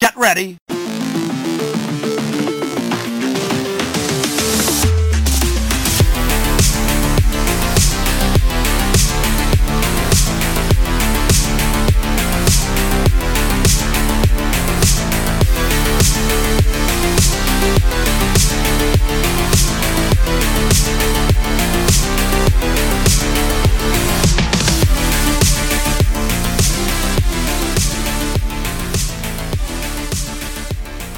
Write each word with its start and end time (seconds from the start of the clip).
Get 0.00 0.16
ready. 0.16 0.69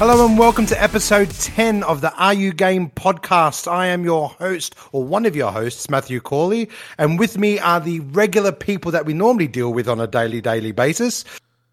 Hello 0.05 0.25
and 0.25 0.37
welcome 0.37 0.65
to 0.65 0.83
episode 0.83 1.29
10 1.31 1.81
of 1.83 2.01
the 2.01 2.13
Are 2.15 2.33
You 2.33 2.51
Game 2.51 2.89
podcast. 2.89 3.71
I 3.71 3.87
am 3.87 4.03
your 4.03 4.27
host, 4.27 4.75
or 4.91 5.01
one 5.01 5.25
of 5.25 5.33
your 5.33 5.49
hosts, 5.49 5.89
Matthew 5.89 6.19
Corley, 6.19 6.69
and 6.97 7.17
with 7.17 7.37
me 7.37 7.57
are 7.57 7.79
the 7.79 8.01
regular 8.01 8.51
people 8.51 8.91
that 8.91 9.05
we 9.05 9.13
normally 9.13 9.47
deal 9.47 9.71
with 9.71 9.87
on 9.87 10.01
a 10.01 10.05
daily, 10.05 10.41
daily 10.41 10.73
basis. 10.73 11.23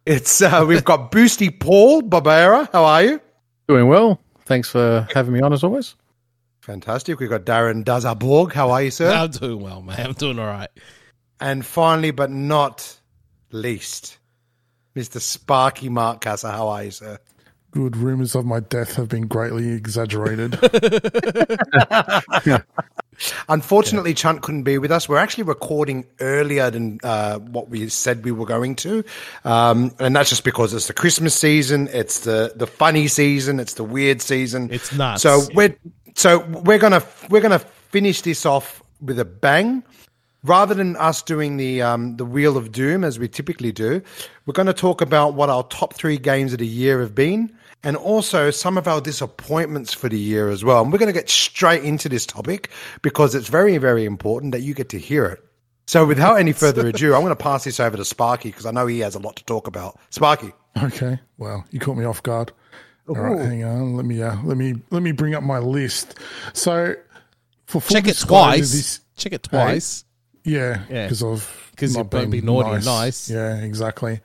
It's 0.07 0.41
uh, 0.41 0.65
we've 0.69 0.85
got 0.85 1.11
Boosty 1.11 1.59
Paul 1.59 2.03
Barbera. 2.03 2.71
How 2.71 2.85
are 2.85 3.03
you? 3.03 3.21
Doing 3.67 3.89
well. 3.89 4.21
Thanks 4.45 4.69
for 4.69 5.09
having 5.13 5.33
me 5.33 5.41
on 5.41 5.53
as 5.53 5.65
always. 5.65 5.97
Fantastic. 6.61 7.19
We've 7.19 7.29
got 7.29 7.45
Darren 7.45 7.83
Dazaborg. 7.83 8.53
How 8.53 8.71
are 8.71 8.83
you, 8.85 8.93
sir? 8.93 9.11
I'm 9.11 9.33
doing 9.33 9.59
well, 9.59 9.83
man. 9.83 10.07
I'm 10.07 10.13
doing 10.13 10.39
all 10.39 10.47
right. 10.47 10.71
And 11.41 11.67
finally, 11.67 12.13
but 12.13 12.31
not 12.31 12.97
least, 13.51 14.19
Mr. 14.95 15.21
Sparky 15.21 15.89
Mark 15.89 16.21
Casa. 16.21 16.53
How 16.53 16.69
are 16.69 16.85
you, 16.85 16.93
sir? 16.93 17.19
Good. 17.71 17.97
Rumors 17.97 18.35
of 18.35 18.45
my 18.45 18.61
death 18.61 18.97
have 18.97 19.09
been 19.09 19.27
greatly 19.27 19.73
exaggerated. 19.73 20.59
Unfortunately, 23.49 24.15
Chunt 24.15 24.43
couldn't 24.43 24.63
be 24.63 24.79
with 24.79 24.91
us. 24.91 25.09
We're 25.09 25.19
actually 25.19 25.45
recording 25.45 26.07
earlier 26.21 26.71
than 26.71 26.99
uh, 27.03 27.39
what 27.39 27.69
we 27.69 27.89
said 27.89 28.25
we 28.25 28.33
were 28.33 28.47
going 28.47 28.77
to, 28.77 29.05
um, 29.45 29.95
and 29.99 30.17
that's 30.17 30.31
just 30.31 30.45
because 30.45 30.73
it's 30.73 30.87
the 30.87 30.95
Christmas 30.95 31.35
season, 31.35 31.89
it's 31.93 32.21
the 32.21 32.53
the 32.57 32.67
funny 32.67 33.09
season, 33.09 33.61
it's 33.61 33.75
the 33.75 33.85
weird 33.85 34.23
season. 34.23 34.71
It's 34.73 34.93
nuts. 34.93 35.23
So 35.23 35.43
we're 35.55 35.77
so 36.15 36.41
we're 36.41 36.79
gonna 36.79 37.03
we're 37.29 37.43
gonna 37.43 37.59
finish 37.59 38.23
this 38.23 38.47
off 38.47 38.83
with 39.01 39.19
a 39.19 39.25
bang. 39.25 39.83
Rather 40.43 40.75
than 40.75 40.97
us 40.97 41.21
doing 41.21 41.59
the 41.59 41.83
um, 41.83 42.17
the 42.17 42.25
Wheel 42.25 42.57
of 42.57 42.73
Doom 42.73 43.05
as 43.05 43.19
we 43.19 43.29
typically 43.29 43.73
do, 43.73 44.01
we're 44.47 44.55
going 44.55 44.67
to 44.67 44.73
talk 44.73 45.03
about 45.03 45.35
what 45.35 45.51
our 45.51 45.63
top 45.65 45.93
three 45.93 46.17
games 46.17 46.55
of 46.55 46.61
the 46.61 46.67
year 46.67 47.01
have 47.03 47.15
been, 47.15 47.55
and 47.83 47.97
also 47.97 48.51
some 48.51 48.77
of 48.79 48.87
our 48.87 49.01
disappointments 49.01 49.93
for 49.95 50.09
the 50.09 50.19
year 50.19 50.49
as 50.51 50.63
well. 50.65 50.83
And 50.83 50.93
we're 50.93 50.99
going 50.99 51.13
to 51.13 51.19
get 51.19 51.31
straight 51.31 51.83
into 51.85 52.09
this 52.09 52.27
topic 52.27 52.71
because 53.03 53.35
it's 53.35 53.49
very, 53.49 53.79
very 53.79 54.05
important 54.05 54.53
that 54.53 54.61
you 54.61 54.75
get 54.75 54.89
to 54.91 54.99
hear 54.99 55.25
it. 55.27 55.45
So, 55.87 56.05
without 56.07 56.35
any 56.39 56.53
further 56.53 56.87
ado, 56.87 57.15
I'm 57.15 57.23
going 57.23 57.31
to 57.37 57.43
pass 57.43 57.65
this 57.65 57.81
over 57.81 57.97
to 57.97 58.05
Sparky 58.05 58.51
because 58.51 58.67
I 58.67 58.71
know 58.71 58.87
he 58.87 59.01
has 59.01 59.15
a 59.15 59.19
lot 59.19 59.37
to 59.37 59.45
talk 59.45 59.67
about. 59.67 59.99
Sparky. 60.11 60.53
okay. 60.83 61.19
Well, 61.39 61.65
you 61.71 61.81
caught 61.81 61.97
me 61.97 62.05
off 62.05 62.23
guard. 62.23 62.53
All 63.09 63.17
right, 63.17 63.41
hang 63.45 63.65
on. 63.65 63.97
Let 63.97 64.07
me 64.07 64.23
uh, 64.23 64.37
let 64.45 64.57
me 64.57 64.75
let 64.91 65.03
me 65.03 65.11
bring 65.11 65.35
up 65.35 65.43
my 65.43 65.59
list. 65.59 66.17
So, 66.53 66.95
for 67.67 67.81
Check 67.83 68.07
it 68.07 68.17
twice. 68.19 68.71
This, 68.73 69.01
Check 69.17 69.33
it 69.33 69.43
twice. 69.43 70.05
yeah, 70.45 70.85
Yeah. 70.89 71.07
because 71.07 71.23
of 71.25 71.73
'Cause 71.77 71.95
not 71.97 72.01
you've 72.03 72.11
got 72.11 72.21
to 72.21 72.27
being 72.29 72.43
be 72.43 72.47
naughty 72.47 72.71
and 72.77 72.85
nice. 72.85 73.29
Yeah, 73.29 73.57
exactly. 73.57 74.21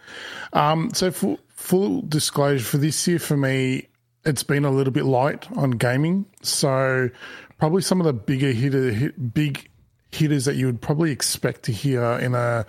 Um, 0.53 0.91
so 0.93 1.09
for 1.09 1.39
full 1.65 2.03
disclosure, 2.03 2.63
for 2.63 2.77
this 2.77 3.07
year, 3.07 3.17
for 3.17 3.35
me, 3.35 3.87
it's 4.23 4.43
been 4.43 4.65
a 4.65 4.71
little 4.71 4.93
bit 4.93 5.05
light 5.05 5.51
on 5.57 5.71
gaming. 5.71 6.25
So 6.43 7.09
probably 7.57 7.81
some 7.81 7.99
of 7.99 8.05
the 8.05 8.13
bigger 8.13 8.51
hitter, 8.51 8.91
hit, 8.91 9.33
big 9.33 9.67
hitters 10.11 10.45
that 10.45 10.55
you 10.55 10.67
would 10.67 10.81
probably 10.81 11.11
expect 11.11 11.63
to 11.63 11.71
hear 11.71 12.03
in 12.19 12.35
a 12.35 12.65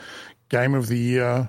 game 0.49 0.75
of 0.75 0.89
the 0.89 0.99
year 0.99 1.49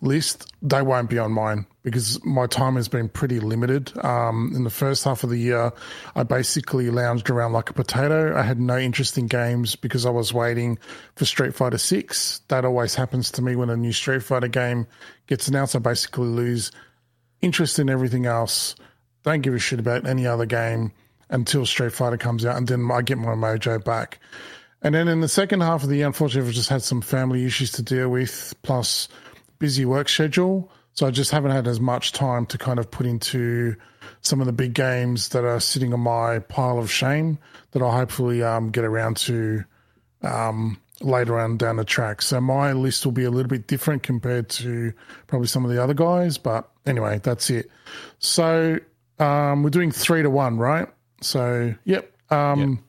list, 0.00 0.52
they 0.60 0.82
won't 0.82 1.08
be 1.08 1.18
on 1.18 1.32
mine 1.32 1.66
because 1.82 2.22
my 2.24 2.46
time 2.46 2.76
has 2.76 2.88
been 2.88 3.08
pretty 3.08 3.40
limited. 3.40 3.92
Um, 4.04 4.52
in 4.54 4.64
the 4.64 4.70
first 4.70 5.04
half 5.04 5.24
of 5.24 5.30
the 5.30 5.38
year, 5.38 5.72
I 6.16 6.24
basically 6.24 6.90
lounged 6.90 7.30
around 7.30 7.52
like 7.52 7.70
a 7.70 7.72
potato. 7.72 8.36
I 8.36 8.42
had 8.42 8.60
no 8.60 8.76
interest 8.76 9.16
in 9.16 9.26
games 9.26 9.76
because 9.76 10.04
I 10.04 10.10
was 10.10 10.34
waiting 10.34 10.78
for 11.14 11.24
Street 11.24 11.54
Fighter 11.54 11.78
Six. 11.78 12.40
That 12.48 12.64
always 12.64 12.94
happens 12.94 13.30
to 13.32 13.42
me 13.42 13.56
when 13.56 13.70
a 13.70 13.76
new 13.76 13.92
Street 13.92 14.22
Fighter 14.22 14.48
game 14.48 14.86
gets 15.28 15.48
announced. 15.48 15.76
I 15.76 15.78
basically 15.78 16.26
lose 16.26 16.70
interest 17.40 17.78
in 17.78 17.88
everything 17.88 18.26
else. 18.26 18.74
Don't 19.22 19.40
give 19.40 19.54
a 19.54 19.58
shit 19.58 19.80
about 19.80 20.06
any 20.06 20.26
other 20.26 20.46
game 20.46 20.92
until 21.30 21.66
Street 21.66 21.92
Fighter 21.92 22.16
comes 22.16 22.44
out, 22.44 22.56
and 22.56 22.66
then 22.66 22.88
I 22.90 23.02
get 23.02 23.18
my 23.18 23.34
mojo 23.34 23.82
back. 23.82 24.18
And 24.82 24.94
then 24.94 25.08
in 25.08 25.20
the 25.20 25.28
second 25.28 25.60
half 25.60 25.82
of 25.82 25.88
the 25.88 25.96
year, 25.96 26.06
unfortunately, 26.06 26.48
I've 26.48 26.54
just 26.54 26.68
had 26.68 26.82
some 26.82 27.00
family 27.00 27.44
issues 27.44 27.72
to 27.72 27.82
deal 27.82 28.08
with, 28.08 28.54
plus 28.62 29.08
busy 29.58 29.84
work 29.84 30.08
schedule. 30.08 30.70
So 30.92 31.06
I 31.06 31.10
just 31.10 31.30
haven't 31.30 31.50
had 31.50 31.68
as 31.68 31.80
much 31.80 32.12
time 32.12 32.46
to 32.46 32.58
kind 32.58 32.78
of 32.78 32.90
put 32.90 33.06
into 33.06 33.76
some 34.20 34.40
of 34.40 34.46
the 34.46 34.52
big 34.52 34.74
games 34.74 35.28
that 35.30 35.44
are 35.44 35.60
sitting 35.60 35.92
on 35.92 36.00
my 36.00 36.40
pile 36.40 36.78
of 36.78 36.90
shame 36.90 37.38
that 37.72 37.82
I'll 37.82 37.92
hopefully 37.92 38.42
um, 38.42 38.70
get 38.70 38.84
around 38.84 39.16
to 39.18 39.64
um, 40.22 40.80
later 41.00 41.38
on 41.38 41.56
down 41.56 41.76
the 41.76 41.84
track. 41.84 42.22
So 42.22 42.40
my 42.40 42.72
list 42.72 43.04
will 43.04 43.12
be 43.12 43.24
a 43.24 43.30
little 43.30 43.48
bit 43.48 43.66
different 43.66 44.02
compared 44.02 44.48
to 44.50 44.92
probably 45.26 45.48
some 45.48 45.64
of 45.64 45.70
the 45.70 45.82
other 45.82 45.94
guys. 45.94 46.38
But 46.38 46.68
anyway, 46.86 47.20
that's 47.22 47.50
it. 47.50 47.70
So 48.18 48.78
um, 49.18 49.62
we're 49.62 49.70
doing 49.70 49.92
three 49.92 50.22
to 50.22 50.30
one, 50.30 50.58
right? 50.58 50.88
So, 51.20 51.74
yep. 51.84 52.12
Um, 52.30 52.84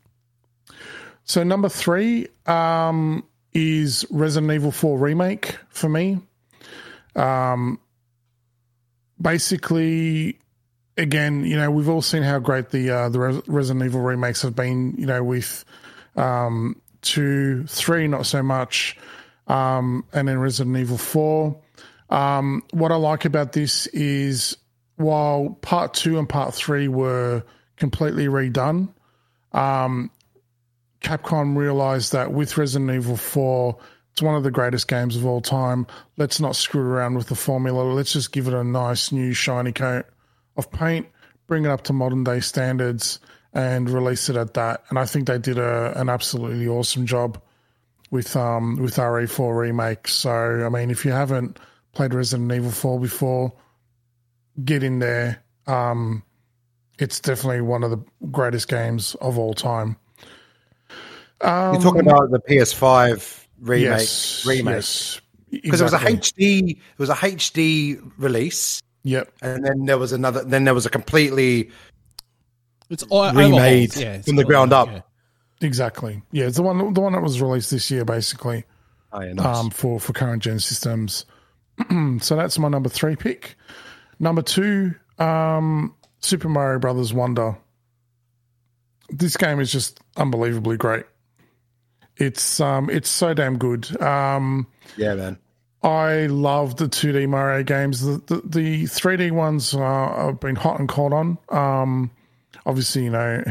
So 1.24 1.44
number 1.44 1.70
three 1.70 2.28
um, 2.48 3.24
is 3.54 4.06
Resident 4.10 4.52
Evil 4.52 4.72
4 4.72 4.98
remake 4.98 5.56
for 5.70 5.88
me. 5.88 6.20
Um, 7.16 7.80
basically, 9.22 10.40
again, 10.98 11.44
you 11.46 11.56
know, 11.56 11.70
we've 11.70 11.88
all 11.90 12.02
seen 12.02 12.24
how 12.24 12.40
great 12.40 12.70
the 12.70 12.90
uh, 12.90 13.10
the 13.10 13.44
Resident 13.46 13.86
Evil 13.86 14.02
remakes 14.02 14.42
have 14.42 14.56
been. 14.56 14.96
You 14.98 15.06
know, 15.06 15.24
with 15.24 15.66
um, 16.16 16.82
two, 17.02 17.66
three, 17.68 18.08
not 18.08 18.26
so 18.26 18.44
much, 18.44 18.98
um, 19.48 20.06
and 20.14 20.28
then 20.28 20.40
Resident 20.40 20.78
Evil 20.78 20.98
Four. 20.98 21.60
Um, 22.10 22.64
what 22.72 22.92
I 22.92 22.96
like 22.96 23.26
about 23.26 23.54
this 23.54 23.88
is 23.88 24.58
while 24.96 25.58
part 25.62 25.94
two 25.94 26.18
and 26.18 26.28
part 26.28 26.54
three 26.54 26.88
were 26.88 27.44
completely 27.78 28.28
redone, 28.28 28.90
um, 29.54 30.12
Capcom 31.02 31.56
realized 31.56 32.12
that 32.12 32.34
with 32.34 32.58
Resident 32.58 32.92
Evil 32.92 33.16
4, 33.16 33.78
it's 34.12 34.22
one 34.22 34.36
of 34.36 34.44
the 34.44 34.52
greatest 34.52 34.88
games 34.88 35.16
of 35.16 35.26
all 35.26 35.42
time. 35.42 35.88
Let's 36.18 36.40
not 36.40 36.56
screw 36.56 36.82
around 36.82 37.16
with 37.16 37.28
the 37.28 37.36
formula. 37.36 37.84
Let's 37.84 38.14
just 38.14 38.32
give 38.32 38.48
it 38.48 38.54
a 38.54 38.64
nice 38.64 39.12
new 39.12 39.34
shiny 39.34 39.72
coat 39.72 40.06
of 40.58 40.70
paint, 40.72 41.08
bring 41.48 41.66
it 41.66 41.72
up 41.72 41.84
to 41.84 41.94
modern 41.94 42.24
day 42.24 42.42
standards, 42.42 43.20
and 43.54 43.90
release 43.90 44.30
it 44.30 44.36
at 44.36 44.54
that. 44.54 44.84
And 44.90 45.00
I 45.00 45.06
think 45.06 45.28
they 45.28 45.38
did 45.38 45.58
a, 45.58 46.00
an 46.00 46.10
absolutely 46.10 46.68
awesome 46.68 47.06
job 47.06 47.42
with 48.12 48.36
um 48.36 48.78
with 48.78 48.96
RE4 48.96 49.58
remake. 49.58 50.08
So 50.08 50.32
I 50.66 50.70
mean, 50.70 50.90
if 50.90 51.06
you 51.06 51.12
haven't 51.12 51.60
played 51.94 52.14
Resident 52.14 52.52
Evil 52.52 52.72
4 52.72 53.00
before, 53.00 53.54
get 54.64 54.84
in 54.84 55.00
there. 55.00 55.44
Um, 55.68 56.24
it's 56.98 57.20
definitely 57.20 57.62
one 57.62 57.84
of 57.84 57.92
the 57.92 58.04
greatest 58.32 58.68
games 58.68 59.16
of 59.16 59.38
all 59.38 59.54
time. 59.54 59.96
Um, 61.42 61.74
You're 61.74 61.82
talking 61.82 62.02
about 62.02 62.32
the 62.32 62.40
PS5 62.40 63.46
remake, 63.62 63.84
yes, 63.84 64.46
remake 64.46 64.76
yes, 64.76 65.22
because 65.50 65.80
it 65.80 65.86
was 65.86 65.94
a. 65.94 66.00
HD, 66.00 66.72
it 66.72 66.78
was 66.98 67.10
a 67.10 67.16
HD 67.16 68.12
release, 68.18 68.82
Yep. 69.04 69.32
and 69.42 69.64
then 69.64 69.86
there 69.86 69.98
was 69.98 70.12
another, 70.12 70.44
then 70.44 70.66
there 70.66 70.74
was 70.74 70.86
a 70.86 70.90
completely 70.90 71.72
It's 72.90 73.04
all 73.04 73.32
remade. 73.34 73.96
Yeah, 73.96 74.14
it's 74.16 74.28
from 74.28 74.36
the 74.36 74.44
ground 74.44 74.74
up. 74.74 74.88
yeah. 74.90 75.02
Exactly. 75.62 76.22
Yeah, 76.32 76.46
it's 76.46 76.56
the 76.56 76.64
one 76.64 76.94
the 76.94 77.02
one 77.02 77.14
that 77.14 77.22
was 77.22 77.42
released 77.42 77.70
this 77.72 77.92
year, 77.92 78.06
basically, 78.06 78.64
Oh, 79.12 79.22
yeah, 79.22 79.34
nice. 79.34 79.58
um, 79.58 79.70
for 79.70 80.00
for 80.00 80.14
current 80.14 80.42
gen 80.42 80.60
systems. 80.60 81.26
so 82.22 82.36
that's 82.36 82.58
my 82.58 82.68
number 82.70 82.90
three 82.90 83.16
pick. 83.16 83.56
Number 84.20 84.42
two, 84.42 84.96
um, 85.18 85.96
Super 86.20 86.50
Mario 86.50 86.80
Brothers 86.80 87.14
Wonder. 87.14 87.58
This 89.10 89.38
game 89.38 89.60
is 89.60 89.72
just 89.72 90.00
unbelievably 90.18 90.78
great. 90.78 91.06
It's 92.18 92.60
um, 92.60 92.90
it's 92.90 93.10
so 93.10 93.34
damn 93.34 93.58
good. 93.58 94.00
Um, 94.02 94.68
yeah, 94.98 95.16
man. 95.16 95.38
I 95.82 96.26
love 96.28 96.76
the 96.76 96.86
2D 96.90 97.28
Mario 97.30 97.64
games. 97.64 98.02
The 98.02 98.18
the, 98.28 98.42
the 98.46 98.84
3D 98.84 99.32
ones 99.32 99.74
uh, 99.74 99.80
I've 100.28 100.40
been 100.40 100.56
hot 100.58 100.80
and 100.80 100.90
cold 100.90 101.14
on. 101.14 101.38
Um, 101.50 102.12
obviously, 102.70 103.06
you 103.06 103.10
know, 103.10 103.44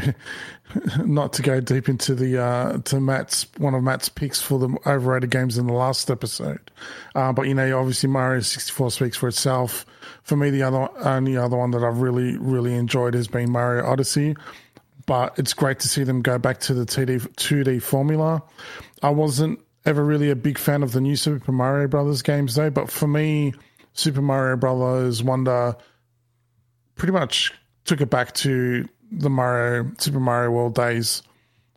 not 1.05 1.33
to 1.33 1.41
go 1.41 1.59
deep 1.59 1.89
into 1.89 2.15
the 2.15 2.41
uh, 2.41 2.77
to 2.79 2.99
Matt's 2.99 3.45
one 3.57 3.75
of 3.75 3.83
Matt's 3.83 4.07
picks 4.07 4.41
for 4.41 4.57
the 4.57 4.75
overrated 4.85 5.29
games 5.29 5.57
in 5.57 5.67
the 5.67 5.73
last 5.73 6.09
episode, 6.09 6.71
uh, 7.15 7.33
but 7.33 7.43
you 7.43 7.53
know, 7.53 7.77
obviously 7.77 8.09
Mario 8.09 8.39
sixty 8.39 8.71
four 8.71 8.89
speaks 8.89 9.17
for 9.17 9.27
itself. 9.27 9.85
For 10.23 10.37
me, 10.37 10.49
the 10.49 10.63
other 10.63 10.89
only 11.05 11.35
other 11.37 11.57
one 11.57 11.71
that 11.71 11.83
I've 11.83 11.99
really 11.99 12.37
really 12.37 12.73
enjoyed 12.73 13.13
has 13.13 13.27
been 13.27 13.51
Mario 13.51 13.85
Odyssey, 13.85 14.35
but 15.05 15.37
it's 15.37 15.53
great 15.53 15.79
to 15.81 15.89
see 15.89 16.03
them 16.03 16.21
go 16.21 16.37
back 16.37 16.61
to 16.61 16.73
the 16.73 16.85
2D 16.85 17.27
2D 17.35 17.81
formula. 17.81 18.41
I 19.03 19.09
wasn't 19.09 19.59
ever 19.85 20.03
really 20.03 20.29
a 20.29 20.35
big 20.35 20.57
fan 20.57 20.81
of 20.81 20.93
the 20.93 21.01
new 21.01 21.15
Super 21.15 21.51
Mario 21.51 21.87
Brothers 21.87 22.21
games 22.21 22.55
though, 22.55 22.69
but 22.69 22.89
for 22.89 23.07
me, 23.07 23.53
Super 23.93 24.21
Mario 24.21 24.55
Brothers 24.55 25.21
Wonder 25.21 25.75
pretty 26.95 27.13
much 27.13 27.53
took 27.85 28.01
it 28.01 28.09
back 28.09 28.33
to 28.35 28.87
the 29.11 29.29
Mario 29.29 29.91
Super 29.97 30.19
Mario 30.19 30.51
World 30.51 30.75
days. 30.75 31.23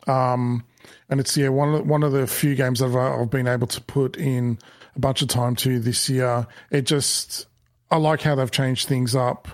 Um, 0.07 0.63
and 1.09 1.19
it's 1.19 1.35
yeah 1.37 1.49
one 1.49 1.69
of 1.69 1.75
the, 1.75 1.83
one 1.83 2.03
of 2.03 2.11
the 2.11 2.27
few 2.27 2.55
games 2.55 2.79
that 2.79 2.87
I've, 2.87 2.95
I've 2.95 3.29
been 3.29 3.47
able 3.47 3.67
to 3.67 3.81
put 3.81 4.17
in 4.17 4.57
a 4.95 4.99
bunch 4.99 5.21
of 5.21 5.27
time 5.27 5.55
to 5.57 5.79
this 5.79 6.09
year. 6.09 6.47
It 6.71 6.83
just 6.83 7.47
I 7.91 7.97
like 7.97 8.21
how 8.21 8.35
they've 8.35 8.51
changed 8.51 8.87
things 8.87 9.15
up. 9.15 9.47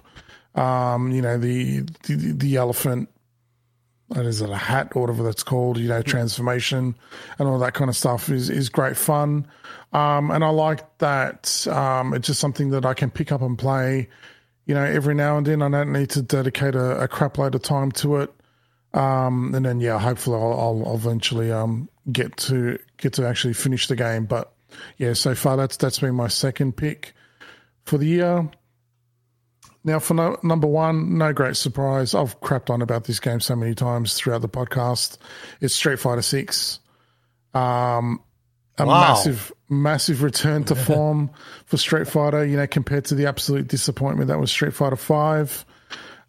Um, 0.55 1.11
you 1.11 1.21
know 1.21 1.37
the 1.37 1.81
the, 2.03 2.33
the 2.33 2.55
elephant. 2.55 3.09
What 4.07 4.25
is 4.25 4.41
it? 4.41 4.49
A 4.49 4.57
hat 4.57 4.93
or 4.95 5.01
whatever 5.01 5.21
that's 5.21 5.43
called. 5.43 5.77
You 5.77 5.87
know, 5.87 6.01
transformation 6.01 6.95
and 7.37 7.47
all 7.47 7.59
that 7.59 7.75
kind 7.75 7.89
of 7.89 7.95
stuff 7.95 8.29
is 8.29 8.49
is 8.49 8.69
great 8.69 8.97
fun. 8.97 9.47
Um, 9.93 10.31
and 10.31 10.43
I 10.43 10.49
like 10.49 10.97
that. 10.99 11.67
Um, 11.67 12.13
it's 12.13 12.27
just 12.27 12.39
something 12.39 12.71
that 12.71 12.85
I 12.85 12.93
can 12.93 13.11
pick 13.11 13.31
up 13.31 13.41
and 13.41 13.57
play 13.57 14.09
you 14.69 14.75
know, 14.75 14.83
every 14.83 15.16
now 15.16 15.36
and 15.36 15.48
then. 15.48 15.63
I 15.63 15.69
don't 15.69 15.92
need 15.92 16.12
to 16.12 16.21
dedicate 16.21 16.75
a, 16.75 17.01
a 17.01 17.07
crap 17.07 17.39
load 17.39 17.56
of 17.56 17.63
time 17.63 17.92
to 17.94 18.18
it. 18.18 18.31
Um, 18.94 19.56
and 19.56 19.66
then, 19.66 19.80
yeah, 19.80 19.98
hopefully 19.98 20.36
I'll, 20.39 20.86
I'll 20.86 20.95
eventually 20.95 21.51
um, 21.51 21.89
get 22.12 22.38
to 22.38 22.77
get 22.98 23.13
to 23.13 23.27
actually 23.27 23.56
finish 23.56 23.88
the 23.88 23.95
game. 23.95 24.27
But 24.27 24.54
yeah, 24.98 25.13
so 25.13 25.33
far 25.33 25.57
that's 25.57 25.75
that's 25.75 25.98
been 25.98 26.13
my 26.13 26.27
second 26.27 26.77
pick 26.77 27.13
for 27.86 27.98
the 27.98 28.06
year. 28.06 28.48
Now, 29.83 29.98
for 29.98 30.13
no, 30.13 30.38
number 30.44 30.68
one, 30.68 31.18
no 31.18 31.33
great 31.33 31.57
surprise. 31.57 32.13
I've 32.13 32.39
crapped 32.39 32.69
on 32.69 32.83
about 32.83 33.06
this 33.06 33.19
game 33.19 33.39
so 33.39 33.56
many 33.56 33.74
times 33.74 34.13
throughout 34.13 34.44
the 34.44 34.50
podcast. 34.50 35.18
It's 35.62 35.74
Street 35.74 35.98
Fighter 35.98 36.22
Six. 36.22 36.80
Um, 37.56 38.22
a 38.79 38.85
Wow. 38.85 39.01
massive, 39.01 39.51
massive 39.69 40.23
return 40.23 40.63
to 40.65 40.75
form 40.75 41.29
for 41.65 41.77
Street 41.77 42.07
Fighter. 42.07 42.45
You 42.45 42.57
know, 42.57 42.67
compared 42.67 43.05
to 43.05 43.15
the 43.15 43.25
absolute 43.27 43.67
disappointment 43.67 44.27
that 44.29 44.39
was 44.39 44.51
Street 44.51 44.73
Fighter 44.73 44.95
Five. 44.95 45.65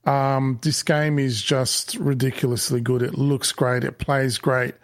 Um, 0.05 0.59
this 0.63 0.83
game 0.83 1.19
is 1.19 1.43
just 1.43 1.95
ridiculously 1.97 2.81
good. 2.81 3.03
It 3.03 3.19
looks 3.19 3.53
great. 3.53 3.85
It 3.85 3.99
plays 3.99 4.39
great. 4.39 4.75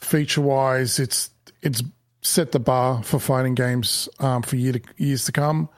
Feature 0.00 0.42
wise, 0.42 0.98
it's 0.98 1.30
it's 1.62 1.82
set 2.22 2.52
the 2.52 2.60
bar 2.60 3.02
for 3.02 3.18
fighting 3.18 3.54
games 3.54 4.08
um, 4.20 4.42
for 4.42 4.56
year 4.56 4.74
to, 4.74 4.80
years 4.96 5.24
to 5.24 5.32
come. 5.32 5.68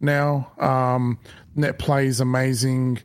Now, 0.00 0.50
um, 0.58 1.18
net 1.54 1.78
play 1.78 2.06
is 2.06 2.20
amazing. 2.20 3.00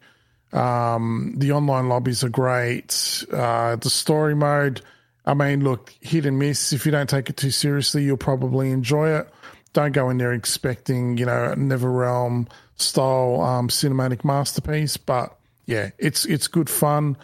Um, 0.54 1.34
the 1.38 1.52
online 1.52 1.90
lobbies 1.90 2.24
are 2.24 2.30
great. 2.30 3.26
Uh, 3.32 3.76
the 3.76 3.90
story 3.90 4.36
mode, 4.36 4.82
I 5.26 5.34
mean, 5.34 5.64
look, 5.64 5.94
hit 6.02 6.26
and 6.26 6.38
miss. 6.38 6.74
If 6.74 6.86
you 6.86 6.92
don't 6.92 7.10
take 7.10 7.30
it 7.30 7.38
too 7.38 7.52
seriously, 7.52 8.04
you'll 8.04 8.18
probably 8.18 8.72
enjoy 8.72 9.10
it. 9.10 9.30
Don't 9.74 9.92
go 9.92 10.10
in 10.10 10.18
there 10.18 10.34
expecting, 10.34 11.18
you 11.18 11.26
know, 11.26 11.46
a 11.46 11.56
NetherRealm 11.56 12.48
style 12.76 13.42
um, 13.42 13.68
cinematic 13.68 14.24
masterpiece. 14.24 14.98
But 14.98 15.38
yeah, 15.66 15.90
it's 15.98 16.26
it's 16.26 16.48
good 16.48 16.70
fun. 16.70 17.18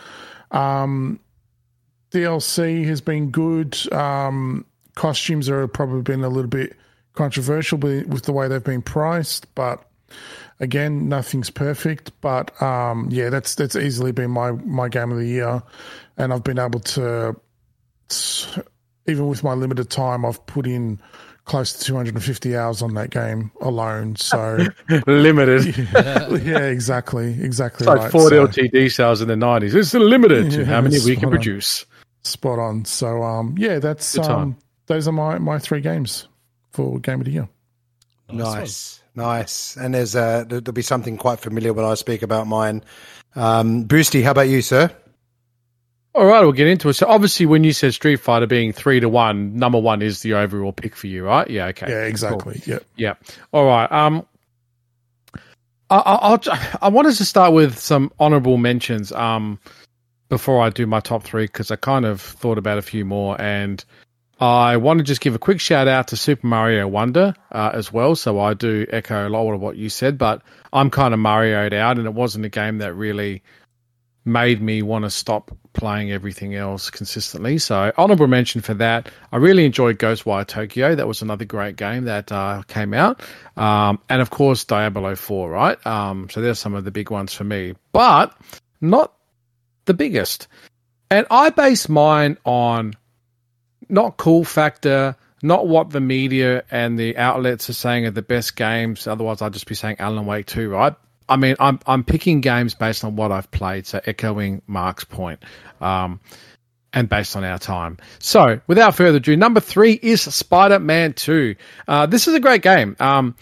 Um, 0.51 1.19
DLC 2.11 2.85
has 2.85 3.01
been 3.01 3.31
good. 3.31 3.77
Um, 3.93 4.65
costumes 4.95 5.49
are 5.49 5.67
probably 5.67 6.01
been 6.01 6.23
a 6.23 6.29
little 6.29 6.49
bit 6.49 6.75
controversial 7.13 7.77
with 7.77 8.23
the 8.23 8.33
way 8.33 8.47
they've 8.47 8.63
been 8.63 8.81
priced, 8.81 9.53
but 9.55 9.85
again, 10.59 11.09
nothing's 11.09 11.49
perfect. 11.49 12.11
But 12.21 12.61
um, 12.61 13.07
yeah, 13.11 13.29
that's 13.29 13.55
that's 13.55 13.75
easily 13.75 14.11
been 14.11 14.31
my 14.31 14.51
my 14.51 14.89
game 14.89 15.11
of 15.11 15.17
the 15.17 15.27
year, 15.27 15.63
and 16.17 16.33
I've 16.33 16.43
been 16.43 16.59
able 16.59 16.79
to, 16.79 17.35
even 19.07 19.27
with 19.27 19.43
my 19.43 19.53
limited 19.53 19.89
time, 19.89 20.25
I've 20.25 20.43
put 20.45 20.67
in 20.67 20.99
close 21.45 21.73
to 21.73 21.83
250 21.83 22.55
hours 22.55 22.81
on 22.83 22.93
that 22.93 23.09
game 23.09 23.51
alone. 23.61 24.15
So 24.15 24.59
limited. 25.07 25.75
yeah, 26.45 26.59
exactly, 26.59 27.31
exactly 27.41 27.83
It's 27.85 27.87
like 27.87 27.99
right. 27.99 28.11
Ford 28.11 28.29
So- 28.29 28.47
LTD 28.47 28.91
sales 28.91 29.21
in 29.21 29.27
the 29.27 29.35
nineties. 29.35 29.73
It's 29.75 29.93
limited 29.93 30.51
to 30.51 30.65
how 30.65 30.81
many 30.81 30.97
we 31.03 31.15
can 31.15 31.25
on. 31.25 31.31
produce. 31.31 31.85
Spot 32.23 32.59
on. 32.59 32.85
So 32.85 33.23
um, 33.23 33.55
yeah, 33.57 33.79
that's 33.79 34.13
time. 34.13 34.29
um, 34.31 34.57
those 34.85 35.07
are 35.07 35.11
my 35.11 35.39
my 35.39 35.57
three 35.57 35.81
games 35.81 36.27
for 36.71 36.99
game 36.99 37.19
of 37.19 37.25
the 37.25 37.31
year. 37.31 37.49
Nice, 38.31 39.01
nice. 39.15 39.75
And 39.75 39.93
there's 39.95 40.15
uh, 40.15 40.45
there- 40.47 40.61
there'll 40.61 40.73
be 40.73 40.81
something 40.83 41.17
quite 41.17 41.39
familiar 41.39 41.73
when 41.73 41.83
I 41.85 41.95
speak 41.95 42.21
about 42.21 42.47
mine. 42.47 42.83
Um, 43.35 43.85
Boosty, 43.87 44.23
how 44.23 44.31
about 44.31 44.49
you, 44.49 44.61
sir? 44.61 44.91
All 46.13 46.25
right, 46.25 46.41
we'll 46.41 46.51
get 46.51 46.67
into 46.67 46.89
it. 46.89 46.93
So 46.93 47.07
obviously, 47.07 47.45
when 47.45 47.63
you 47.63 47.71
said 47.71 47.93
Street 47.93 48.17
Fighter 48.17 48.45
being 48.47 48.73
three 48.73 48.99
to 48.99 49.07
one, 49.07 49.55
number 49.57 49.79
one 49.79 50.01
is 50.01 50.21
the 50.21 50.33
overall 50.33 50.73
pick 50.73 50.95
for 50.95 51.07
you, 51.07 51.23
right? 51.25 51.49
Yeah. 51.49 51.67
Okay. 51.67 51.87
Yeah, 51.89 51.99
cool. 52.01 52.09
exactly. 52.09 52.61
Yeah. 52.65 52.79
Yeah. 52.97 53.13
All 53.53 53.65
right. 53.65 53.89
Um, 53.91 54.25
I, 55.89 55.95
I- 55.97 56.15
I'll, 56.21 56.39
I 56.81 56.89
wanted 56.89 57.15
to 57.15 57.25
start 57.25 57.53
with 57.53 57.79
some 57.79 58.11
honorable 58.19 58.57
mentions. 58.57 59.11
Um, 59.11 59.59
before 60.29 60.61
I 60.61 60.69
do 60.69 60.85
my 60.87 61.01
top 61.01 61.23
three, 61.23 61.43
because 61.45 61.71
I 61.71 61.75
kind 61.75 62.05
of 62.05 62.21
thought 62.21 62.57
about 62.57 62.77
a 62.77 62.81
few 62.81 63.03
more, 63.03 63.39
and 63.41 63.83
I 64.39 64.77
want 64.77 64.99
to 64.99 65.03
just 65.03 65.19
give 65.19 65.35
a 65.35 65.39
quick 65.39 65.59
shout 65.59 65.89
out 65.89 66.07
to 66.07 66.17
Super 66.17 66.47
Mario 66.47 66.87
Wonder 66.87 67.33
uh, 67.51 67.71
as 67.73 67.91
well. 67.91 68.15
So 68.15 68.39
I 68.39 68.53
do 68.53 68.85
echo 68.89 69.27
a 69.27 69.29
lot 69.29 69.51
of 69.53 69.59
what 69.59 69.75
you 69.75 69.89
said, 69.89 70.17
but 70.17 70.41
I'm 70.71 70.89
kind 70.89 71.13
of 71.13 71.19
Marioed 71.19 71.73
out, 71.73 71.97
and 71.97 72.07
it 72.07 72.13
wasn't 72.13 72.45
a 72.45 72.49
game 72.49 72.77
that 72.77 72.93
really 72.93 73.43
made 74.25 74.61
me 74.61 74.81
want 74.81 75.03
to 75.03 75.09
stop 75.09 75.51
playing 75.73 76.11
everything 76.11 76.55
else 76.55 76.89
consistently. 76.89 77.57
So 77.57 77.91
honorable 77.97 78.27
mention 78.27 78.61
for 78.61 78.73
that. 78.75 79.09
I 79.31 79.37
really 79.37 79.65
enjoyed 79.65 79.99
Ghostwire 79.99 80.45
Tokyo. 80.45 80.95
That 80.95 81.07
was 81.07 81.21
another 81.21 81.45
great 81.45 81.75
game 81.75 82.05
that 82.05 82.31
uh, 82.31 82.63
came 82.67 82.93
out. 82.93 83.21
Um, 83.57 83.99
and 84.09 84.21
of 84.21 84.29
course 84.29 84.63
Diablo 84.63 85.15
4, 85.15 85.49
right? 85.49 85.87
Um, 85.87 86.29
so 86.29 86.41
there's 86.41 86.59
some 86.59 86.73
of 86.73 86.83
the 86.83 86.91
big 86.91 87.09
ones 87.09 87.33
for 87.33 87.43
me, 87.43 87.75
but 87.93 88.35
not 88.79 89.13
the 89.85 89.93
biggest. 89.93 90.47
And 91.09 91.25
I 91.31 91.49
base 91.49 91.89
mine 91.89 92.37
on 92.45 92.93
not 93.89 94.17
cool 94.17 94.43
factor, 94.43 95.15
not 95.41 95.67
what 95.67 95.89
the 95.89 95.99
media 95.99 96.63
and 96.71 96.97
the 96.97 97.17
outlets 97.17 97.69
are 97.69 97.73
saying 97.73 98.05
are 98.05 98.11
the 98.11 98.21
best 98.21 98.55
games. 98.55 99.07
Otherwise, 99.07 99.41
I'd 99.41 99.53
just 99.53 99.67
be 99.67 99.75
saying 99.75 99.97
Alan 99.99 100.25
Wake 100.25 100.45
2, 100.45 100.69
right? 100.69 100.95
I 101.31 101.37
mean, 101.37 101.55
I'm 101.61 101.79
I'm 101.87 102.03
picking 102.03 102.41
games 102.41 102.75
based 102.75 103.05
on 103.05 103.15
what 103.15 103.31
I've 103.31 103.49
played, 103.51 103.87
so 103.87 104.01
echoing 104.05 104.61
Mark's 104.67 105.05
point, 105.05 105.39
um, 105.79 106.19
and 106.91 107.07
based 107.07 107.37
on 107.37 107.45
our 107.45 107.57
time. 107.57 107.99
So, 108.19 108.59
without 108.67 108.95
further 108.95 109.17
ado, 109.17 109.37
number 109.37 109.61
three 109.61 109.93
is 109.93 110.21
Spider-Man 110.21 111.13
Two. 111.13 111.55
Uh, 111.87 112.05
this 112.05 112.27
is 112.27 112.33
a 112.33 112.41
great 112.41 112.61
game. 112.61 112.97
Um, 112.99 113.35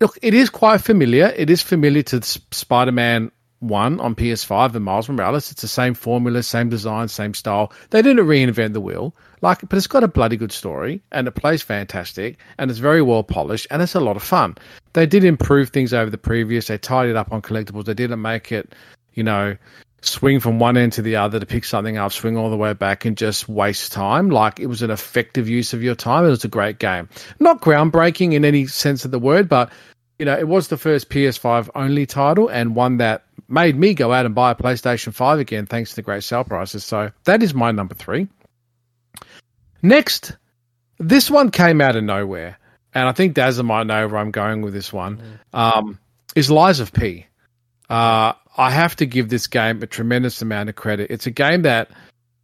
look, 0.00 0.18
it 0.20 0.34
is 0.34 0.50
quite 0.50 0.80
familiar. 0.80 1.26
It 1.26 1.48
is 1.48 1.62
familiar 1.62 2.02
to 2.02 2.22
Spider-Man 2.22 3.30
One 3.60 3.98
on 3.98 4.14
PS5 4.14 4.74
and 4.76 4.84
Miles 4.84 5.08
Morales. 5.08 5.50
It's 5.50 5.62
the 5.62 5.68
same 5.68 5.94
formula, 5.94 6.42
same 6.42 6.68
design, 6.68 7.08
same 7.08 7.34
style. 7.34 7.72
They 7.90 8.02
didn't 8.02 8.26
reinvent 8.26 8.72
the 8.72 8.80
wheel, 8.80 9.14
like, 9.40 9.68
but 9.68 9.76
it's 9.76 9.88
got 9.88 10.04
a 10.04 10.08
bloody 10.08 10.36
good 10.36 10.52
story 10.52 11.02
and 11.10 11.26
it 11.26 11.32
plays 11.32 11.62
fantastic 11.62 12.38
and 12.58 12.70
it's 12.70 12.78
very 12.78 13.02
well 13.02 13.24
polished 13.24 13.66
and 13.70 13.82
it's 13.82 13.96
a 13.96 14.00
lot 14.00 14.16
of 14.16 14.22
fun. 14.22 14.56
They 14.92 15.06
did 15.06 15.24
improve 15.24 15.70
things 15.70 15.92
over 15.92 16.10
the 16.10 16.18
previous. 16.18 16.68
They 16.68 16.78
tied 16.78 17.08
it 17.08 17.16
up 17.16 17.32
on 17.32 17.42
collectibles. 17.42 17.86
They 17.86 17.94
didn't 17.94 18.22
make 18.22 18.52
it, 18.52 18.74
you 19.14 19.24
know, 19.24 19.56
swing 20.02 20.38
from 20.40 20.58
one 20.58 20.76
end 20.76 20.92
to 20.92 21.02
the 21.02 21.16
other 21.16 21.40
to 21.40 21.46
pick 21.46 21.64
something 21.64 21.96
up, 21.96 22.12
swing 22.12 22.36
all 22.36 22.50
the 22.50 22.56
way 22.56 22.72
back, 22.72 23.04
and 23.04 23.16
just 23.16 23.48
waste 23.48 23.92
time. 23.92 24.30
Like 24.30 24.60
it 24.60 24.66
was 24.66 24.82
an 24.82 24.90
effective 24.90 25.48
use 25.48 25.72
of 25.72 25.82
your 25.82 25.94
time. 25.94 26.24
It 26.24 26.30
was 26.30 26.44
a 26.44 26.48
great 26.48 26.78
game. 26.78 27.08
Not 27.40 27.60
groundbreaking 27.60 28.34
in 28.34 28.44
any 28.44 28.66
sense 28.66 29.04
of 29.04 29.10
the 29.10 29.18
word, 29.18 29.48
but 29.48 29.70
you 30.18 30.26
know, 30.26 30.36
it 30.36 30.48
was 30.48 30.68
the 30.68 30.76
first 30.76 31.10
PS5 31.10 31.70
only 31.74 32.06
title 32.06 32.48
and 32.48 32.74
one 32.74 32.96
that 32.98 33.24
made 33.48 33.76
me 33.76 33.94
go 33.94 34.12
out 34.12 34.26
and 34.26 34.34
buy 34.34 34.50
a 34.50 34.54
PlayStation 34.54 35.12
5 35.12 35.38
again 35.38 35.66
thanks 35.66 35.90
to 35.90 35.96
the 35.96 36.02
great 36.02 36.22
sale 36.22 36.44
prices. 36.44 36.84
So 36.84 37.10
that 37.24 37.42
is 37.42 37.54
my 37.54 37.72
number 37.72 37.94
three. 37.94 38.28
Next, 39.82 40.36
this 40.98 41.30
one 41.30 41.50
came 41.50 41.80
out 41.80 41.96
of 41.96 42.04
nowhere, 42.04 42.58
and 42.94 43.08
I 43.08 43.12
think 43.12 43.34
Dazza 43.34 43.64
might 43.64 43.86
know 43.86 44.06
where 44.08 44.18
I'm 44.18 44.30
going 44.30 44.62
with 44.62 44.74
this 44.74 44.92
one. 44.92 45.22
Um, 45.52 45.98
is 46.34 46.50
Lies 46.50 46.80
of 46.80 46.92
P. 46.92 47.26
Uh, 47.88 48.32
I 48.56 48.70
have 48.70 48.96
to 48.96 49.06
give 49.06 49.28
this 49.28 49.46
game 49.46 49.82
a 49.82 49.86
tremendous 49.86 50.42
amount 50.42 50.68
of 50.68 50.74
credit. 50.74 51.10
It's 51.10 51.26
a 51.26 51.30
game 51.30 51.62
that, 51.62 51.90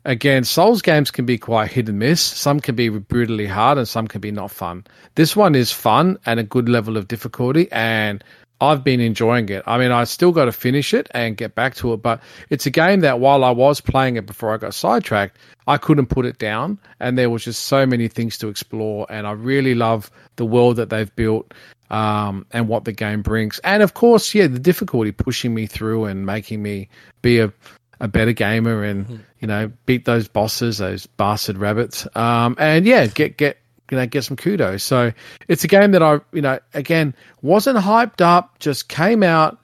again, 0.04 0.44
Souls 0.44 0.80
games 0.80 1.10
can 1.10 1.26
be 1.26 1.36
quite 1.36 1.70
hit 1.70 1.88
and 1.88 1.98
miss. 1.98 2.20
Some 2.20 2.60
can 2.60 2.76
be 2.76 2.88
brutally 2.88 3.46
hard, 3.46 3.78
and 3.78 3.88
some 3.88 4.06
can 4.06 4.20
be 4.20 4.30
not 4.30 4.52
fun. 4.52 4.86
This 5.16 5.34
one 5.34 5.54
is 5.54 5.72
fun 5.72 6.18
and 6.24 6.38
a 6.38 6.44
good 6.44 6.68
level 6.68 6.96
of 6.96 7.08
difficulty, 7.08 7.70
and 7.72 8.22
I've 8.64 8.84
been 8.84 9.00
enjoying 9.00 9.48
it. 9.48 9.62
I 9.66 9.78
mean, 9.78 9.92
I 9.92 10.04
still 10.04 10.32
got 10.32 10.46
to 10.46 10.52
finish 10.52 10.94
it 10.94 11.08
and 11.12 11.36
get 11.36 11.54
back 11.54 11.74
to 11.76 11.92
it, 11.92 11.98
but 11.98 12.20
it's 12.50 12.66
a 12.66 12.70
game 12.70 13.00
that 13.00 13.20
while 13.20 13.44
I 13.44 13.50
was 13.50 13.80
playing 13.80 14.16
it 14.16 14.26
before 14.26 14.52
I 14.52 14.56
got 14.56 14.74
sidetracked, 14.74 15.38
I 15.66 15.76
couldn't 15.76 16.06
put 16.06 16.26
it 16.26 16.38
down, 16.38 16.78
and 17.00 17.16
there 17.16 17.30
was 17.30 17.44
just 17.44 17.64
so 17.64 17.86
many 17.86 18.08
things 18.08 18.38
to 18.38 18.48
explore. 18.48 19.06
And 19.08 19.26
I 19.26 19.32
really 19.32 19.74
love 19.74 20.10
the 20.36 20.44
world 20.44 20.76
that 20.76 20.90
they've 20.90 21.14
built 21.16 21.54
um, 21.90 22.46
and 22.52 22.68
what 22.68 22.84
the 22.84 22.92
game 22.92 23.22
brings. 23.22 23.58
And 23.60 23.82
of 23.82 23.94
course, 23.94 24.34
yeah, 24.34 24.46
the 24.46 24.58
difficulty 24.58 25.12
pushing 25.12 25.54
me 25.54 25.66
through 25.66 26.04
and 26.04 26.26
making 26.26 26.62
me 26.62 26.88
be 27.22 27.40
a 27.40 27.52
a 28.00 28.08
better 28.08 28.32
gamer 28.32 28.82
and 28.82 29.24
you 29.40 29.48
know 29.48 29.70
beat 29.86 30.04
those 30.04 30.28
bosses, 30.28 30.78
those 30.78 31.06
bastard 31.06 31.58
rabbits. 31.58 32.06
Um, 32.16 32.56
and 32.58 32.86
yeah, 32.86 33.06
get 33.06 33.36
get 33.36 33.58
you 33.90 33.96
know 33.96 34.06
get 34.06 34.24
some 34.24 34.36
kudos. 34.36 34.82
So 34.82 35.12
it's 35.48 35.64
a 35.64 35.68
game 35.68 35.92
that 35.92 36.02
I 36.02 36.20
you 36.32 36.42
know 36.42 36.58
again 36.72 37.14
wasn't 37.42 37.78
hyped 37.78 38.20
up, 38.20 38.58
just 38.58 38.88
came 38.88 39.22
out, 39.22 39.58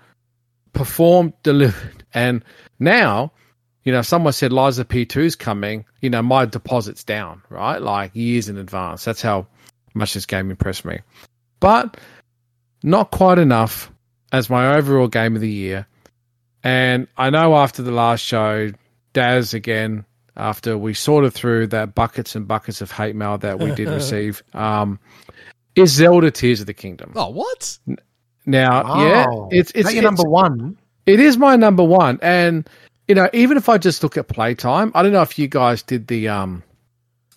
performed, 0.73 1.33
delivered, 1.43 2.05
and 2.15 2.45
now. 2.79 3.33
You 3.83 3.93
know, 3.93 4.03
someone 4.03 4.35
said 4.35 4.53
Liza 4.53 4.85
P2 4.85 5.17
is 5.25 5.37
coming, 5.37 5.87
you 6.03 6.11
know, 6.11 6.21
my 6.21 6.45
deposit's 6.45 7.03
down, 7.03 7.41
right? 7.49 7.81
Like 7.81 8.15
years 8.15 8.51
in 8.51 8.59
advance. 8.59 9.07
That's 9.07 9.23
how 9.23 9.47
much 9.95 10.13
this 10.13 10.27
game 10.27 10.51
impressed 10.51 10.85
me. 10.85 10.99
But 11.61 11.97
not 12.83 13.11
quite 13.11 13.39
enough 13.39 13.91
as 14.33 14.51
my 14.51 14.77
overall 14.77 15.09
game 15.09 15.35
of 15.35 15.41
the 15.41 15.51
year. 15.51 15.87
And 16.63 17.09
I 17.17 17.31
know 17.31 17.57
after 17.57 17.83
the 17.83 17.91
last 17.91 18.21
show, 18.21 18.71
Daz 19.13 19.55
again, 19.55 20.05
after 20.37 20.77
we 20.79 20.95
sorted 20.95 21.33
through 21.33 21.69
that 21.69 21.95
buckets 21.95 22.35
and 22.35 22.47
buckets 22.49 22.81
of 22.81 22.91
hate 22.91 23.17
mail 23.17 23.39
that 23.39 23.59
we 23.59 23.73
did 23.75 23.89
receive, 24.01 24.43
um, 24.55 24.99
is 25.75 25.93
Zelda 25.93 26.31
Tears 26.31 26.61
of 26.61 26.67
the 26.67 26.75
Kingdom. 26.75 27.13
Oh, 27.17 27.29
what? 27.31 27.79
Now, 28.47 29.01
yeah, 29.05 29.27
it's 29.51 29.71
it's 29.73 29.93
your 29.93 29.99
it's- 29.99 30.03
number 30.03 30.29
one. 30.29 30.77
it 31.07 31.21
is 31.21 31.37
my 31.37 31.57
number 31.57 31.85
one, 31.85 32.19
and 32.23 32.69
you 33.09 33.15
know, 33.15 33.29
even 33.33 33.57
if 33.57 33.69
I 33.69 33.77
just 33.79 34.03
look 34.03 34.17
at 34.17 34.29
playtime, 34.29 34.93
I 34.95 35.03
don't 35.03 35.13
know 35.13 35.23
if 35.23 35.39
you 35.39 35.49
guys 35.49 35.83
did 35.83 36.07
the 36.07 36.29
um 36.29 36.63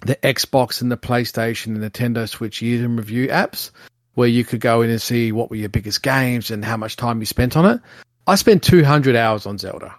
the 0.06 0.16
Xbox 0.18 0.82
and 0.82 0.92
the 0.92 0.98
PlayStation 0.98 1.68
and 1.76 1.78
Nintendo 1.84 2.28
Switch 2.28 2.62
year 2.62 2.84
in 2.84 2.96
review 2.98 3.28
apps, 3.30 3.72
where 4.16 4.28
you 4.28 4.44
could 4.44 4.60
go 4.60 4.82
in 4.82 4.90
and 4.90 5.02
see 5.02 5.32
what 5.32 5.50
were 5.50 5.56
your 5.56 5.70
biggest 5.70 6.04
games 6.04 6.52
and 6.52 6.64
how 6.66 6.78
much 6.78 6.96
time 6.96 7.20
you 7.20 7.26
spent 7.26 7.56
on 7.58 7.66
it. 7.66 7.82
I 8.28 8.36
spent 8.36 8.64
two 8.64 8.84
hundred 8.84 9.16
hours 9.16 9.46
on 9.46 9.58
Zelda. 9.58 9.94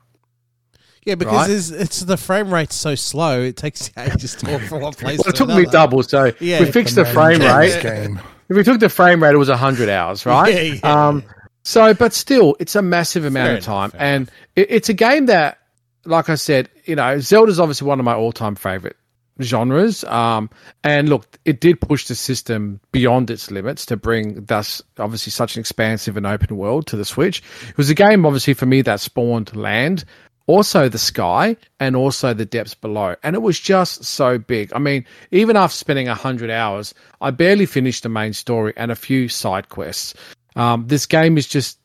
Yeah, 1.04 1.16
because 1.16 1.48
Right. 1.48 1.50
it's, 1.50 1.70
it's 1.70 2.00
the 2.00 2.16
frame 2.16 2.52
rate's 2.52 2.74
so 2.74 2.94
slow. 2.94 3.42
It 3.42 3.56
takes 3.56 3.90
ages 3.98 4.34
to 4.36 4.50
walk 4.50 4.62
from 4.62 4.80
one 4.80 4.92
place 4.94 5.18
Well, 5.18 5.28
it 5.28 5.32
to 5.36 5.46
took 5.46 5.48
me 5.48 5.64
double, 5.66 6.02
so 6.02 6.32
Yeah. 6.40 6.60
we 6.60 6.70
fixed 6.72 6.94
the 6.96 7.04
frame 7.04 7.40
rate. 7.40 7.82
game. 7.82 8.20
If 8.48 8.56
we 8.56 8.62
took 8.64 8.80
the 8.80 8.88
frame 8.88 9.22
rate, 9.22 9.34
it 9.34 9.38
was 9.38 9.48
100 9.48 9.88
hours, 9.88 10.24
right? 10.26 10.52
Yeah, 10.54 10.60
yeah. 10.82 11.06
Um, 11.08 11.24
so, 11.62 11.94
but 11.94 12.12
still, 12.12 12.56
it's 12.60 12.74
a 12.76 12.82
massive 12.82 13.24
amount 13.24 13.48
Fair 13.48 13.56
of 13.58 13.64
time. 13.64 13.90
enough, 13.90 14.02
and 14.02 14.30
it, 14.56 14.66
it's 14.70 14.88
a 14.88 14.94
game 14.94 15.26
that, 15.26 15.58
like 16.04 16.28
I 16.28 16.34
said, 16.34 16.68
you 16.84 16.94
know, 16.96 17.18
Zelda's 17.20 17.58
obviously 17.60 17.86
one 17.88 17.98
of 17.98 18.04
my 18.04 18.14
all 18.14 18.32
time 18.32 18.54
favorite 18.54 18.96
genres. 19.40 20.04
Um, 20.04 20.50
and 20.84 21.08
look, 21.08 21.26
it 21.44 21.60
did 21.60 21.80
push 21.80 22.06
the 22.06 22.14
system 22.14 22.80
beyond 22.92 23.30
its 23.30 23.50
limits 23.50 23.86
to 23.86 23.96
bring 23.96 24.44
thus 24.44 24.82
obviously 24.98 25.30
such 25.30 25.56
an 25.56 25.60
expansive 25.60 26.16
and 26.16 26.26
open 26.26 26.56
world 26.56 26.86
to 26.88 26.96
the 26.96 27.04
Switch. 27.04 27.42
It 27.68 27.76
was 27.78 27.90
a 27.90 27.94
game, 27.94 28.24
obviously, 28.26 28.54
for 28.54 28.66
me 28.66 28.82
that 28.82 29.00
spawned 29.00 29.54
land. 29.56 30.04
Also, 30.46 30.88
the 30.90 30.98
sky 30.98 31.56
and 31.80 31.96
also 31.96 32.34
the 32.34 32.44
depths 32.44 32.74
below. 32.74 33.16
And 33.22 33.34
it 33.34 33.40
was 33.40 33.58
just 33.58 34.04
so 34.04 34.36
big. 34.36 34.72
I 34.74 34.78
mean, 34.78 35.06
even 35.30 35.56
after 35.56 35.76
spending 35.76 36.06
100 36.06 36.50
hours, 36.50 36.92
I 37.22 37.30
barely 37.30 37.64
finished 37.64 38.02
the 38.02 38.10
main 38.10 38.34
story 38.34 38.74
and 38.76 38.90
a 38.90 38.96
few 38.96 39.28
side 39.28 39.70
quests. 39.70 40.14
Um, 40.54 40.86
this 40.86 41.06
game 41.06 41.38
is 41.38 41.48
just 41.48 41.78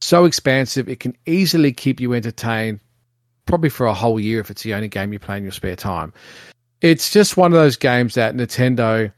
so 0.00 0.24
expansive. 0.24 0.88
It 0.88 1.00
can 1.00 1.16
easily 1.26 1.72
keep 1.72 2.00
you 2.00 2.12
entertained, 2.12 2.80
probably 3.46 3.70
for 3.70 3.86
a 3.86 3.94
whole 3.94 4.18
year 4.18 4.40
if 4.40 4.50
it's 4.50 4.62
the 4.62 4.74
only 4.74 4.88
game 4.88 5.12
you 5.12 5.18
play 5.18 5.36
in 5.36 5.44
your 5.44 5.52
spare 5.52 5.76
time. 5.76 6.12
It's 6.80 7.12
just 7.12 7.36
one 7.36 7.52
of 7.52 7.58
those 7.58 7.76
games 7.76 8.14
that 8.14 8.34
Nintendo 8.34 9.12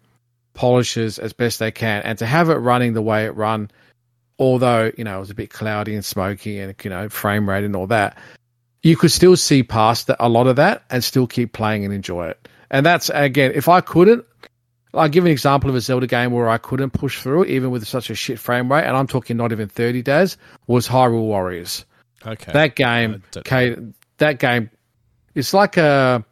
polishes 0.55 1.19
as 1.19 1.33
best 1.33 1.59
they 1.59 1.71
can, 1.71 2.03
and 2.03 2.19
to 2.19 2.27
have 2.27 2.51
it 2.51 2.57
running 2.57 2.93
the 2.93 3.03
way 3.03 3.25
it 3.25 3.37
run, 3.37 3.71
although 4.39 4.91
you 4.99 5.05
know 5.05 5.17
it 5.17 5.21
was 5.21 5.31
a 5.31 5.35
bit 5.35 5.51
cloudy 5.51 5.95
and 5.95 6.05
smoky 6.05 6.59
and 6.59 6.75
you 6.83 6.91
know 6.91 7.09
frame 7.09 7.49
rate 7.49 7.65
and 7.65 7.77
all 7.77 7.87
that, 7.87 8.19
you 8.83 8.97
could 8.97 9.11
still 9.12 9.37
see 9.37 9.62
past 9.62 10.09
that, 10.09 10.17
a 10.21 10.29
lot 10.29 10.47
of 10.47 10.57
that 10.57 10.83
and 10.91 11.03
still 11.05 11.27
keep 11.27 11.53
playing 11.53 11.85
and 11.85 11.95
enjoy 11.95 12.29
it. 12.29 12.49
And 12.71 12.85
that's 12.85 13.11
again, 13.11 13.53
if 13.55 13.69
I 13.69 13.81
couldn't, 13.81 14.25
I'll 14.95 15.09
give 15.09 15.25
an 15.25 15.31
example 15.31 15.71
of 15.71 15.77
a 15.77 15.81
Zelda 15.81 16.07
game 16.07 16.33
where 16.33 16.49
I 16.49 16.59
couldn't 16.59 16.91
push 16.91 17.21
through 17.23 17.45
even 17.47 17.71
with 17.71 17.87
such 17.87 18.11
a 18.11 18.15
shit 18.15 18.39
frame 18.39 18.71
rate, 18.71 18.85
and 18.85 18.97
I'm 18.97 19.07
talking 19.07 19.37
not 19.37 19.53
even 19.53 19.69
30 19.69 20.03
days, 20.03 20.37
was 20.67 20.87
Hyrule 20.89 21.21
Warriors. 21.23 21.85
Okay. 22.27 22.53
That 22.53 22.77
game, 22.77 23.23
okay, 23.37 23.77
that 24.19 24.39
game, 24.39 24.71
it's 25.35 25.55
like 25.55 25.77
a, 25.77 26.25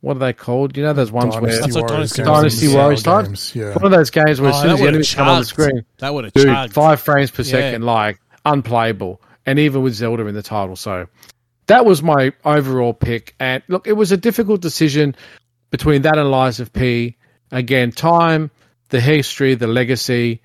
what 0.00 0.16
are 0.16 0.20
they 0.20 0.32
called? 0.34 0.76
You 0.76 0.82
know, 0.84 0.92
those 0.92 1.10
ones 1.10 1.34
where 1.36 1.50
That's 1.60 1.74
what 1.74 1.88
Dynasty 1.88 2.22
games 2.22 2.28
Dynasty 2.28 2.68
Warriors 2.68 3.02
Cell 3.02 3.14
type? 3.16 3.24
games, 3.26 3.52
Yeah. 3.54 3.72
one 3.74 3.84
of 3.86 3.90
those 3.90 4.10
games 4.10 4.40
where 4.40 4.50
as 4.50 4.56
Oh, 4.56 4.62
soon 4.62 4.70
as 4.72 4.76
the 4.76 4.82
would've 4.82 4.88
enemies 4.94 5.14
come 5.14 5.28
on 5.28 5.40
the 5.40 5.44
screen, 5.46 5.84
That 5.98 6.14
would 6.14 6.24
have 6.24 6.32
dude, 6.34 6.46
chugged. 6.46 6.72
five 6.74 7.00
frames 7.00 7.30
per 7.30 7.42
Yeah. 7.42 7.50
second, 7.50 7.82
like 7.84 8.20
unplayable, 8.44 9.20
and 9.46 9.58
even 9.58 9.82
with 9.82 9.94
Zelda 9.94 10.26
in 10.26 10.34
the 10.34 10.42
title. 10.42 10.76
So 10.76 11.06
that 11.68 11.86
was 11.86 12.02
my 12.02 12.32
overall 12.44 12.92
pick. 12.92 13.34
And 13.38 13.62
look, 13.68 13.86
it 13.86 13.92
was 13.92 14.12
a 14.12 14.16
difficult 14.16 14.60
decision 14.60 15.14
between 15.70 16.02
that 16.02 16.18
and 16.18 16.30
Lies 16.30 16.60
of 16.60 16.72
P. 16.72 17.16
Again, 17.50 17.92
time, 17.92 18.50
the 18.88 19.00
history, 19.00 19.54
the 19.54 19.66
legacy. 19.66 20.42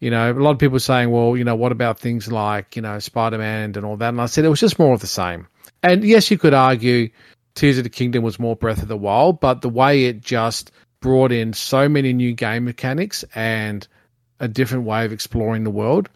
You 0.00 0.10
know, 0.10 0.32
a 0.32 0.34
lot 0.34 0.50
of 0.50 0.58
people 0.58 0.80
saying, 0.80 1.10
well, 1.10 1.36
you 1.36 1.44
know, 1.44 1.54
what 1.54 1.72
about 1.72 1.98
things 1.98 2.30
like, 2.30 2.74
you 2.74 2.82
know, 2.82 2.98
Spider 2.98 3.38
Man 3.38 3.72
and 3.76 3.86
all 3.86 3.96
that? 3.96 4.08
And 4.08 4.20
I 4.20 4.26
said 4.26 4.44
it 4.44 4.48
was 4.48 4.60
just 4.60 4.78
more 4.78 4.92
of 4.92 5.00
the 5.00 5.06
same. 5.06 5.46
And 5.82 6.04
yes, 6.04 6.30
you 6.30 6.38
could 6.38 6.54
argue 6.54 7.08
Tears 7.54 7.78
of 7.78 7.84
the 7.84 7.90
Kingdom 7.90 8.24
was 8.24 8.38
more 8.38 8.56
Breath 8.56 8.82
of 8.82 8.88
the 8.88 8.96
Wild, 8.96 9.40
but 9.40 9.60
the 9.60 9.68
way 9.68 10.04
it 10.06 10.20
just 10.20 10.72
brought 11.00 11.32
in 11.32 11.52
so 11.52 11.88
many 11.88 12.12
new 12.12 12.32
game 12.32 12.64
mechanics 12.64 13.24
and 13.34 13.86
a 14.40 14.48
different 14.48 14.84
way 14.84 15.04
of 15.04 15.12
exploring 15.12 15.64
the 15.64 15.70
world, 15.70 16.08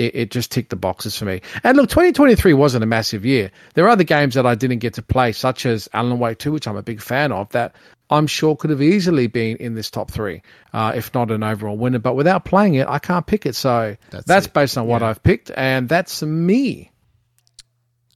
it, 0.00 0.14
it 0.14 0.30
just 0.30 0.50
ticked 0.50 0.70
the 0.70 0.76
boxes 0.76 1.16
for 1.16 1.24
me. 1.26 1.40
And 1.62 1.76
look, 1.76 1.88
2023 1.90 2.54
wasn't 2.54 2.82
a 2.82 2.86
massive 2.86 3.24
year. 3.24 3.50
There 3.74 3.84
are 3.84 3.90
other 3.90 4.04
games 4.04 4.34
that 4.34 4.46
I 4.46 4.54
didn't 4.54 4.78
get 4.78 4.94
to 4.94 5.02
play, 5.02 5.32
such 5.32 5.66
as 5.66 5.88
Alan 5.92 6.18
Wake 6.18 6.38
2, 6.38 6.52
which 6.52 6.66
I'm 6.66 6.76
a 6.76 6.82
big 6.82 7.00
fan 7.00 7.32
of, 7.32 7.48
that 7.50 7.74
I'm 8.08 8.26
sure 8.26 8.56
could 8.56 8.70
have 8.70 8.82
easily 8.82 9.26
been 9.28 9.56
in 9.58 9.74
this 9.74 9.90
top 9.90 10.10
three, 10.10 10.42
uh, 10.72 10.92
if 10.96 11.12
not 11.14 11.30
an 11.30 11.42
overall 11.42 11.76
winner. 11.76 11.98
But 12.00 12.14
without 12.14 12.44
playing 12.44 12.74
it, 12.74 12.88
I 12.88 12.98
can't 12.98 13.26
pick 13.26 13.46
it. 13.46 13.54
So 13.54 13.96
that's, 14.10 14.24
That's 14.26 14.46
it. 14.46 14.52
based 14.52 14.76
on 14.78 14.86
what 14.88 15.02
I've 15.02 15.22
picked, 15.22 15.50
and 15.56 15.88
that's 15.88 16.22
me. 16.22 16.90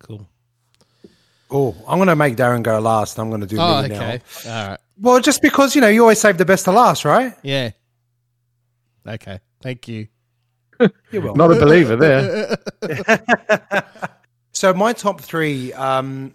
Cool. 0.01 0.27
Oh, 1.51 1.77
I'm 1.87 1.99
going 1.99 2.09
to 2.09 2.17
make 2.17 2.35
Darren 2.37 2.63
go 2.65 2.81
last. 2.81 3.19
I'm 3.19 3.29
going 3.29 3.43
to 3.43 3.47
do 3.47 3.57
Oh, 3.61 3.83
me 3.83 3.89
now. 3.89 3.95
okay. 3.95 4.21
All 4.47 4.69
right. 4.71 4.79
Well, 5.01 5.21
just 5.21 5.43
because 5.43 5.75
you 5.75 5.81
know 5.81 5.89
you 5.89 6.01
always 6.03 6.21
save 6.21 6.39
the 6.39 6.45
best 6.45 6.65
to 6.65 6.73
last, 6.73 7.05
right? 7.05 7.35
Yeah. 7.43 7.71
Okay. 9.07 9.39
Thank 9.63 9.87
you. 9.89 10.09
You're 11.11 11.23
welcome. 11.23 11.39
Not 11.39 11.53
a 11.53 11.61
believer 11.61 11.97
there. 11.97 12.57
So 14.55 14.73
my 14.73 14.93
top 14.93 15.21
three. 15.21 15.73
Um, 15.75 16.33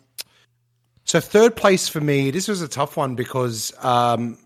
so 1.05 1.19
third 1.19 1.55
place 1.55 1.88
for 1.88 2.01
me. 2.01 2.29
This 2.29 2.48
was 2.48 2.62
a 2.62 2.67
tough 2.67 2.98
one 2.98 3.15
because 3.15 3.74
um, 3.84 4.38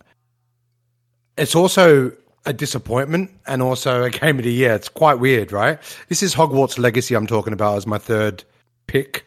it's 1.38 1.56
also 1.56 2.12
a 2.46 2.54
disappointment 2.54 3.32
and 3.48 3.62
also 3.62 4.04
a 4.04 4.10
game 4.10 4.38
of 4.38 4.46
the 4.46 4.54
year. 4.54 4.74
It's 4.74 4.90
quite 4.90 5.16
weird, 5.16 5.52
right? 5.52 5.80
This 6.08 6.22
is 6.22 6.36
Hogwarts 6.36 6.78
Legacy. 6.78 7.16
I'm 7.16 7.28
talking 7.28 7.52
about 7.52 7.78
as 7.78 7.88
my 7.88 7.98
third 7.98 8.44
pick. 8.88 9.26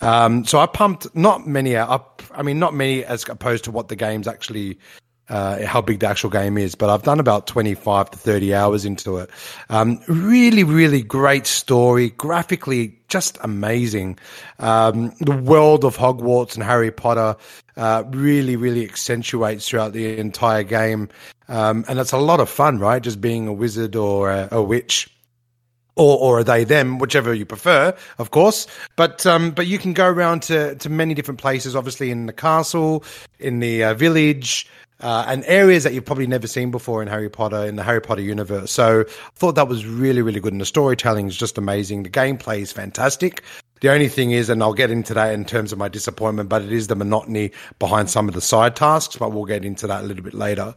Um, 0.00 0.44
so 0.44 0.60
I 0.60 0.66
pumped 0.66 1.14
not 1.16 1.46
many 1.46 1.74
up. 1.74 2.22
I 2.32 2.42
mean, 2.42 2.60
not 2.60 2.74
many 2.74 3.04
as 3.04 3.28
opposed 3.28 3.64
to 3.64 3.72
what 3.72 3.88
the 3.88 3.96
game's 3.96 4.28
actually, 4.28 4.78
uh, 5.28 5.64
how 5.66 5.80
big 5.80 6.00
the 6.00 6.08
actual 6.08 6.30
game 6.30 6.58
is. 6.58 6.74
But 6.74 6.90
I've 6.90 7.02
done 7.02 7.20
about 7.20 7.46
25 7.46 8.10
to 8.12 8.18
30 8.18 8.54
hours 8.54 8.84
into 8.84 9.18
it. 9.18 9.30
Um, 9.68 10.00
really, 10.08 10.64
really 10.64 11.02
great 11.02 11.46
story. 11.46 12.10
Graphically, 12.10 12.98
just 13.08 13.38
amazing. 13.42 14.18
Um, 14.58 15.12
the 15.20 15.36
world 15.36 15.84
of 15.84 15.96
Hogwarts 15.96 16.54
and 16.54 16.62
Harry 16.62 16.90
Potter 16.90 17.36
uh, 17.76 18.04
really, 18.08 18.56
really 18.56 18.84
accentuates 18.84 19.68
throughout 19.68 19.92
the 19.92 20.18
entire 20.18 20.62
game. 20.62 21.08
Um, 21.48 21.84
and 21.88 21.98
it's 21.98 22.12
a 22.12 22.18
lot 22.18 22.40
of 22.40 22.48
fun, 22.48 22.78
right? 22.78 23.02
Just 23.02 23.20
being 23.20 23.48
a 23.48 23.52
wizard 23.52 23.96
or 23.96 24.30
a, 24.30 24.48
a 24.52 24.62
witch 24.62 25.08
or 25.98 26.16
or 26.18 26.38
are 26.38 26.44
they 26.44 26.64
them, 26.64 26.98
whichever 26.98 27.34
you 27.34 27.44
prefer, 27.44 27.94
of 28.18 28.30
course. 28.30 28.66
But 28.96 29.26
um, 29.26 29.50
but 29.50 29.66
you 29.66 29.78
can 29.78 29.92
go 29.92 30.06
around 30.06 30.42
to 30.44 30.76
to 30.76 30.88
many 30.88 31.12
different 31.12 31.40
places, 31.40 31.76
obviously 31.76 32.10
in 32.10 32.26
the 32.26 32.32
castle, 32.32 33.04
in 33.38 33.58
the 33.58 33.84
uh, 33.84 33.94
village. 33.94 34.68
Uh, 35.00 35.24
and 35.28 35.44
areas 35.46 35.84
that 35.84 35.94
you've 35.94 36.04
probably 36.04 36.26
never 36.26 36.46
seen 36.46 36.70
before 36.70 37.02
in 37.02 37.08
Harry 37.08 37.30
Potter, 37.30 37.64
in 37.64 37.76
the 37.76 37.84
Harry 37.84 38.00
Potter 38.00 38.22
universe. 38.22 38.72
So 38.72 39.02
I 39.02 39.30
thought 39.36 39.54
that 39.54 39.68
was 39.68 39.86
really, 39.86 40.22
really 40.22 40.40
good. 40.40 40.52
And 40.52 40.60
the 40.60 40.66
storytelling 40.66 41.28
is 41.28 41.36
just 41.36 41.56
amazing. 41.56 42.02
The 42.02 42.10
gameplay 42.10 42.60
is 42.60 42.72
fantastic. 42.72 43.42
The 43.80 43.90
only 43.90 44.08
thing 44.08 44.32
is, 44.32 44.50
and 44.50 44.60
I'll 44.60 44.74
get 44.74 44.90
into 44.90 45.14
that 45.14 45.32
in 45.32 45.44
terms 45.44 45.72
of 45.72 45.78
my 45.78 45.86
disappointment, 45.86 46.48
but 46.48 46.62
it 46.62 46.72
is 46.72 46.88
the 46.88 46.96
monotony 46.96 47.52
behind 47.78 48.10
some 48.10 48.26
of 48.28 48.34
the 48.34 48.40
side 48.40 48.74
tasks, 48.74 49.16
but 49.16 49.30
we'll 49.30 49.44
get 49.44 49.64
into 49.64 49.86
that 49.86 50.02
a 50.02 50.06
little 50.06 50.24
bit 50.24 50.34
later. 50.34 50.74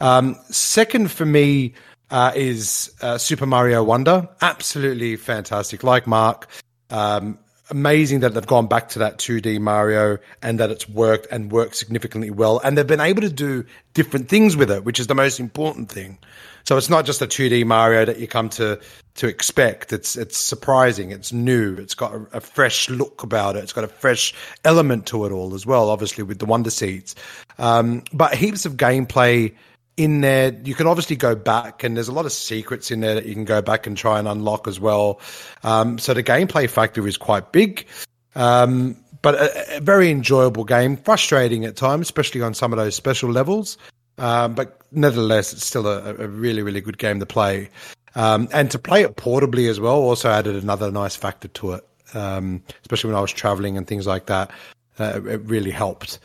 Um, 0.00 0.36
second 0.50 1.10
for 1.10 1.24
me, 1.24 1.72
uh, 2.10 2.32
is 2.34 2.92
uh, 3.00 3.18
Super 3.18 3.46
Mario 3.46 3.82
Wonder. 3.82 4.28
Absolutely 4.40 5.16
fantastic. 5.16 5.82
Like 5.82 6.06
Mark, 6.06 6.48
um, 6.90 7.38
amazing 7.70 8.20
that 8.20 8.34
they've 8.34 8.46
gone 8.46 8.66
back 8.66 8.90
to 8.90 8.98
that 8.98 9.18
2D 9.18 9.60
Mario 9.60 10.18
and 10.42 10.60
that 10.60 10.70
it's 10.70 10.88
worked 10.88 11.26
and 11.30 11.50
worked 11.50 11.76
significantly 11.76 12.30
well. 12.30 12.60
And 12.62 12.76
they've 12.76 12.86
been 12.86 13.00
able 13.00 13.22
to 13.22 13.30
do 13.30 13.64
different 13.94 14.28
things 14.28 14.56
with 14.56 14.70
it, 14.70 14.84
which 14.84 15.00
is 15.00 15.06
the 15.06 15.14
most 15.14 15.40
important 15.40 15.90
thing. 15.90 16.18
So 16.64 16.78
it's 16.78 16.88
not 16.88 17.04
just 17.04 17.20
a 17.20 17.26
2D 17.26 17.66
Mario 17.66 18.04
that 18.06 18.18
you 18.18 18.26
come 18.26 18.48
to 18.50 18.80
to 19.16 19.28
expect. 19.28 19.92
It's 19.92 20.16
it's 20.16 20.36
surprising. 20.36 21.10
It's 21.10 21.32
new. 21.32 21.74
It's 21.76 21.94
got 21.94 22.14
a, 22.14 22.26
a, 22.32 22.40
fresh 22.40 22.88
look 22.88 23.22
about 23.22 23.56
it. 23.56 23.62
It's 23.62 23.72
got 23.72 23.84
a 23.84 23.88
fresh 23.88 24.34
element 24.64 25.06
to 25.08 25.26
it 25.26 25.32
all 25.32 25.54
as 25.54 25.66
well. 25.66 25.90
Obviously 25.90 26.24
with 26.24 26.38
the 26.38 26.46
Wonder 26.46 26.70
Seeds, 26.70 27.14
um, 27.58 28.02
but 28.12 28.34
heaps 28.34 28.64
of 28.64 28.76
gameplay 28.76 29.54
in 29.96 30.20
there. 30.20 30.52
You 30.64 30.74
can 30.74 30.86
obviously 30.86 31.16
go 31.16 31.34
back, 31.34 31.84
and 31.84 31.96
there's 31.96 32.08
a 32.08 32.12
lot 32.12 32.26
of 32.26 32.32
secrets 32.32 32.90
in 32.90 33.00
there 33.00 33.14
that 33.14 33.26
you 33.26 33.34
can 33.34 33.44
go 33.44 33.62
back 33.62 33.86
and 33.86 33.96
try 33.96 34.18
and 34.18 34.28
unlock 34.28 34.66
as 34.66 34.80
well. 34.80 35.20
Um, 35.62 35.98
so 35.98 36.14
the 36.14 36.22
gameplay 36.22 36.68
factor 36.68 37.06
is 37.06 37.16
quite 37.16 37.52
big. 37.52 37.86
Um, 38.34 38.96
but 39.22 39.36
a, 39.36 39.76
a, 39.76 39.80
very 39.80 40.10
enjoyable 40.10 40.64
game, 40.64 40.96
frustrating 40.96 41.64
at 41.64 41.76
times, 41.76 42.06
especially 42.06 42.42
on 42.42 42.52
some 42.52 42.72
of 42.72 42.78
those 42.78 42.94
special 42.94 43.30
levels. 43.30 43.78
Um, 44.18 44.54
but 44.54 44.80
nevertheless, 44.92 45.52
it's 45.52 45.64
still 45.64 45.86
a, 45.86 46.14
a, 46.14 46.28
really, 46.28 46.62
really 46.62 46.80
good 46.80 46.98
game 46.98 47.20
to 47.20 47.26
play. 47.26 47.70
Um, 48.14 48.48
and 48.52 48.70
to 48.70 48.78
play 48.78 49.02
it 49.02 49.16
portably 49.16 49.68
as 49.68 49.80
well 49.80 49.96
also 49.96 50.30
added 50.30 50.56
another 50.56 50.90
nice 50.90 51.16
factor 51.16 51.48
to 51.48 51.72
it, 51.72 51.88
um, 52.14 52.62
especially 52.82 53.08
when 53.08 53.16
I 53.16 53.20
was 53.20 53.32
traveling 53.32 53.76
and 53.76 53.86
things 53.86 54.06
like 54.06 54.26
that. 54.26 54.50
Uh, 54.98 55.20
it 55.26 55.40
really 55.44 55.72
helped. 55.72 56.18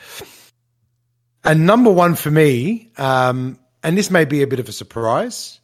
And 1.50 1.66
number 1.66 1.90
one 1.90 2.14
for 2.14 2.30
me, 2.30 2.92
um, 3.00 3.58
and 3.82 3.98
this 3.98 4.12
may 4.12 4.24
be 4.24 4.44
a 4.44 4.48
bit 4.48 4.60
of 4.60 4.70
a 4.70 4.72
surprise, 4.72 5.60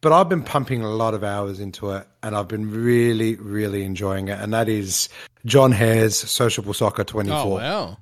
but 0.00 0.12
I've 0.12 0.28
been 0.28 0.44
pumping 0.44 0.82
a 0.82 0.88
lot 0.88 1.14
of 1.14 1.24
hours 1.24 1.58
into 1.58 1.90
it 1.90 2.06
and 2.22 2.36
I've 2.36 2.46
been 2.46 2.70
really, 2.70 3.34
really 3.34 3.82
enjoying 3.82 4.28
it. 4.28 4.38
And 4.38 4.54
that 4.54 4.68
is 4.68 5.08
Jon 5.44 5.72
Hare's 5.72 6.16
Sociable 6.16 6.74
Soccer 6.74 7.02
24. 7.02 7.40
Oh, 7.40 7.48
wow. 7.56 7.96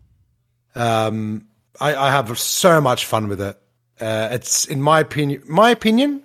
Um, 0.75 1.49
I, 1.81 1.95
I 1.95 2.11
have 2.11 2.39
so 2.39 2.79
much 2.83 3.07
fun 3.07 3.29
with 3.29 3.41
it. 3.41 3.59
Uh, 3.99 4.29
it's 4.33 4.67
in 4.67 4.83
my 4.83 5.01
opinion, 5.01 5.43
my 5.49 5.71
opinion, 5.71 6.23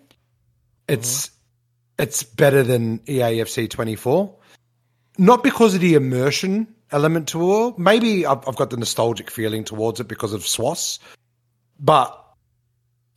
it's 0.90 1.28
mm-hmm. 1.28 2.04
it's 2.04 2.24
better 2.24 2.62
than 2.62 3.00
EAFC 3.00 3.70
24. 3.70 4.36
Not 5.18 5.44
because 5.44 5.76
of 5.76 5.80
the 5.80 5.94
immersion 5.94 6.76
element 6.92 7.28
to 7.30 7.68
it. 7.68 7.80
Maybe 7.80 8.26
I've, 8.26 8.48
I've 8.48 8.56
got 8.56 8.70
the 8.70 8.78
nostalgic 8.78 9.30
feeling 9.32 9.64
towards 9.64 10.00
it 10.00 10.08
because 10.08 10.34
of 10.34 10.42
SWOS, 10.42 11.00
but 11.80 12.16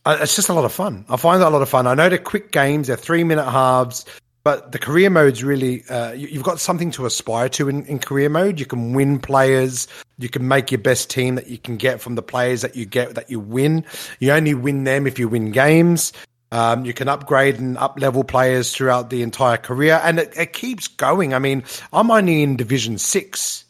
it's 0.05 0.35
just 0.35 0.49
a 0.49 0.53
lot 0.53 0.65
of 0.65 0.73
fun. 0.73 1.05
I 1.09 1.17
find 1.17 1.41
that 1.41 1.47
a 1.47 1.49
lot 1.49 1.61
of 1.61 1.69
fun. 1.69 1.87
I 1.87 1.93
know 1.93 2.09
they're 2.09 2.17
quick 2.17 2.51
games, 2.51 2.87
they're 2.87 2.97
three 2.97 3.23
minute 3.23 3.49
halves, 3.49 4.05
but 4.43 4.73
the 4.73 4.79
career 4.79 5.09
mode's 5.09 5.43
really, 5.43 5.85
uh, 5.89 6.11
you, 6.11 6.27
have 6.27 6.43
got 6.43 6.59
something 6.59 6.91
to 6.91 7.05
aspire 7.05 7.47
to 7.49 7.69
in, 7.69 7.85
in 7.85 7.99
career 7.99 8.27
mode. 8.27 8.59
You 8.59 8.65
can 8.65 8.93
win 8.93 9.19
players. 9.19 9.87
You 10.17 10.27
can 10.27 10.47
make 10.47 10.69
your 10.69 10.79
best 10.79 11.09
team 11.09 11.35
that 11.35 11.47
you 11.47 11.57
can 11.57 11.77
get 11.77 12.01
from 12.01 12.15
the 12.15 12.21
players 12.21 12.61
that 12.61 12.75
you 12.75 12.85
get 12.85 13.15
that 13.15 13.31
you 13.31 13.39
win. 13.39 13.85
You 14.19 14.33
only 14.33 14.53
win 14.53 14.83
them 14.83 15.07
if 15.07 15.17
you 15.17 15.29
win 15.29 15.51
games. 15.51 16.11
Um, 16.51 16.85
you 16.85 16.93
can 16.93 17.07
upgrade 17.07 17.57
and 17.57 17.77
up 17.77 17.99
level 17.99 18.23
players 18.23 18.75
throughout 18.75 19.09
the 19.09 19.23
entire 19.23 19.57
career, 19.57 19.99
and 20.03 20.19
it, 20.19 20.37
it 20.37 20.53
keeps 20.53 20.87
going. 20.87 21.33
I 21.33 21.39
mean, 21.39 21.63
I'm 21.91 22.11
only 22.11 22.43
in 22.43 22.57
Division 22.57 22.99
Six, 22.99 23.62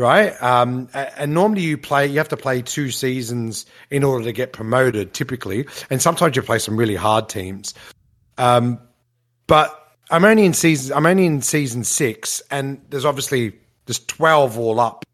right? 0.00 0.30
Um, 0.42 0.88
and 0.94 1.32
normally 1.34 1.62
you 1.62 1.78
play, 1.78 2.06
you 2.06 2.18
have 2.18 2.30
to 2.30 2.36
play 2.36 2.62
two 2.62 2.90
seasons 2.90 3.66
in 3.90 4.02
order 4.02 4.24
to 4.24 4.32
get 4.32 4.52
promoted, 4.52 5.14
typically, 5.14 5.66
and 5.90 6.02
sometimes 6.02 6.34
you 6.34 6.42
play 6.42 6.58
some 6.58 6.76
really 6.76 6.96
hard 6.96 7.28
teams. 7.28 7.74
Um, 8.38 8.80
but 9.46 9.76
I'm 10.10 10.24
only 10.24 10.44
in 10.44 10.54
season. 10.54 10.96
I'm 10.96 11.06
only 11.06 11.26
in 11.26 11.42
season 11.42 11.84
six, 11.84 12.42
and 12.50 12.80
there's 12.88 13.04
obviously 13.04 13.52
there's 13.86 14.00
twelve 14.00 14.58
all 14.58 14.80
up, 14.80 15.04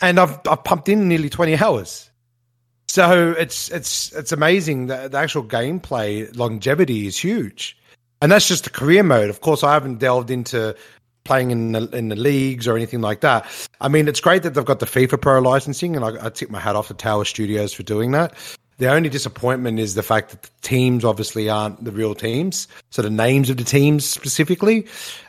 and 0.00 0.18
I've 0.18 0.38
I've 0.46 0.64
pumped 0.64 0.88
in 0.88 1.08
nearly 1.08 1.30
twenty 1.30 1.56
hours. 1.56 2.10
So 2.88 3.32
it's 3.32 3.70
it's 3.70 4.12
it's 4.12 4.32
amazing 4.32 4.86
that 4.88 5.12
the 5.12 5.18
actual 5.18 5.44
gameplay 5.44 6.36
longevity 6.36 7.06
is 7.06 7.16
huge, 7.16 7.78
and 8.20 8.30
that's 8.30 8.48
just 8.48 8.64
the 8.64 8.70
career 8.70 9.02
mode. 9.02 9.30
Of 9.30 9.40
course, 9.40 9.62
I 9.62 9.72
haven't 9.72 9.98
delved 9.98 10.30
into 10.30 10.76
playing 11.24 11.50
in 11.50 11.72
the 11.72 11.88
in 11.90 12.08
the 12.08 12.16
leagues 12.16 12.68
or 12.68 12.76
anything 12.76 13.00
like 13.00 13.20
that. 13.20 13.46
I 13.80 13.88
mean, 13.88 14.08
it's 14.08 14.20
great 14.20 14.42
that 14.42 14.54
they've 14.54 14.64
got 14.64 14.80
the 14.80 14.86
FIFPro 14.86 15.42
licensing, 15.42 15.96
and 15.96 16.04
I, 16.04 16.26
I 16.26 16.28
tip 16.28 16.50
my 16.50 16.60
hat 16.60 16.76
off 16.76 16.88
to 16.88 16.94
Tower 16.94 17.24
Studios 17.24 17.72
for 17.72 17.82
doing 17.82 18.12
that. 18.12 18.34
The 18.78 18.90
only 18.90 19.08
disappointment 19.08 19.78
is 19.78 19.94
the 19.94 20.02
fact 20.02 20.30
that 20.30 20.42
the 20.42 20.50
teams 20.62 21.04
obviously 21.04 21.48
aren't 21.48 21.84
the 21.84 21.92
real 21.92 22.14
teams. 22.14 22.66
So 22.90 23.02
the 23.02 23.10
names 23.10 23.48
of 23.48 23.56
the 23.56 23.64
teams 23.64 24.04
specifically. 24.04 24.86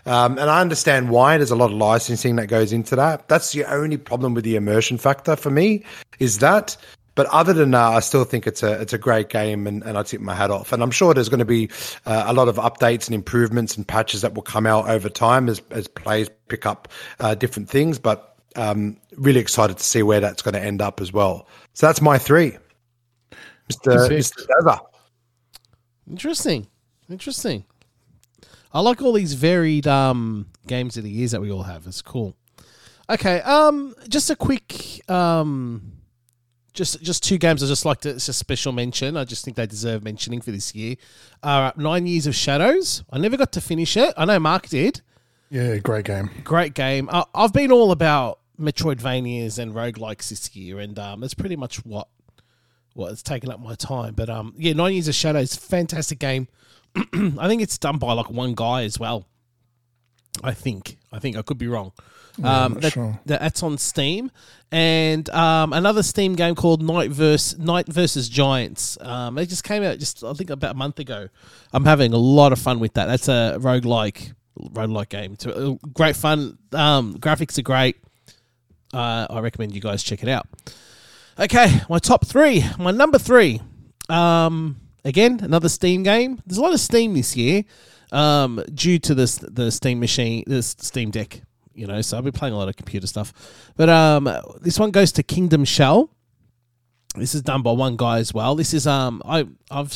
Um, 0.07 0.39
and 0.39 0.49
I 0.49 0.61
understand 0.61 1.09
why 1.09 1.37
there's 1.37 1.51
a 1.51 1.55
lot 1.55 1.71
of 1.71 1.77
licensing 1.77 2.37
that 2.37 2.47
goes 2.47 2.73
into 2.73 2.95
that. 2.95 3.27
That's 3.27 3.51
the 3.51 3.65
only 3.65 3.97
problem 3.97 4.33
with 4.33 4.45
the 4.45 4.55
immersion 4.55 4.97
factor 4.97 5.35
for 5.35 5.51
me 5.51 5.83
is 6.19 6.39
that. 6.39 6.75
But 7.15 7.27
other 7.27 7.53
than 7.53 7.71
that, 7.71 7.93
I 7.93 8.01
still 8.01 8.25
think 8.25 8.45
it's 8.45 8.61
a 8.61 8.79
it's 8.81 8.93
a 8.93 8.97
great 8.97 9.29
game, 9.29 9.67
and, 9.67 9.83
and 9.83 9.97
I 9.97 10.03
tip 10.03 10.21
my 10.21 10.35
hat 10.35 10.51
off. 10.51 10.73
And 10.73 10.83
I'm 10.83 10.91
sure 10.91 11.13
there's 11.13 11.29
going 11.29 11.39
to 11.39 11.45
be 11.45 11.69
uh, 12.05 12.25
a 12.27 12.33
lot 12.33 12.47
of 12.47 12.57
updates 12.57 13.07
and 13.07 13.15
improvements 13.15 13.77
and 13.77 13.87
patches 13.87 14.21
that 14.21 14.33
will 14.33 14.43
come 14.43 14.65
out 14.65 14.89
over 14.89 15.09
time 15.09 15.47
as 15.47 15.61
as 15.71 15.87
players 15.87 16.29
pick 16.49 16.65
up 16.65 16.89
uh, 17.19 17.33
different 17.33 17.69
things. 17.69 17.99
But 17.99 18.35
um, 18.55 18.97
really 19.15 19.39
excited 19.39 19.77
to 19.77 19.83
see 19.83 20.03
where 20.03 20.19
that's 20.19 20.41
going 20.41 20.53
to 20.53 20.61
end 20.61 20.81
up 20.81 21.01
as 21.01 21.11
well. 21.11 21.47
So 21.73 21.87
that's 21.87 22.01
my 22.01 22.17
three. 22.17 22.57
Mr. 23.71 24.09
Mr. 24.09 24.45
Dazza. 24.47 24.79
Interesting. 26.09 26.67
Interesting. 27.09 27.65
I 28.73 28.81
like 28.81 29.01
all 29.01 29.13
these 29.13 29.33
varied 29.33 29.87
um, 29.87 30.47
games 30.67 30.97
of 30.97 31.03
the 31.03 31.09
years 31.09 31.31
that 31.31 31.41
we 31.41 31.51
all 31.51 31.63
have. 31.63 31.87
It's 31.87 32.01
cool. 32.01 32.35
Okay, 33.09 33.39
um, 33.41 33.95
just 34.09 34.29
a 34.29 34.35
quick, 34.35 35.07
um, 35.09 35.94
just 36.75 37.01
just 37.01 37.23
two 37.23 37.37
games. 37.37 37.63
I 37.63 37.67
just 37.67 37.85
like 37.85 38.01
to. 38.01 38.09
It's 38.09 38.27
a 38.27 38.33
special 38.33 38.71
mention. 38.71 39.17
I 39.17 39.23
just 39.23 39.43
think 39.43 39.57
they 39.57 39.65
deserve 39.65 40.03
mentioning 40.03 40.41
for 40.41 40.51
this 40.51 40.75
year. 40.75 40.95
Uh, 41.41 41.71
Nine 41.75 42.05
Years 42.05 42.27
of 42.27 42.35
Shadows. 42.35 43.03
I 43.11 43.17
never 43.17 43.37
got 43.37 43.51
to 43.53 43.61
finish 43.61 43.97
it. 43.97 44.13
I 44.17 44.25
know 44.25 44.39
Mark 44.39 44.67
did. 44.67 45.01
Yeah, 45.49 45.77
great 45.77 46.05
game. 46.05 46.29
Great 46.43 46.73
game. 46.73 47.09
Uh, 47.11 47.25
I've 47.33 47.53
been 47.53 47.71
all 47.71 47.91
about 47.91 48.39
Metroidvanias 48.59 49.57
and 49.57 49.73
roguelikes 49.73 50.29
this 50.29 50.55
year, 50.55 50.79
and 50.79 50.97
um, 50.99 51.21
that's 51.21 51.33
pretty 51.33 51.55
much 51.55 51.85
what 51.85 52.07
well, 52.95 53.09
it's 53.09 53.23
taken 53.23 53.51
up 53.51 53.59
my 53.59 53.75
time. 53.75 54.13
But 54.13 54.29
um, 54.29 54.53
yeah, 54.57 54.73
Nine 54.73 54.93
Years 54.93 55.07
of 55.07 55.15
Shadows, 55.15 55.55
fantastic 55.55 56.19
game. 56.19 56.47
I 56.95 57.47
think 57.47 57.61
it's 57.61 57.77
done 57.77 57.97
by 57.97 58.13
like 58.13 58.29
one 58.29 58.53
guy 58.53 58.83
as 58.83 58.99
well. 58.99 59.27
I 60.43 60.53
think. 60.53 60.97
I 61.11 61.19
think 61.19 61.37
I 61.37 61.41
could 61.41 61.57
be 61.57 61.67
wrong. 61.67 61.91
Yeah, 62.37 62.65
um, 62.65 62.73
that, 62.75 62.91
sure. 62.91 63.17
that's 63.25 63.63
on 63.63 63.77
Steam, 63.77 64.29
and 64.69 65.29
um, 65.29 65.71
another 65.71 66.03
Steam 66.03 66.35
game 66.35 66.53
called 66.53 66.81
Knight 66.83 67.09
versus 67.09 67.57
Knight 67.57 67.87
versus 67.87 68.27
Giants. 68.27 68.97
Um, 68.99 69.37
it 69.37 69.45
just 69.45 69.63
came 69.63 69.83
out 69.83 69.99
just 69.99 70.21
I 70.23 70.33
think 70.33 70.49
about 70.49 70.71
a 70.71 70.77
month 70.77 70.99
ago. 70.99 71.29
I'm 71.71 71.85
having 71.85 72.11
a 72.11 72.17
lot 72.17 72.51
of 72.51 72.59
fun 72.59 72.79
with 72.79 72.95
that. 72.95 73.05
That's 73.05 73.29
a 73.29 73.57
roguelike 73.59 74.33
roguelike 74.59 75.09
game. 75.09 75.33
It's 75.33 75.45
great 75.93 76.15
fun. 76.15 76.57
Um, 76.73 77.15
graphics 77.15 77.57
are 77.57 77.61
great. 77.61 77.97
Uh, 78.93 79.27
I 79.29 79.39
recommend 79.39 79.73
you 79.73 79.81
guys 79.81 80.03
check 80.03 80.23
it 80.23 80.29
out. 80.29 80.47
Okay, 81.39 81.81
my 81.89 81.99
top 81.99 82.25
three. 82.25 82.63
My 82.77 82.91
number 82.91 83.17
three. 83.17 83.61
Um, 84.09 84.77
again, 85.03 85.39
another 85.41 85.69
Steam 85.69 86.03
game. 86.03 86.41
There's 86.45 86.57
a 86.57 86.61
lot 86.61 86.73
of 86.73 86.79
Steam 86.79 87.13
this 87.13 87.35
year, 87.35 87.63
um, 88.11 88.63
due 88.73 88.99
to 88.99 89.15
this 89.15 89.37
the 89.37 89.71
Steam 89.71 89.99
machine, 89.99 90.43
this 90.47 90.75
Steam 90.79 91.11
Deck. 91.11 91.41
You 91.73 91.87
know, 91.87 92.01
so 92.01 92.17
I've 92.17 92.23
been 92.23 92.33
playing 92.33 92.53
a 92.53 92.57
lot 92.57 92.69
of 92.69 92.77
computer 92.77 93.05
stuff. 93.05 93.33
But 93.75 93.89
um, 93.89 94.29
this 94.61 94.79
one 94.79 94.91
goes 94.91 95.11
to 95.13 95.23
Kingdom 95.23 95.65
Shell. 95.65 96.09
This 97.15 97.35
is 97.35 97.41
done 97.41 97.63
by 97.63 97.71
one 97.71 97.97
guy 97.97 98.19
as 98.19 98.33
well. 98.33 98.55
This 98.55 98.73
is 98.73 98.87
um, 98.87 99.21
I 99.25 99.45
I've 99.69 99.93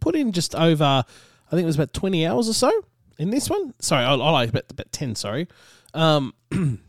put 0.00 0.14
in 0.14 0.32
just 0.32 0.54
over, 0.54 0.84
I 0.84 1.50
think 1.50 1.62
it 1.62 1.66
was 1.66 1.76
about 1.76 1.92
twenty 1.92 2.26
hours 2.26 2.48
or 2.48 2.54
so 2.54 2.70
in 3.18 3.30
this 3.30 3.48
one. 3.48 3.74
Sorry, 3.80 4.04
I, 4.04 4.12
I 4.12 4.30
like 4.30 4.50
about 4.50 4.64
about 4.70 4.92
ten. 4.92 5.14
Sorry. 5.14 5.48
Um. 5.94 6.34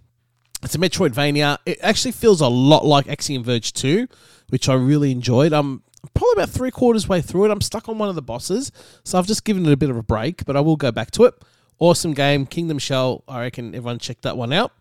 It's 0.63 0.75
a 0.75 0.77
Metroidvania. 0.77 1.57
It 1.65 1.79
actually 1.81 2.11
feels 2.11 2.41
a 2.41 2.47
lot 2.47 2.85
like 2.85 3.07
Axiom 3.07 3.43
Verge 3.43 3.73
2, 3.73 4.07
which 4.49 4.69
I 4.69 4.75
really 4.75 5.11
enjoyed. 5.11 5.53
I'm 5.53 5.81
probably 6.13 6.33
about 6.33 6.49
three 6.49 6.71
quarters 6.71 7.07
way 7.07 7.21
through 7.21 7.45
it. 7.45 7.51
I'm 7.51 7.61
stuck 7.61 7.89
on 7.89 7.97
one 7.97 8.09
of 8.09 8.15
the 8.15 8.21
bosses, 8.21 8.71
so 9.03 9.17
I've 9.17 9.27
just 9.27 9.45
given 9.45 9.65
it 9.65 9.71
a 9.71 9.77
bit 9.77 9.89
of 9.89 9.97
a 9.97 10.03
break, 10.03 10.45
but 10.45 10.55
I 10.55 10.61
will 10.61 10.75
go 10.75 10.91
back 10.91 11.11
to 11.11 11.25
it. 11.25 11.33
Awesome 11.79 12.13
game, 12.13 12.45
Kingdom 12.45 12.79
Shell. 12.79 13.23
I 13.27 13.41
reckon 13.41 13.69
everyone 13.69 13.99
check 13.99 14.21
that 14.21 14.37
one 14.37 14.53
out. 14.53 14.71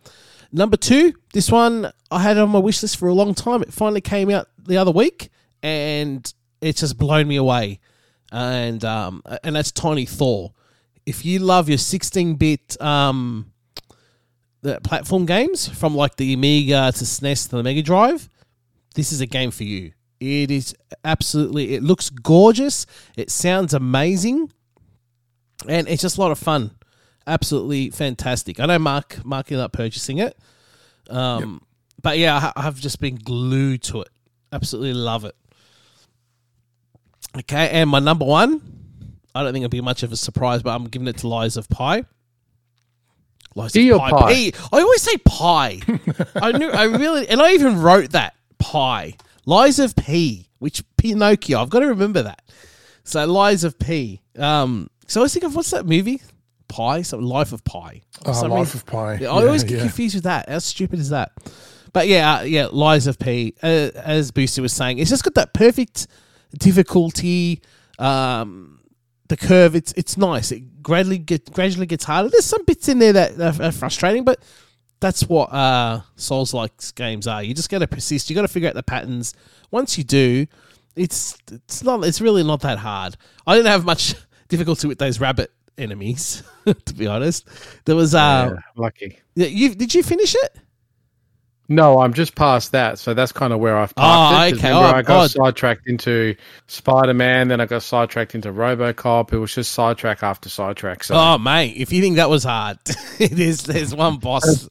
Number 0.52 0.76
two, 0.76 1.14
this 1.32 1.50
one 1.50 1.92
I 2.10 2.20
had 2.20 2.36
on 2.36 2.50
my 2.50 2.58
wish 2.58 2.82
list 2.82 2.96
for 2.96 3.08
a 3.08 3.14
long 3.14 3.34
time. 3.34 3.62
It 3.62 3.72
finally 3.72 4.00
came 4.00 4.30
out 4.30 4.48
the 4.58 4.76
other 4.76 4.90
week, 4.90 5.30
and 5.62 6.32
it's 6.60 6.80
just 6.80 6.98
blown 6.98 7.28
me 7.28 7.36
away. 7.36 7.80
And 8.32 8.84
um, 8.84 9.22
and 9.44 9.56
that's 9.56 9.72
Tiny 9.72 10.06
Thor. 10.06 10.52
If 11.06 11.24
you 11.24 11.38
love 11.38 11.68
your 11.68 11.78
16-bit 11.78 12.80
um, 12.80 13.52
the 14.62 14.80
platform 14.82 15.26
games 15.26 15.66
from 15.66 15.94
like 15.94 16.16
the 16.16 16.34
Amiga 16.34 16.92
to 16.92 17.04
SNES 17.04 17.48
to 17.50 17.56
the 17.56 17.62
Mega 17.62 17.82
Drive, 17.82 18.28
this 18.94 19.12
is 19.12 19.20
a 19.20 19.26
game 19.26 19.50
for 19.50 19.64
you. 19.64 19.92
It 20.20 20.50
is 20.50 20.74
absolutely. 21.02 21.74
It 21.74 21.82
looks 21.82 22.10
gorgeous. 22.10 22.84
It 23.16 23.30
sounds 23.30 23.72
amazing, 23.72 24.52
and 25.66 25.88
it's 25.88 26.02
just 26.02 26.18
a 26.18 26.20
lot 26.20 26.30
of 26.30 26.38
fun. 26.38 26.72
Absolutely 27.26 27.90
fantastic. 27.90 28.60
I 28.60 28.66
know 28.66 28.78
Mark 28.78 29.24
Mark 29.24 29.50
ended 29.50 29.64
up 29.64 29.72
purchasing 29.72 30.18
it, 30.18 30.36
um, 31.08 31.62
but 32.02 32.18
yeah, 32.18 32.52
I 32.54 32.66
I've 32.66 32.78
just 32.78 33.00
been 33.00 33.16
glued 33.16 33.82
to 33.84 34.02
it. 34.02 34.08
Absolutely 34.52 34.92
love 34.92 35.24
it. 35.24 35.34
Okay, 37.38 37.70
and 37.70 37.88
my 37.88 38.00
number 38.00 38.26
one, 38.26 38.60
I 39.34 39.42
don't 39.42 39.52
think 39.54 39.64
it'll 39.64 39.70
be 39.70 39.80
much 39.80 40.02
of 40.02 40.12
a 40.12 40.16
surprise, 40.16 40.62
but 40.62 40.74
I'm 40.74 40.84
giving 40.84 41.08
it 41.08 41.18
to 41.18 41.28
Lies 41.28 41.56
of 41.56 41.68
Pi. 41.68 42.04
Lies 43.54 43.72
Pea 43.72 43.90
of 43.90 44.00
or 44.00 44.10
pie? 44.10 44.34
P. 44.34 44.54
I 44.72 44.80
always 44.80 45.02
say 45.02 45.16
pie. 45.18 45.80
I 46.36 46.52
knew. 46.52 46.70
I 46.70 46.84
really, 46.84 47.26
and 47.28 47.40
I 47.40 47.52
even 47.52 47.80
wrote 47.80 48.10
that 48.10 48.34
pie. 48.58 49.14
Lies 49.46 49.78
of 49.78 49.96
P, 49.96 50.48
which 50.58 50.82
Pinocchio. 50.96 51.60
I've 51.62 51.70
got 51.70 51.80
to 51.80 51.86
remember 51.88 52.22
that. 52.22 52.42
So 53.04 53.24
Lies 53.26 53.64
of 53.64 53.78
P. 53.78 54.20
Um. 54.38 54.88
So 55.06 55.20
I 55.20 55.22
was 55.24 55.32
thinking, 55.32 55.52
what's 55.52 55.70
that 55.72 55.86
movie? 55.86 56.22
Pie. 56.68 57.02
Something. 57.02 57.26
Life 57.26 57.52
of 57.52 57.64
Pi. 57.64 58.02
Uh, 58.24 58.32
Something- 58.32 58.58
Life 58.58 58.74
of 58.74 58.86
Pi. 58.86 59.14
yeah, 59.20 59.28
I 59.28 59.44
always 59.46 59.64
get 59.64 59.80
confused 59.80 60.14
with 60.14 60.24
that. 60.24 60.48
How 60.48 60.58
stupid 60.60 60.98
is 61.00 61.08
that? 61.10 61.32
But 61.92 62.06
yeah, 62.06 62.36
uh, 62.38 62.42
yeah, 62.42 62.68
Lies 62.70 63.08
of 63.08 63.18
P. 63.18 63.54
Uh, 63.62 63.90
as 63.96 64.30
Boosty 64.30 64.60
was 64.60 64.72
saying, 64.72 64.98
it's 64.98 65.10
just 65.10 65.24
got 65.24 65.34
that 65.34 65.52
perfect 65.52 66.06
difficulty. 66.56 67.60
Um, 67.98 68.80
the 69.28 69.36
curve, 69.36 69.74
it's 69.74 69.92
it's 69.96 70.16
nice. 70.16 70.52
It 70.52 70.82
gradually 70.82 71.18
get 71.18 71.52
gradually 71.52 71.86
gets 71.86 72.04
harder. 72.04 72.28
There's 72.28 72.44
some 72.46 72.64
bits 72.64 72.88
in 72.88 72.98
there 73.00 73.12
that 73.12 73.60
are 73.60 73.72
frustrating, 73.72 74.24
but 74.24 74.40
that's 75.00 75.28
what 75.28 75.52
uh, 75.52 76.02
Souls 76.16 76.52
like 76.54 76.72
games 76.94 77.26
are. 77.26 77.42
You 77.42 77.54
just 77.54 77.70
got 77.70 77.78
to 77.80 77.86
persist. 77.88 78.28
You 78.30 78.36
got 78.36 78.42
to 78.42 78.48
figure 78.48 78.68
out 78.68 78.74
the 78.74 78.82
patterns. 78.82 79.34
Once 79.70 79.96
you 79.98 80.04
do, 80.04 80.46
it's 80.96 81.36
it's 81.50 81.82
not. 81.82 82.04
It's 82.04 82.20
really 82.20 82.42
not 82.44 82.60
that 82.60 82.78
hard. 82.78 83.16
I 83.46 83.54
didn't 83.56 83.70
have 83.70 83.84
much 83.84 84.14
difficulty 84.48 84.86
with 84.88 84.98
those 84.98 85.20
rabbit 85.20 85.50
enemies, 85.78 86.42
to 86.84 86.94
be 86.94 87.06
honest. 87.06 87.48
There 87.86 87.96
was 87.96 88.14
uh, 88.14 88.50
Yeah, 88.54 88.60
lucky. 88.76 89.18
yeah, 89.34 89.46
you 89.46 89.74
did 89.74 89.94
you 89.94 90.02
finish 90.02 90.34
it? 90.34 90.58
No, 91.72 92.00
I'm 92.00 92.12
just 92.12 92.34
past 92.34 92.72
that, 92.72 92.98
so 92.98 93.14
that's 93.14 93.30
kind 93.30 93.52
of 93.52 93.60
where 93.60 93.78
I've 93.78 93.92
Oh, 93.96 94.00
parked 94.02 94.34
it. 94.34 94.50
'cause 94.56 94.58
okay. 94.64 94.68
Remember, 94.74 94.88
Oh, 94.88 94.98
I 94.98 95.02
got 95.02 95.06
God. 95.06 95.30
sidetracked 95.30 95.86
into 95.86 96.34
Spider 96.66 97.14
Man, 97.14 97.46
then 97.46 97.60
I 97.60 97.66
got 97.66 97.84
sidetracked 97.84 98.34
into 98.34 98.52
RoboCop. 98.52 99.32
It 99.32 99.38
was 99.38 99.54
just 99.54 99.70
sidetrack 99.70 100.22
after 100.24 100.48
sidetrack. 100.48 101.04
So 101.04 101.14
Oh 101.14 101.38
mate, 101.38 101.74
if 101.76 101.92
you 101.92 102.02
think 102.02 102.16
that 102.16 102.28
was 102.28 102.42
hard, 102.44 102.78
it 103.20 103.38
is. 103.38 103.62
There's 103.62 103.94
one 103.94 104.16
boss 104.16 104.68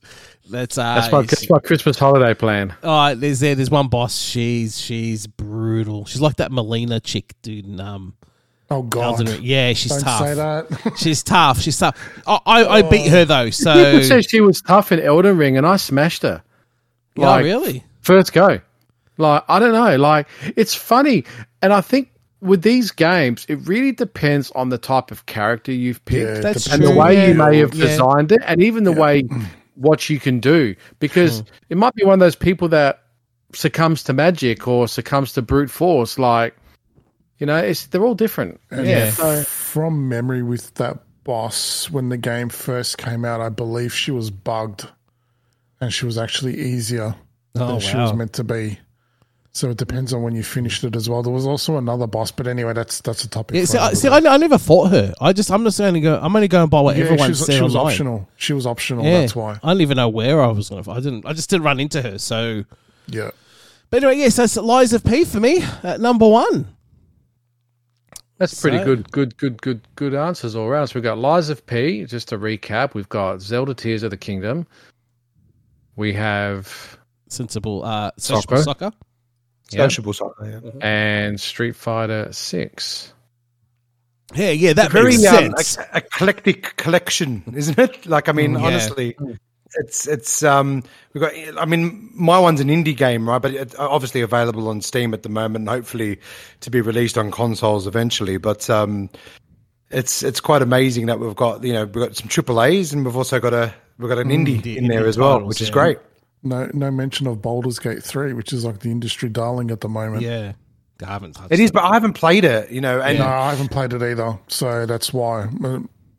that's 0.49 0.77
uh, 0.77 0.95
that's 0.95 1.11
my 1.13 1.21
that's 1.21 1.49
my 1.49 1.59
Christmas 1.59 1.97
holiday 1.97 2.33
plan. 2.33 2.73
oh, 2.83 3.15
there's 3.15 3.39
there. 3.39 3.55
There's 3.55 3.71
one 3.71 3.87
boss. 3.87 4.17
She's 4.19 4.77
she's 4.77 5.25
brutal. 5.25 6.03
She's 6.05 6.19
like 6.21 6.35
that 6.35 6.51
Malenia 6.51 7.01
chick, 7.01 7.33
dude. 7.41 7.65
in, 7.65 7.79
Um, 7.79 8.13
Oh 8.71 8.81
God! 8.83 9.21
Elden 9.21 9.39
yeah, 9.41 9.71
she's 9.73 9.91
Don't 9.93 10.01
tough. 10.01 10.19
say 10.27 10.33
that. 10.35 10.67
She's 10.97 11.23
tough. 11.23 11.59
She's 11.59 11.75
tough. 11.79 11.97
I 12.27 12.39
I, 12.45 12.69
I 12.77 12.81
beat 12.83 13.07
her 13.07 13.25
though. 13.25 13.49
So 13.49 13.73
People 13.73 14.03
said 14.03 14.29
she 14.29 14.41
was 14.41 14.61
tough 14.61 14.91
in 14.91 14.99
Elden 14.99 15.37
Ring, 15.37 15.57
and 15.57 15.65
I 15.65 15.77
smashed 15.77 16.21
her. 16.21 16.43
Oh 17.27 17.39
really? 17.39 17.83
First 18.01 18.33
go. 18.33 18.59
Like, 19.17 19.43
I 19.49 19.59
don't 19.59 19.73
know. 19.73 19.97
Like, 19.97 20.27
it's 20.55 20.73
funny. 20.73 21.25
And 21.61 21.73
I 21.73 21.81
think 21.81 22.09
with 22.41 22.61
these 22.61 22.91
games, 22.91 23.45
it 23.49 23.55
really 23.67 23.91
depends 23.91 24.49
on 24.51 24.69
the 24.69 24.77
type 24.77 25.11
of 25.11 25.25
character 25.25 25.71
you've 25.71 26.03
picked. 26.05 26.35
Yeah, 26.37 26.41
That's 26.41 26.67
and 26.67 26.81
true. 26.81 26.93
the 26.93 26.97
way 26.97 27.15
yeah. 27.15 27.27
you 27.27 27.33
may 27.33 27.57
have 27.57 27.73
Yeah. 27.73 27.87
designed 27.87 28.31
it, 28.31 28.41
and 28.45 28.61
even 28.63 28.83
the 28.83 28.93
way 28.93 29.23
what 29.75 30.09
you 30.09 30.19
can 30.19 30.39
do, 30.39 30.75
because 30.99 31.39
hmm. 31.39 31.45
it 31.69 31.77
might 31.77 31.95
be 31.95 32.03
one 32.03 32.13
of 32.13 32.19
those 32.19 32.35
people 32.35 32.69
that 32.69 33.01
succumbs 33.53 34.03
to 34.03 34.13
magic 34.13 34.67
or 34.67 34.87
succumbs 34.87 35.33
to 35.33 35.41
brute 35.41 35.71
force. 35.71 36.17
Like, 36.17 36.55
you 37.39 37.45
know, 37.45 37.57
it's 37.57 37.87
they're 37.87 38.05
all 38.05 38.15
different. 38.15 38.59
Yeah. 38.71 39.11
So 39.11 39.43
From 39.43 40.07
memory, 40.07 40.43
with 40.43 40.73
that 40.75 40.99
boss, 41.23 41.89
when 41.89 42.09
the 42.09 42.17
game 42.17 42.49
first 42.49 42.97
came 42.97 43.25
out, 43.25 43.41
I 43.41 43.49
believe 43.49 43.93
she 43.93 44.11
was 44.11 44.31
bugged, 44.31 44.87
and 45.81 45.93
she 45.93 46.05
was 46.05 46.17
actually 46.17 46.59
easier 46.59 47.15
Oh 47.55 47.67
than 47.67 47.79
she 47.79 47.95
was 47.97 48.13
meant 48.13 48.33
to 48.33 48.43
be. 48.43 48.79
So 49.51 49.71
it 49.71 49.77
depends 49.77 50.13
on 50.13 50.21
when 50.21 50.35
you 50.35 50.43
finished 50.43 50.83
it 50.83 50.95
as 50.95 51.09
well. 51.09 51.23
There 51.23 51.33
was 51.33 51.47
also 51.47 51.77
another 51.77 52.05
boss, 52.05 52.29
but 52.31 52.45
anyway, 52.47 52.73
that's 52.73 53.01
that's 53.01 53.23
a 53.23 53.29
topic. 53.29 53.57
Yeah, 53.57 53.65
see, 53.65 53.77
I, 53.79 53.93
see. 53.93 54.07
I, 54.07 54.17
I 54.17 54.37
never 54.37 54.59
fought 54.59 54.91
her. 54.91 55.13
I 55.19 55.33
just, 55.33 55.49
I'm 55.51 55.63
just 55.63 55.79
going 55.79 55.95
to 55.95 55.99
go. 56.01 56.19
I'm 56.21 56.35
only 56.35 56.47
going 56.47 56.69
by 56.69 56.79
what 56.81 56.95
yeah, 56.95 57.05
everyone 57.05 57.25
she 57.25 57.31
was, 57.31 57.45
said 57.45 57.55
she 57.55 57.63
was 57.63 57.75
online. 57.75 57.91
optional. 57.91 58.29
She 58.37 58.53
was 58.53 58.67
optional. 58.67 59.03
Yeah, 59.03 59.21
That's 59.21 59.35
why. 59.35 59.59
I 59.63 59.67
don't 59.73 59.81
even 59.81 59.97
know 59.97 60.07
where 60.07 60.39
I 60.41 60.47
was 60.47 60.69
going 60.69 60.83
to. 60.83 60.91
I 60.91 60.99
didn't. 60.99 61.25
I 61.25 61.33
just 61.33 61.49
didn't 61.49 61.63
run 61.65 61.79
into 61.79 62.01
her. 62.03 62.19
So, 62.19 62.63
Yeah. 63.07 63.31
but 63.89 64.03
anyway, 64.03 64.19
yes, 64.19 64.35
that's 64.35 64.55
Lies 64.55 64.93
of 64.93 65.03
P 65.03 65.25
for 65.25 65.39
me 65.39 65.63
at 65.83 65.99
number 65.99 66.27
one. 66.27 66.67
That's 68.37 68.61
pretty 68.61 68.77
So- 68.77 68.85
good, 68.85 69.11
good, 69.11 69.37
good, 69.37 69.61
good, 69.61 69.81
good 69.95 70.13
answers 70.13 70.55
all 70.55 70.67
around. 70.67 70.87
So 70.87 70.93
we've 70.95 71.03
got 71.03 71.17
Lies 71.17 71.49
of 71.49 71.65
P. 71.65 72.05
Just 72.05 72.29
to 72.29 72.37
recap, 72.37 72.93
we've 72.93 73.09
got 73.09 73.41
Zelda 73.41 73.73
Tears 73.73 74.03
of 74.03 74.11
the 74.11 74.17
Kingdom. 74.17 74.65
We 75.99 76.13
have 76.13 76.97
Sensible, 77.27 77.83
uh, 77.83 78.11
Soccer. 78.17 78.41
sensible 78.57 78.63
soccer. 78.63 78.91
yeah, 79.71 79.79
Sociable 79.83 80.13
soccer. 80.13 80.61
Yeah. 80.63 80.71
and 80.81 81.39
Street 81.39 81.75
Fighter 81.75 82.29
Six. 82.31 83.11
Yeah, 84.33 84.51
yeah, 84.51 84.71
that 84.73 84.91
Very 84.93 85.17
makes 85.17 85.27
um, 85.27 85.53
ec- 85.59 85.89
eclectic 86.05 86.77
collection, 86.77 87.43
isn't 87.53 87.77
it? 87.77 88.05
Like, 88.05 88.29
I 88.29 88.31
mean, 88.31 88.53
Yeah. 88.53 88.59
honestly, 88.65 89.17
it's 89.75 90.07
it's 90.07 90.41
um 90.41 90.83
we've 91.13 91.21
got. 91.21 91.33
I 91.61 91.65
mean, 91.65 92.09
my 92.13 92.39
one's 92.39 92.61
an 92.61 92.69
indie 92.69 92.95
game, 92.95 93.27
right? 93.27 93.41
But 93.41 93.53
it's 93.53 93.75
obviously 93.77 94.21
available 94.21 94.69
on 94.69 94.79
Steam 94.81 95.13
at 95.13 95.23
the 95.23 95.29
moment, 95.29 95.63
and 95.63 95.69
hopefully 95.69 96.19
to 96.61 96.69
be 96.71 96.79
released 96.79 97.17
on 97.17 97.29
consoles 97.29 97.87
eventually. 97.87 98.37
But 98.37 98.69
um, 98.69 99.09
it's 99.91 100.23
it's 100.23 100.39
quite 100.39 100.61
amazing 100.61 101.07
that 101.07 101.19
we've 101.19 101.35
got 101.35 101.61
you 101.63 101.73
know 101.73 101.83
we've 101.83 101.93
got 102.05 102.15
some 102.15 102.29
triple 102.29 102.61
A's, 102.63 102.93
and 102.93 103.03
we've 103.05 103.17
also 103.17 103.41
got 103.41 103.53
a 103.53 103.73
we've 103.99 104.09
got 104.09 104.17
an 104.17 104.29
indie 104.29 104.61
indie- 104.61 104.77
in 104.77 104.87
there 104.87 105.03
indie 105.03 105.07
as 105.07 105.17
well, 105.17 105.33
titles, 105.33 105.49
which 105.49 105.61
is 105.61 105.67
yeah. 105.67 105.73
great. 105.73 105.97
No, 106.41 106.69
no 106.73 106.89
mention 106.89 107.27
of 107.27 107.41
Baldur's 107.41 107.79
Gate 107.79 108.01
three, 108.01 108.33
which 108.33 108.53
is 108.53 108.65
like 108.65 108.79
the 108.79 108.89
industry 108.89 109.29
darling 109.29 109.69
at 109.71 109.81
the 109.81 109.89
moment. 109.89 110.23
yeah, 110.23 110.53
I 111.03 111.05
haven't 111.05 111.33
touched 111.33 111.51
It 111.51 111.59
is, 111.59 111.71
but 111.71 111.83
I 111.83 111.93
haven't 111.93 112.13
played 112.13 112.45
it, 112.45 112.71
you 112.71 112.81
know, 112.81 113.01
and 113.01 113.19
No, 113.19 113.25
I 113.27 113.51
haven't 113.51 113.69
played 113.69 113.93
it 113.93 114.01
either, 114.01 114.39
so 114.47 114.85
that's 114.85 115.13
why. 115.13 115.49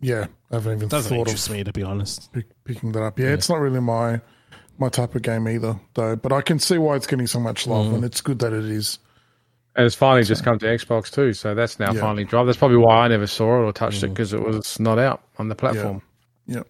Yeah, 0.02 0.26
I 0.50 0.54
haven't 0.54 0.76
even 0.76 0.88
Doesn't 0.88 1.10
thought 1.10 1.28
interest 1.28 1.48
of 1.48 1.54
me 1.54 1.64
to 1.64 1.72
be 1.72 1.82
honest. 1.82 2.32
pick, 2.32 2.46
picking 2.64 2.92
that 2.92 3.02
up. 3.02 3.18
Yeah, 3.18 3.28
it's 3.28 3.48
not 3.48 3.60
really 3.60 3.80
my 3.80 4.20
my 4.78 4.88
type 4.88 5.14
of 5.14 5.22
game 5.22 5.46
either, 5.46 5.78
though. 5.94 6.16
But 6.16 6.32
I 6.32 6.40
can 6.40 6.58
see 6.58 6.78
why 6.78 6.96
it's 6.96 7.06
getting 7.06 7.26
so 7.26 7.38
much 7.40 7.66
love, 7.66 7.86
mm. 7.86 7.96
and 7.96 8.04
it's 8.04 8.20
good 8.20 8.38
that 8.40 8.52
it 8.52 8.64
is. 8.64 8.98
And 9.76 9.86
it's 9.86 9.94
finally 9.94 10.24
just 10.24 10.42
come 10.42 10.58
to 10.58 10.66
Xbox 10.66 11.10
too, 11.10 11.32
so 11.32 11.54
that's 11.54 11.78
now 11.78 11.92
Yeah. 11.92 12.00
finally 12.00 12.24
dropped. 12.24 12.46
That's 12.46 12.58
probably 12.58 12.78
why 12.78 13.04
I 13.04 13.08
never 13.08 13.26
saw 13.26 13.62
it 13.62 13.66
or 13.66 13.72
touched 13.72 14.02
it 14.02 14.08
mm. 14.08 14.14
because 14.14 14.32
it 14.32 14.42
was 14.42 14.80
not 14.80 14.98
out 14.98 15.22
on 15.38 15.48
the 15.48 15.54
platform. 15.54 16.02
Yep. 16.46 16.66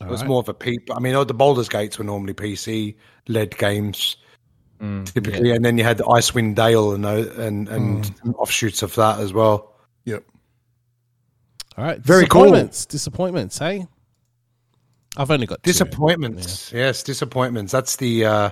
It 0.00 0.08
was 0.08 0.24
more 0.24 0.40
of 0.40 0.48
a 0.48 0.54
peep. 0.54 0.88
I 0.94 0.98
mean, 1.00 1.14
the 1.26 1.34
Baldur's 1.34 1.68
Gates 1.68 1.98
were 1.98 2.04
normally 2.04 2.34
PC 2.34 2.96
led 3.28 3.56
games. 3.58 4.16
Typically, 5.06 5.52
and 5.52 5.64
then 5.64 5.78
you 5.78 5.84
had 5.84 5.96
the 5.96 6.04
Icewind 6.04 6.54
Dale 6.54 6.92
and 6.92 7.02
tho- 7.02 7.32
and 7.38 7.66
and 7.70 8.12
offshoots 8.36 8.82
of 8.82 8.94
that 8.96 9.20
as 9.20 9.32
well. 9.32 9.72
Yep. 10.04 10.22
All 11.78 11.84
right, 11.84 11.98
Very 11.98 12.26
cool. 12.26 12.42
disappointments. 12.42 12.86
Disappointments. 12.86 13.58
Hey, 13.58 13.86
I've 15.16 15.30
only 15.30 15.46
got 15.46 15.62
two. 15.62 15.70
Disappointments, 15.70 16.72
yes, 16.74 17.02
disappointments. 17.02 17.72
That's 17.72 17.96
the 17.96 18.26
uh, 18.26 18.50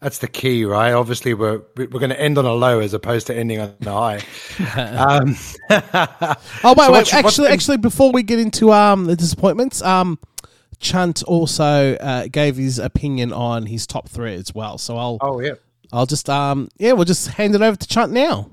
that's 0.00 0.18
the 0.18 0.28
key, 0.28 0.64
right? 0.64 0.92
Obviously, 0.92 1.34
we're 1.34 1.60
we're 1.76 1.86
going 1.88 2.08
to 2.10 2.20
end 2.20 2.38
on 2.38 2.46
a 2.46 2.52
low 2.54 2.80
as 2.80 2.94
opposed 2.94 3.26
to 3.26 3.36
ending 3.36 3.60
on 3.60 3.74
a 3.84 3.90
high. 3.92 4.22
um, 4.96 5.36
Oh 5.70 5.74
wait, 5.76 6.38
So 6.64 6.72
wait. 6.74 6.76
what's- 6.76 6.92
what's 6.92 7.12
actually, 7.12 7.44
been- 7.44 7.52
actually, 7.52 7.76
before 7.76 8.10
we 8.12 8.22
get 8.22 8.38
into 8.38 8.72
um 8.72 9.04
the 9.04 9.16
disappointments, 9.16 9.82
um, 9.82 10.18
Chunt 10.80 11.22
also 11.24 11.94
uh, 11.96 12.28
gave 12.30 12.56
his 12.56 12.78
opinion 12.78 13.32
on 13.32 13.66
his 13.66 13.86
top 13.86 14.08
three 14.08 14.34
as 14.34 14.54
well. 14.54 14.78
So 14.78 14.96
I'll 14.96 15.18
oh 15.20 15.40
yeah, 15.40 15.54
I'll 15.92 16.06
just 16.06 16.28
um 16.30 16.68
yeah, 16.78 16.92
we'll 16.92 17.04
just 17.04 17.28
hand 17.28 17.54
it 17.54 17.62
over 17.62 17.76
to 17.76 17.86
Chunt 17.86 18.12
now. 18.12 18.50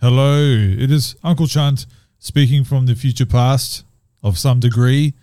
Hello, 0.00 0.38
it 0.40 0.90
is 0.90 1.16
Uncle 1.22 1.46
Chunt 1.46 1.86
speaking 2.18 2.64
from 2.64 2.86
the 2.86 2.94
future 2.94 3.26
past 3.26 3.84
of 4.22 4.38
some 4.38 4.60
degree. 4.60 5.14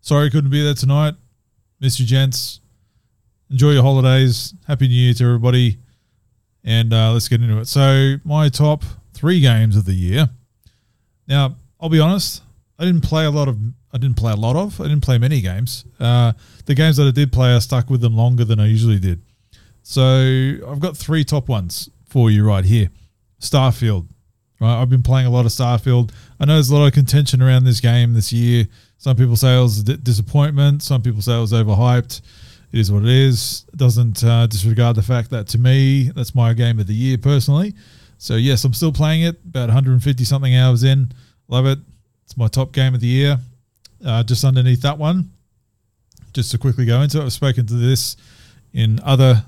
Sorry 0.00 0.30
couldn't 0.30 0.50
be 0.50 0.62
there 0.62 0.74
tonight. 0.74 1.14
Miss 1.80 1.98
you, 1.98 2.06
gents. 2.06 2.60
Enjoy 3.50 3.70
your 3.70 3.82
holidays. 3.82 4.54
Happy 4.66 4.86
New 4.86 4.94
Year 4.94 5.14
to 5.14 5.24
everybody. 5.24 5.78
And 6.62 6.92
uh, 6.92 7.12
let's 7.12 7.26
get 7.26 7.40
into 7.40 7.58
it. 7.58 7.68
So, 7.68 8.16
my 8.22 8.48
top 8.48 8.84
three 9.14 9.40
games 9.40 9.76
of 9.76 9.86
the 9.86 9.94
year. 9.94 10.28
Now, 11.26 11.56
I'll 11.80 11.88
be 11.88 12.00
honest. 12.00 12.42
I 12.78 12.84
didn't 12.84 13.02
play 13.02 13.24
a 13.24 13.30
lot 13.30 13.48
of. 13.48 13.58
I 13.92 13.98
didn't 13.98 14.16
play 14.16 14.32
a 14.32 14.36
lot 14.36 14.56
of. 14.56 14.80
I 14.80 14.84
didn't 14.84 15.02
play 15.02 15.18
many 15.18 15.40
games. 15.40 15.84
Uh, 15.98 16.32
the 16.66 16.74
games 16.74 16.96
that 16.98 17.06
I 17.06 17.10
did 17.10 17.32
play, 17.32 17.54
I 17.54 17.58
stuck 17.58 17.90
with 17.90 18.00
them 18.00 18.16
longer 18.16 18.44
than 18.44 18.60
I 18.60 18.66
usually 18.66 18.98
did. 18.98 19.20
So 19.82 20.56
I've 20.68 20.80
got 20.80 20.96
three 20.96 21.24
top 21.24 21.48
ones 21.48 21.90
for 22.06 22.30
you 22.30 22.46
right 22.46 22.64
here. 22.64 22.90
Starfield. 23.40 24.06
Right, 24.60 24.80
I've 24.80 24.90
been 24.90 25.02
playing 25.02 25.26
a 25.26 25.30
lot 25.30 25.46
of 25.46 25.52
Starfield. 25.52 26.12
I 26.38 26.44
know 26.44 26.54
there's 26.54 26.68
a 26.68 26.76
lot 26.76 26.86
of 26.86 26.92
contention 26.92 27.40
around 27.40 27.64
this 27.64 27.80
game 27.80 28.12
this 28.12 28.30
year. 28.30 28.66
Some 28.98 29.16
people 29.16 29.34
say 29.34 29.56
it 29.56 29.62
was 29.62 29.78
a 29.78 29.96
disappointment. 29.96 30.82
Some 30.82 31.00
people 31.00 31.22
say 31.22 31.36
it 31.38 31.40
was 31.40 31.54
overhyped. 31.54 32.20
it 32.70 32.78
is 32.78 32.92
what 32.92 33.04
it 33.04 33.08
is. 33.08 33.64
It 33.72 33.78
doesn't 33.78 34.22
uh, 34.22 34.46
disregard 34.46 34.96
the 34.96 35.02
fact 35.02 35.30
that 35.30 35.48
to 35.48 35.58
me, 35.58 36.10
that's 36.14 36.34
my 36.34 36.52
game 36.52 36.78
of 36.78 36.86
the 36.86 36.94
year 36.94 37.16
personally. 37.16 37.74
So 38.18 38.36
yes, 38.36 38.62
I'm 38.64 38.74
still 38.74 38.92
playing 38.92 39.22
it. 39.22 39.40
About 39.46 39.68
150 39.68 40.24
something 40.24 40.54
hours 40.54 40.84
in. 40.84 41.10
Love 41.48 41.64
it. 41.64 41.78
It's 42.26 42.36
my 42.36 42.46
top 42.46 42.72
game 42.72 42.94
of 42.94 43.00
the 43.00 43.06
year. 43.06 43.38
Uh, 44.04 44.22
just 44.22 44.44
underneath 44.44 44.82
that 44.82 44.98
one, 44.98 45.30
just 46.32 46.50
to 46.52 46.58
quickly 46.58 46.86
go 46.86 47.02
into 47.02 47.20
it, 47.20 47.24
I've 47.24 47.32
spoken 47.32 47.66
to 47.66 47.74
this 47.74 48.16
in 48.72 49.00
other 49.04 49.44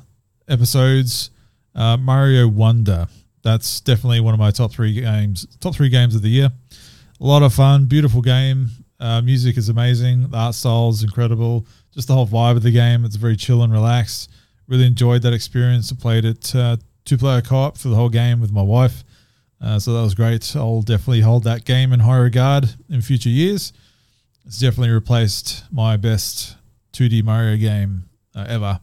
episodes. 0.49 1.31
Uh, 1.75 1.97
Mario 1.97 2.49
Wonder. 2.49 3.07
That's 3.43 3.81
definitely 3.81 4.21
one 4.21 4.35
of 4.35 4.41
my 4.41 4.51
top 4.51 4.73
three 4.73 4.93
games. 4.93 5.47
Top 5.61 5.75
three 5.75 5.88
games 5.88 6.15
of 6.15 6.23
the 6.23 6.29
year. 6.29 6.51
A 7.21 7.25
lot 7.25 7.43
of 7.43 7.55
fun, 7.55 7.87
beautiful 7.87 8.21
game. 8.21 8.69
Uh, 9.01 9.21
music 9.21 9.57
is 9.57 9.69
amazing. 9.69 10.31
The 10.31 10.37
art 10.37 10.55
style 10.55 10.91
is 10.91 11.03
incredible. 11.03 11.67
Just 11.93 12.09
the 12.09 12.15
whole 12.15 12.27
vibe 12.27 12.57
of 12.57 12.62
the 12.62 12.71
game. 12.71 13.05
It's 13.05 13.17
very 13.17 13.37
chill 13.37 13.62
and 13.62 13.73
relaxed. 13.73 14.31
Really 14.69 14.87
enjoyed 14.87 15.23
that 15.23 15.33
experience. 15.33 15.93
I 15.93 16.01
played 16.01 16.25
it 16.25 16.55
uh, 16.55 16.77
two 17.05 17.19
player 17.19 17.43
co 17.43 17.57
op 17.57 17.79
for 17.79 17.88
the 17.88 17.97
whole 17.97 18.09
game 18.09 18.41
with 18.41 18.53
my 18.53 18.62
wife. 18.62 19.03
Uh, 19.61 19.79
so 19.79 19.93
that 19.93 20.03
was 20.03 20.15
great. 20.15 20.55
I'll 20.57 20.83
definitely 20.83 21.21
hold 21.21 21.45
that 21.45 21.65
game 21.65 21.93
in 21.93 22.01
high 22.01 22.19
regard 22.19 22.69
in 22.88 23.03
future 23.03 23.29
years. 23.29 23.73
It's 24.44 24.59
definitely 24.59 24.90
replaced 24.90 25.64
my 25.70 25.96
best 25.96 26.57
2D 26.92 27.22
Mario 27.22 27.57
game 27.57 28.09
uh, 28.35 28.46
ever. 28.48 28.81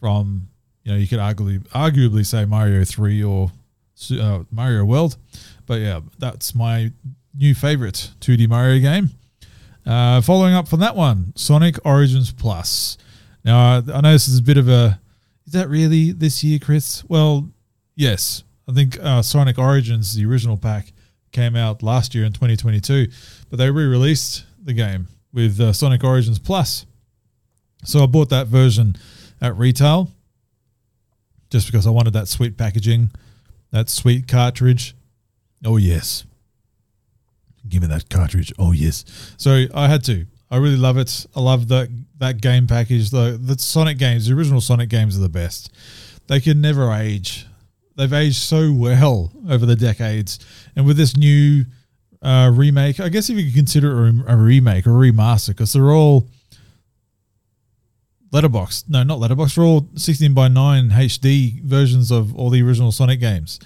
From 0.00 0.48
you 0.84 0.92
know, 0.92 0.98
you 0.98 1.08
could 1.08 1.18
arguably 1.18 1.58
arguably 1.70 2.24
say 2.24 2.44
Mario 2.44 2.84
Three 2.84 3.22
or 3.22 3.50
uh, 4.12 4.44
Mario 4.50 4.84
World, 4.84 5.16
but 5.66 5.80
yeah, 5.80 6.00
that's 6.18 6.54
my 6.54 6.92
new 7.36 7.54
favorite 7.54 8.10
2D 8.20 8.48
Mario 8.48 8.80
game. 8.80 9.10
Uh, 9.84 10.20
following 10.20 10.54
up 10.54 10.68
from 10.68 10.80
that 10.80 10.94
one, 10.94 11.32
Sonic 11.34 11.78
Origins 11.84 12.30
Plus. 12.30 12.98
Now, 13.44 13.82
I 13.92 14.00
know 14.00 14.12
this 14.12 14.28
is 14.28 14.38
a 14.38 14.42
bit 14.42 14.58
of 14.58 14.68
a. 14.68 15.00
Is 15.46 15.54
that 15.54 15.68
really 15.68 16.12
this 16.12 16.44
year, 16.44 16.58
Chris? 16.58 17.02
Well, 17.08 17.48
yes. 17.96 18.44
I 18.68 18.72
think 18.74 18.98
uh, 19.00 19.22
Sonic 19.22 19.58
Origins, 19.58 20.14
the 20.14 20.26
original 20.26 20.58
pack, 20.58 20.92
came 21.32 21.56
out 21.56 21.82
last 21.82 22.14
year 22.14 22.24
in 22.24 22.32
2022, 22.34 23.08
but 23.48 23.58
they 23.58 23.70
re 23.70 23.86
released 23.86 24.44
the 24.68 24.74
game 24.74 25.08
with 25.32 25.58
uh, 25.58 25.72
Sonic 25.72 26.04
Origins 26.04 26.38
Plus. 26.38 26.86
So 27.84 28.02
I 28.02 28.06
bought 28.06 28.28
that 28.28 28.46
version 28.46 28.96
at 29.40 29.56
retail 29.56 30.10
just 31.50 31.66
because 31.66 31.86
I 31.86 31.90
wanted 31.90 32.12
that 32.12 32.28
sweet 32.28 32.56
packaging, 32.56 33.10
that 33.72 33.88
sweet 33.88 34.28
cartridge. 34.28 34.94
Oh, 35.64 35.78
yes. 35.78 36.24
Give 37.68 37.82
me 37.82 37.88
that 37.88 38.08
cartridge. 38.08 38.52
Oh 38.58 38.72
yes. 38.72 39.04
So 39.36 39.66
I 39.74 39.88
had 39.88 40.02
to. 40.04 40.26
I 40.50 40.56
really 40.56 40.76
love 40.76 40.96
it. 40.96 41.26
I 41.36 41.40
love 41.40 41.68
that 41.68 41.88
that 42.18 42.40
game 42.40 42.66
package. 42.66 43.10
The 43.10 43.38
the 43.38 43.58
Sonic 43.58 43.98
games, 43.98 44.26
the 44.26 44.34
original 44.34 44.62
Sonic 44.62 44.88
games 44.88 45.18
are 45.18 45.20
the 45.20 45.28
best. 45.28 45.70
They 46.28 46.40
can 46.40 46.62
never 46.62 46.90
age. 46.92 47.46
They've 47.96 48.12
aged 48.12 48.36
so 48.36 48.72
well 48.72 49.32
over 49.50 49.66
the 49.66 49.76
decades, 49.76 50.38
and 50.76 50.86
with 50.86 50.96
this 50.96 51.14
new 51.14 51.66
uh, 52.22 52.50
remake, 52.54 53.00
I 53.00 53.08
guess 53.08 53.30
if 53.30 53.36
you 53.36 53.46
could 53.46 53.54
consider 53.54 54.06
it 54.06 54.14
a, 54.26 54.36
remake 54.36 54.86
or 54.86 54.90
remaster, 54.90 55.48
because 55.48 55.72
they're 55.72 55.92
all 55.92 56.26
letterbox. 58.32 58.84
No, 58.88 59.02
not 59.02 59.18
letterbox. 59.18 59.54
They're 59.54 59.64
all 59.64 59.88
16 59.94 60.34
by 60.34 60.48
9 60.48 60.90
HD 60.90 61.62
versions 61.62 62.10
of 62.10 62.34
all 62.34 62.50
the 62.50 62.62
original 62.62 62.92
Sonic 62.92 63.20
games 63.20 63.58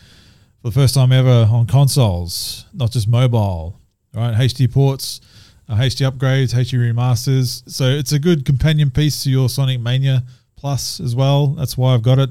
for 0.60 0.68
the 0.68 0.72
first 0.72 0.94
time 0.94 1.12
ever 1.12 1.48
on 1.50 1.66
consoles, 1.66 2.66
not 2.72 2.90
just 2.90 3.08
mobile 3.08 3.80
right? 4.14 4.34
HD 4.34 4.70
ports, 4.72 5.20
uh, 5.68 5.76
HD 5.76 6.10
upgrades, 6.10 6.54
HD 6.54 6.78
remasters. 6.78 7.68
So 7.70 7.84
it's 7.84 8.12
a 8.12 8.18
good 8.18 8.44
companion 8.44 8.90
piece 8.90 9.22
to 9.24 9.30
your 9.30 9.48
Sonic 9.48 9.80
Mania 9.80 10.22
Plus 10.56 11.00
as 11.00 11.14
well. 11.14 11.48
That's 11.48 11.76
why 11.76 11.94
I've 11.94 12.02
got 12.02 12.18
it. 12.18 12.30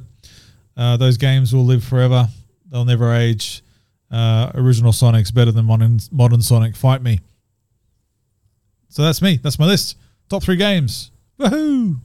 Uh, 0.78 0.98
those 0.98 1.18
games 1.18 1.54
will 1.54 1.66
live 1.66 1.84
forever. 1.84 2.28
They'll 2.70 2.86
never 2.86 3.14
age. 3.14 3.62
Uh, 4.12 4.52
original 4.56 4.92
Sonic's 4.92 5.32
better 5.32 5.52
than 5.52 5.66
modern 5.66 6.00
modern 6.12 6.42
Sonic. 6.42 6.76
Fight 6.76 7.02
me. 7.02 7.20
So 8.90 9.04
that's 9.04 9.22
me. 9.22 9.38
That's 9.42 9.58
my 9.58 9.66
list. 9.66 9.98
Top 10.30 10.44
three 10.44 10.58
games. 10.58 11.12
Woohoo! 11.40 12.00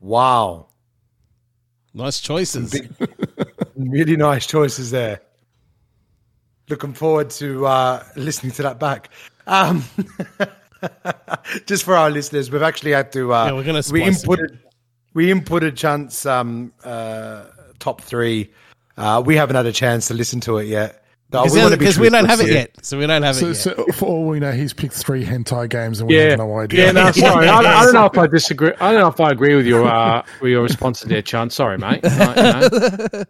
Wow. 0.00 0.66
Nice 1.94 2.20
choices. 2.20 2.74
really 3.76 4.16
nice 4.16 4.46
choices 4.46 4.90
there 4.90 5.20
looking 6.72 6.94
forward 6.94 7.28
to 7.28 7.66
uh, 7.66 8.02
listening 8.16 8.52
to 8.52 8.62
that 8.62 8.78
back. 8.80 9.10
Um, 9.46 9.84
just 11.66 11.84
for 11.84 11.94
our 11.94 12.10
listeners, 12.10 12.50
we've 12.50 12.62
actually 12.62 12.92
had 12.92 13.12
to. 13.12 13.32
Uh, 13.32 13.46
Yeah, 13.46 13.52
we're 13.52 13.64
gonna 13.64 13.82
we 13.90 14.12
splice 14.12 14.24
inputted 14.24 14.58
we 15.14 15.30
inputted 15.30 15.76
Chunt's 15.76 16.26
um, 16.26 16.72
uh, 16.82 17.44
top 17.78 18.00
three. 18.00 18.50
Uh, 18.96 19.22
we 19.24 19.36
haven't 19.36 19.56
had 19.56 19.66
a 19.66 19.72
chance 19.72 20.08
to 20.08 20.14
listen 20.14 20.40
to 20.40 20.58
it 20.58 20.64
yet. 20.66 20.98
But 21.30 21.44
Because 21.44 21.54
we 21.56 21.62
wanna 21.62 21.76
be 21.76 21.78
because 21.78 21.98
we 21.98 22.10
don't 22.10 22.26
have 22.26 22.40
it 22.40 22.44
truthful 22.44 22.56
yet. 22.60 22.84
So 22.84 22.98
we 22.98 23.06
don't 23.06 23.22
have 23.22 23.36
it 23.36 23.38
So, 23.38 23.46
yet. 23.46 23.56
so 23.56 23.86
for 23.94 24.04
all 24.06 24.26
we 24.26 24.38
know, 24.38 24.52
he's 24.52 24.74
picked 24.74 24.92
three 24.92 25.24
hentai 25.24 25.66
games 25.70 25.98
and 26.00 26.10
we 26.10 26.18
Yeah, 26.18 26.28
have 26.30 26.38
no 26.40 26.58
idea. 26.58 26.84
yeah. 26.86 26.92
No, 26.92 27.10
sorry. 27.12 27.48
I, 27.48 27.58
I 27.60 27.84
don't 27.86 27.94
know 27.94 28.04
if 28.04 28.18
I 28.18 28.26
disagree. 28.26 28.72
I 28.78 28.92
don't 28.92 29.00
know 29.00 29.08
if 29.08 29.18
I 29.18 29.30
agree 29.30 29.54
with 29.54 29.66
your 29.66 29.86
uh, 29.88 30.22
with 30.42 30.50
your 30.50 30.62
response 30.62 31.00
to 31.00 31.08
there, 31.08 31.22
Chunt. 31.22 31.54
Sorry, 31.54 31.78
mate. 31.78 32.00
You 32.04 32.10
know. 32.10 33.24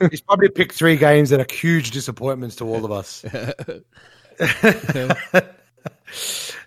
He's 0.10 0.22
probably 0.22 0.48
picked 0.48 0.72
three 0.72 0.96
games 0.96 1.28
that 1.28 1.40
are 1.40 1.54
huge 1.54 1.90
disappointments 1.90 2.56
to 2.56 2.64
all 2.64 2.86
of 2.86 2.90
us. 2.90 3.22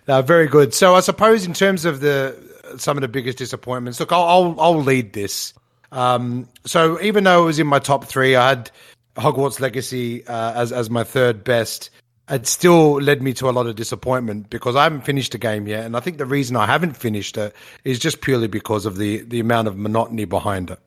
no, 0.06 0.22
very 0.22 0.46
good. 0.46 0.72
So 0.74 0.94
I 0.94 1.00
suppose 1.00 1.46
in 1.46 1.52
terms 1.52 1.84
of 1.84 2.00
the 2.00 2.36
some 2.78 2.96
of 2.96 3.00
the 3.00 3.08
biggest 3.08 3.38
disappointments, 3.38 3.98
look, 4.00 4.12
I'll 4.12 4.22
I'll, 4.22 4.60
I'll 4.60 4.82
lead 4.82 5.12
this. 5.12 5.52
Um, 5.92 6.48
so 6.64 7.00
even 7.00 7.24
though 7.24 7.42
it 7.42 7.46
was 7.46 7.58
in 7.58 7.66
my 7.66 7.78
top 7.78 8.04
three, 8.04 8.36
I 8.36 8.48
had 8.50 8.70
Hogwarts 9.16 9.60
Legacy 9.60 10.26
uh, 10.26 10.52
as 10.54 10.72
as 10.72 10.90
my 10.90 11.04
third 11.04 11.44
best. 11.44 11.90
It 12.28 12.46
still 12.48 13.00
led 13.00 13.22
me 13.22 13.32
to 13.34 13.48
a 13.48 13.52
lot 13.52 13.66
of 13.66 13.76
disappointment 13.76 14.50
because 14.50 14.74
I 14.74 14.82
haven't 14.82 15.02
finished 15.02 15.32
the 15.32 15.38
game 15.38 15.68
yet, 15.68 15.84
and 15.84 15.96
I 15.96 16.00
think 16.00 16.18
the 16.18 16.26
reason 16.26 16.56
I 16.56 16.66
haven't 16.66 16.96
finished 16.96 17.36
it 17.36 17.54
is 17.84 18.00
just 18.00 18.20
purely 18.20 18.48
because 18.48 18.84
of 18.84 18.96
the 18.96 19.22
the 19.22 19.40
amount 19.40 19.68
of 19.68 19.76
monotony 19.76 20.24
behind 20.24 20.70
it. 20.70 20.80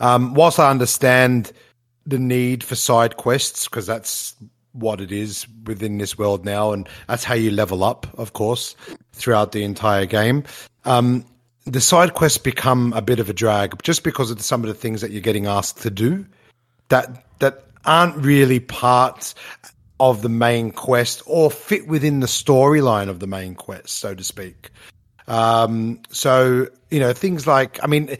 Um, 0.00 0.34
whilst 0.34 0.58
I 0.58 0.70
understand 0.70 1.52
the 2.06 2.18
need 2.18 2.64
for 2.64 2.74
side 2.74 3.16
quests 3.16 3.68
because 3.68 3.86
that's 3.86 4.34
what 4.72 5.00
it 5.00 5.12
is 5.12 5.46
within 5.64 5.98
this 5.98 6.16
world 6.16 6.44
now, 6.44 6.72
and 6.72 6.88
that's 7.06 7.24
how 7.24 7.34
you 7.34 7.50
level 7.50 7.84
up, 7.84 8.06
of 8.18 8.32
course, 8.32 8.76
throughout 9.12 9.52
the 9.52 9.62
entire 9.62 10.06
game. 10.06 10.44
Um, 10.84 11.24
the 11.68 11.80
side 11.80 12.14
quests 12.14 12.38
become 12.38 12.92
a 12.94 13.02
bit 13.02 13.20
of 13.20 13.28
a 13.28 13.32
drag 13.32 13.82
just 13.82 14.02
because 14.02 14.30
of 14.30 14.40
some 14.40 14.62
of 14.62 14.68
the 14.68 14.74
things 14.74 15.00
that 15.02 15.10
you're 15.10 15.20
getting 15.20 15.46
asked 15.46 15.82
to 15.82 15.90
do 15.90 16.24
that 16.88 17.24
that 17.40 17.64
aren't 17.84 18.16
really 18.16 18.60
part 18.60 19.34
of 20.00 20.22
the 20.22 20.28
main 20.28 20.70
quest 20.70 21.22
or 21.26 21.50
fit 21.50 21.86
within 21.86 22.20
the 22.20 22.26
storyline 22.26 23.08
of 23.08 23.20
the 23.20 23.26
main 23.26 23.54
quest, 23.54 23.90
so 23.90 24.14
to 24.14 24.24
speak. 24.24 24.70
Um, 25.26 26.00
so 26.10 26.68
you 26.90 27.00
know 27.00 27.12
things 27.12 27.46
like, 27.46 27.82
I 27.82 27.86
mean, 27.86 28.16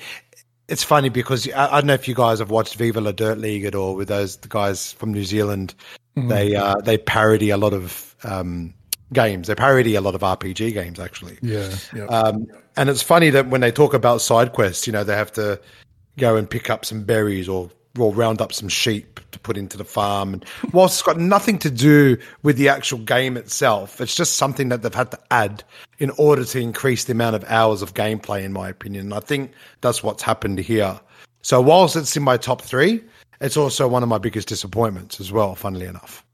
it's 0.69 0.85
funny 0.85 1.09
because 1.09 1.51
I, 1.51 1.77
I 1.77 1.81
don't 1.81 1.87
know 1.87 1.95
if 1.95 2.07
you 2.07 2.15
guys 2.15 2.41
have 2.41 2.51
watched 2.51 2.75
Viva 2.75 3.01
La 3.01 3.13
Dirt 3.13 3.39
League 3.39 3.65
at 3.65 3.75
all 3.75 3.95
with 3.95 4.09
those 4.09 4.37
the 4.37 4.49
guys 4.49 4.93
from 4.93 5.13
New 5.13 5.25
Zealand. 5.25 5.75
They 6.17 6.57
uh, 6.57 6.75
they 6.83 6.99
parody 6.99 7.51
a 7.51 7.57
lot 7.57 7.73
of 7.73 8.17
um, 8.25 8.75
games. 9.13 9.49
They 9.49 9.55
parody 9.55 9.95
a 9.95 10.01
lot 10.01 10.15
of 10.15 10.21
RPG 10.23 10.73
games 10.73 10.99
actually. 11.01 11.39
Yeah, 11.43 11.75
yeah. 11.95 12.05
Um, 12.05 12.47
and 12.77 12.89
it's 12.89 13.03
funny 13.03 13.31
that 13.31 13.49
when 13.49 13.61
they 13.61 13.73
talk 13.73 13.95
about 13.95 14.21
side 14.21 14.53
quests, 14.53 14.87
you 14.87 14.93
know, 14.93 15.05
they 15.05 15.17
have 15.17 15.33
to 15.33 15.61
go 16.17 16.37
and 16.37 16.49
pick 16.49 16.71
up 16.71 16.85
some 16.85 17.05
berries 17.05 17.49
or 17.49 17.71
or 17.99 18.15
round 18.15 18.41
up 18.41 18.53
some 18.53 18.69
sheep 18.69 19.21
to 19.33 19.39
put 19.41 19.57
into 19.57 19.77
the 19.77 19.85
farm. 19.85 20.35
And 20.35 20.45
whilst 20.73 20.97
it's 20.97 21.03
got 21.03 21.19
nothing 21.19 21.59
to 21.61 21.71
do 21.71 22.17
with 22.43 22.57
the 22.57 22.69
actual 22.69 22.99
game 22.99 23.37
itself, 23.37 24.01
it's 24.01 24.15
just 24.15 24.37
something 24.37 24.69
that 24.69 24.83
they've 24.83 24.95
had 24.95 25.11
to 25.11 25.19
add 25.31 25.65
in 25.99 26.11
order 26.11 26.45
to 26.45 26.61
increase 26.61 27.05
the 27.05 27.13
amount 27.13 27.37
of 27.37 27.45
hours 27.45 27.83
of 27.83 27.95
gameplay, 27.95 28.45
in 28.45 28.53
my 28.53 28.69
opinion. 28.69 29.07
And 29.07 29.15
I 29.15 29.21
think 29.21 29.53
that's 29.81 30.03
what's 30.03 30.23
happened 30.23 30.59
here. 30.59 31.01
So 31.43 31.61
whilst 31.61 31.97
it's 31.97 32.17
in 32.17 32.23
my 32.23 32.37
top 32.37 32.63
three, 32.63 33.03
it's 33.41 33.57
also 33.57 33.89
one 33.89 34.03
of 34.03 34.09
my 34.09 34.19
biggest 34.19 34.49
disappointments 34.49 35.21
as 35.21 35.33
well, 35.33 35.55
funnily 35.55 35.87
enough. 35.87 36.25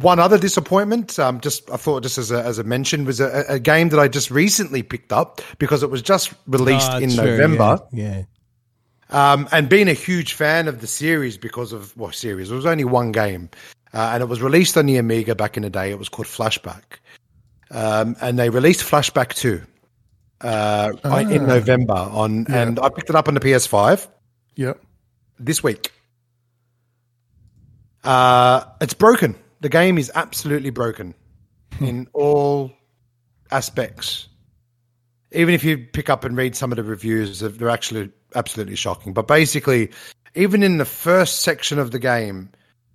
One 0.00 0.18
other 0.18 0.38
disappointment, 0.38 1.18
um, 1.18 1.40
just 1.40 1.70
I 1.70 1.76
thought 1.76 2.02
just 2.02 2.18
as 2.18 2.30
a, 2.30 2.42
as 2.42 2.58
a 2.58 2.64
mention, 2.64 3.04
was 3.04 3.20
a, 3.20 3.44
a 3.48 3.58
game 3.58 3.90
that 3.90 4.00
I 4.00 4.08
just 4.08 4.30
recently 4.30 4.82
picked 4.82 5.12
up 5.12 5.40
because 5.58 5.82
it 5.82 5.90
was 5.90 6.02
just 6.02 6.32
released 6.46 6.90
Ah, 6.90 6.98
in 6.98 7.10
true, 7.10 7.24
November. 7.24 7.78
Yeah. 7.92 8.22
Um, 9.10 9.48
and 9.52 9.68
being 9.68 9.88
a 9.88 9.92
huge 9.92 10.32
fan 10.34 10.68
of 10.68 10.80
the 10.80 10.86
series 10.86 11.36
because 11.36 11.72
of 11.72 11.96
well, 11.96 12.12
series. 12.12 12.50
It 12.50 12.54
was 12.54 12.64
only 12.66 12.84
one 12.84 13.12
game, 13.12 13.50
uh, 13.92 14.10
and 14.14 14.22
it 14.22 14.26
was 14.26 14.40
released 14.40 14.76
on 14.76 14.86
the 14.86 14.96
Amiga 14.96 15.34
back 15.34 15.56
in 15.56 15.64
the 15.64 15.70
day. 15.70 15.90
It 15.90 15.98
was 15.98 16.08
called 16.08 16.26
Flashback, 16.28 16.82
um, 17.70 18.16
and 18.20 18.38
they 18.38 18.50
released 18.50 18.80
Flashback 18.80 19.34
Two 19.34 19.62
uh, 20.40 20.92
in 21.30 21.46
November 21.46 21.94
on, 21.94 22.46
and 22.48 22.78
I 22.78 22.88
picked 22.88 23.10
it 23.10 23.16
up 23.16 23.28
on 23.28 23.34
the 23.34 23.40
PS5 23.40 24.08
Yep. 24.54 24.80
this 25.38 25.62
week. 25.62 25.92
Uh, 28.04 28.64
it's 28.80 28.94
broken. 28.94 29.36
The 29.60 29.68
game 29.68 29.98
is 29.98 30.10
absolutely 30.14 30.70
broken 30.70 31.14
in 31.80 32.08
all 32.12 32.72
aspects. 33.50 34.28
even 35.32 35.54
if 35.54 35.62
you 35.62 35.78
pick 35.78 36.10
up 36.10 36.24
and 36.24 36.36
read 36.36 36.56
some 36.56 36.72
of 36.72 36.76
the 36.76 36.82
reviews, 36.82 37.40
they're 37.40 37.68
actually 37.68 38.10
absolutely 38.34 38.76
shocking. 38.76 39.12
But 39.12 39.28
basically, 39.28 39.90
even 40.34 40.62
in 40.62 40.78
the 40.78 40.84
first 40.84 41.40
section 41.40 41.78
of 41.78 41.90
the 41.90 41.98
game, 41.98 42.50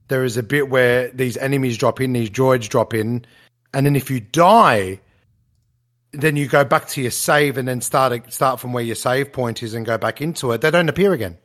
there 0.07 0.23
is 0.23 0.37
a 0.37 0.43
bit 0.43 0.69
where 0.69 1.09
these 1.11 1.37
enemies 1.37 1.77
drop 1.77 2.01
in, 2.01 2.13
these 2.13 2.29
droids 2.29 2.67
drop 2.67 2.93
in, 2.93 3.25
and 3.73 3.85
then 3.85 3.95
if 3.95 4.09
you 4.09 4.19
die, 4.19 4.99
then 6.11 6.35
you 6.35 6.47
go 6.47 6.63
back 6.63 6.87
to 6.89 7.01
your 7.01 7.11
save 7.11 7.57
and 7.57 7.67
then 7.67 7.81
start 7.81 8.31
start 8.31 8.59
from 8.59 8.73
where 8.73 8.83
your 8.83 8.95
save 8.95 9.33
point 9.33 9.63
is 9.63 9.73
and 9.73 9.85
go 9.85 9.97
back 9.97 10.21
into 10.21 10.51
it. 10.51 10.61
They 10.61 10.71
don't 10.71 10.89
appear 10.89 11.13
again. 11.13 11.37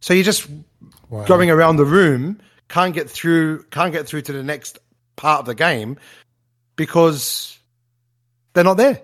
So 0.00 0.14
you're 0.14 0.24
just 0.24 0.48
wow. 1.10 1.24
going 1.24 1.50
around 1.50 1.76
the 1.76 1.84
room, 1.84 2.40
can't 2.68 2.94
get 2.94 3.10
through, 3.10 3.62
can't 3.64 3.92
get 3.92 4.06
through 4.06 4.22
to 4.22 4.32
the 4.32 4.42
next 4.42 4.78
part 5.16 5.40
of 5.40 5.46
the 5.46 5.54
game 5.54 5.98
because 6.76 7.58
they're 8.54 8.64
not 8.64 8.76
there. 8.76 9.02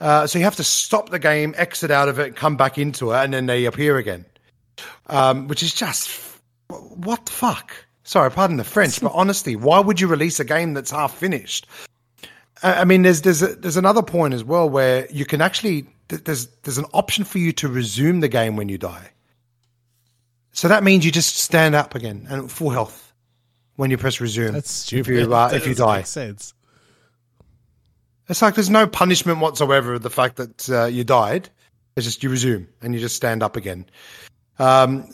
Uh, 0.00 0.26
so 0.26 0.38
you 0.38 0.44
have 0.44 0.56
to 0.56 0.64
stop 0.64 1.10
the 1.10 1.18
game, 1.18 1.54
exit 1.56 1.90
out 1.90 2.08
of 2.08 2.18
it, 2.18 2.34
come 2.34 2.56
back 2.56 2.76
into 2.76 3.12
it, 3.12 3.16
and 3.16 3.32
then 3.32 3.46
they 3.46 3.64
appear 3.66 3.98
again. 3.98 4.24
Um, 5.06 5.48
which 5.48 5.62
is 5.62 5.74
just 5.74 6.10
what 6.68 7.26
the 7.26 7.32
fuck? 7.32 7.72
Sorry, 8.04 8.30
pardon 8.30 8.56
the 8.56 8.64
French, 8.64 9.00
but 9.00 9.12
honestly, 9.14 9.54
why 9.54 9.78
would 9.78 10.00
you 10.00 10.08
release 10.08 10.40
a 10.40 10.44
game 10.44 10.74
that's 10.74 10.90
half 10.90 11.16
finished? 11.16 11.66
I 12.62 12.84
mean, 12.84 13.02
there's 13.02 13.22
there's 13.22 13.42
a, 13.42 13.54
there's 13.54 13.76
another 13.76 14.02
point 14.02 14.34
as 14.34 14.44
well 14.44 14.68
where 14.68 15.06
you 15.10 15.24
can 15.24 15.40
actually 15.40 15.86
there's 16.08 16.46
there's 16.62 16.78
an 16.78 16.86
option 16.92 17.24
for 17.24 17.38
you 17.38 17.52
to 17.52 17.68
resume 17.68 18.20
the 18.20 18.28
game 18.28 18.56
when 18.56 18.68
you 18.68 18.78
die. 18.78 19.10
So 20.52 20.68
that 20.68 20.84
means 20.84 21.04
you 21.04 21.10
just 21.10 21.36
stand 21.36 21.74
up 21.74 21.94
again 21.94 22.26
and 22.28 22.50
full 22.50 22.70
health 22.70 23.12
when 23.76 23.90
you 23.90 23.98
press 23.98 24.20
resume. 24.20 24.52
That's 24.52 24.70
stupid. 24.70 25.14
If 25.14 25.26
you, 25.26 25.34
uh, 25.34 25.50
if 25.52 25.66
you 25.66 25.74
die, 25.74 26.02
sense. 26.02 26.54
It's 28.28 28.42
like 28.42 28.54
there's 28.54 28.70
no 28.70 28.86
punishment 28.86 29.40
whatsoever 29.40 29.94
of 29.94 30.02
the 30.02 30.10
fact 30.10 30.36
that 30.36 30.70
uh, 30.70 30.84
you 30.86 31.04
died. 31.04 31.48
It's 31.96 32.06
just 32.06 32.22
you 32.22 32.30
resume 32.30 32.68
and 32.80 32.94
you 32.94 33.00
just 33.00 33.16
stand 33.16 33.42
up 33.42 33.56
again. 33.56 33.86
Um, 34.58 35.08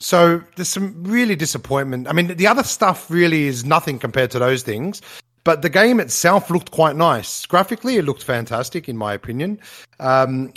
so 0.00 0.42
there's 0.56 0.68
some 0.68 1.04
really 1.04 1.36
disappointment. 1.36 2.08
I 2.08 2.12
mean, 2.12 2.28
the 2.36 2.46
other 2.46 2.62
stuff 2.62 3.10
really 3.10 3.44
is 3.44 3.64
nothing 3.64 3.98
compared 3.98 4.30
to 4.32 4.38
those 4.38 4.62
things. 4.62 5.02
But 5.44 5.62
the 5.62 5.70
game 5.70 5.98
itself 5.98 6.50
looked 6.50 6.70
quite 6.72 6.94
nice. 6.94 7.46
Graphically, 7.46 7.96
it 7.96 8.04
looked 8.04 8.22
fantastic, 8.22 8.88
in 8.88 8.96
my 8.96 9.14
opinion. 9.14 9.60
Um, 9.98 10.52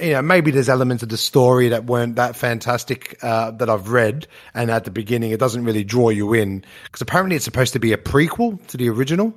you 0.00 0.12
know, 0.12 0.22
maybe 0.22 0.50
there's 0.50 0.68
elements 0.68 1.02
of 1.02 1.08
the 1.08 1.16
story 1.16 1.68
that 1.68 1.84
weren't 1.84 2.16
that 2.16 2.36
fantastic 2.36 3.18
uh, 3.22 3.50
that 3.52 3.68
I've 3.68 3.88
read, 3.88 4.26
and 4.54 4.70
at 4.70 4.84
the 4.84 4.90
beginning, 4.90 5.30
it 5.30 5.40
doesn't 5.40 5.64
really 5.64 5.84
draw 5.84 6.10
you 6.10 6.32
in 6.34 6.64
because 6.84 7.02
apparently 7.02 7.36
it's 7.36 7.44
supposed 7.44 7.72
to 7.74 7.78
be 7.78 7.92
a 7.92 7.96
prequel 7.96 8.64
to 8.68 8.76
the 8.76 8.88
original. 8.88 9.34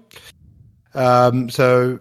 Um, 0.93 1.49
so, 1.49 1.99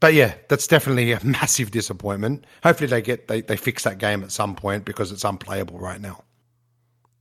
but 0.00 0.14
yeah, 0.14 0.34
that's 0.48 0.66
definitely 0.66 1.12
a 1.12 1.20
massive 1.24 1.70
disappointment. 1.70 2.46
Hopefully, 2.62 2.88
they 2.88 3.02
get 3.02 3.28
they, 3.28 3.40
they 3.40 3.56
fix 3.56 3.84
that 3.84 3.98
game 3.98 4.22
at 4.22 4.32
some 4.32 4.54
point 4.54 4.84
because 4.84 5.12
it's 5.12 5.24
unplayable 5.24 5.78
right 5.78 6.00
now. 6.00 6.24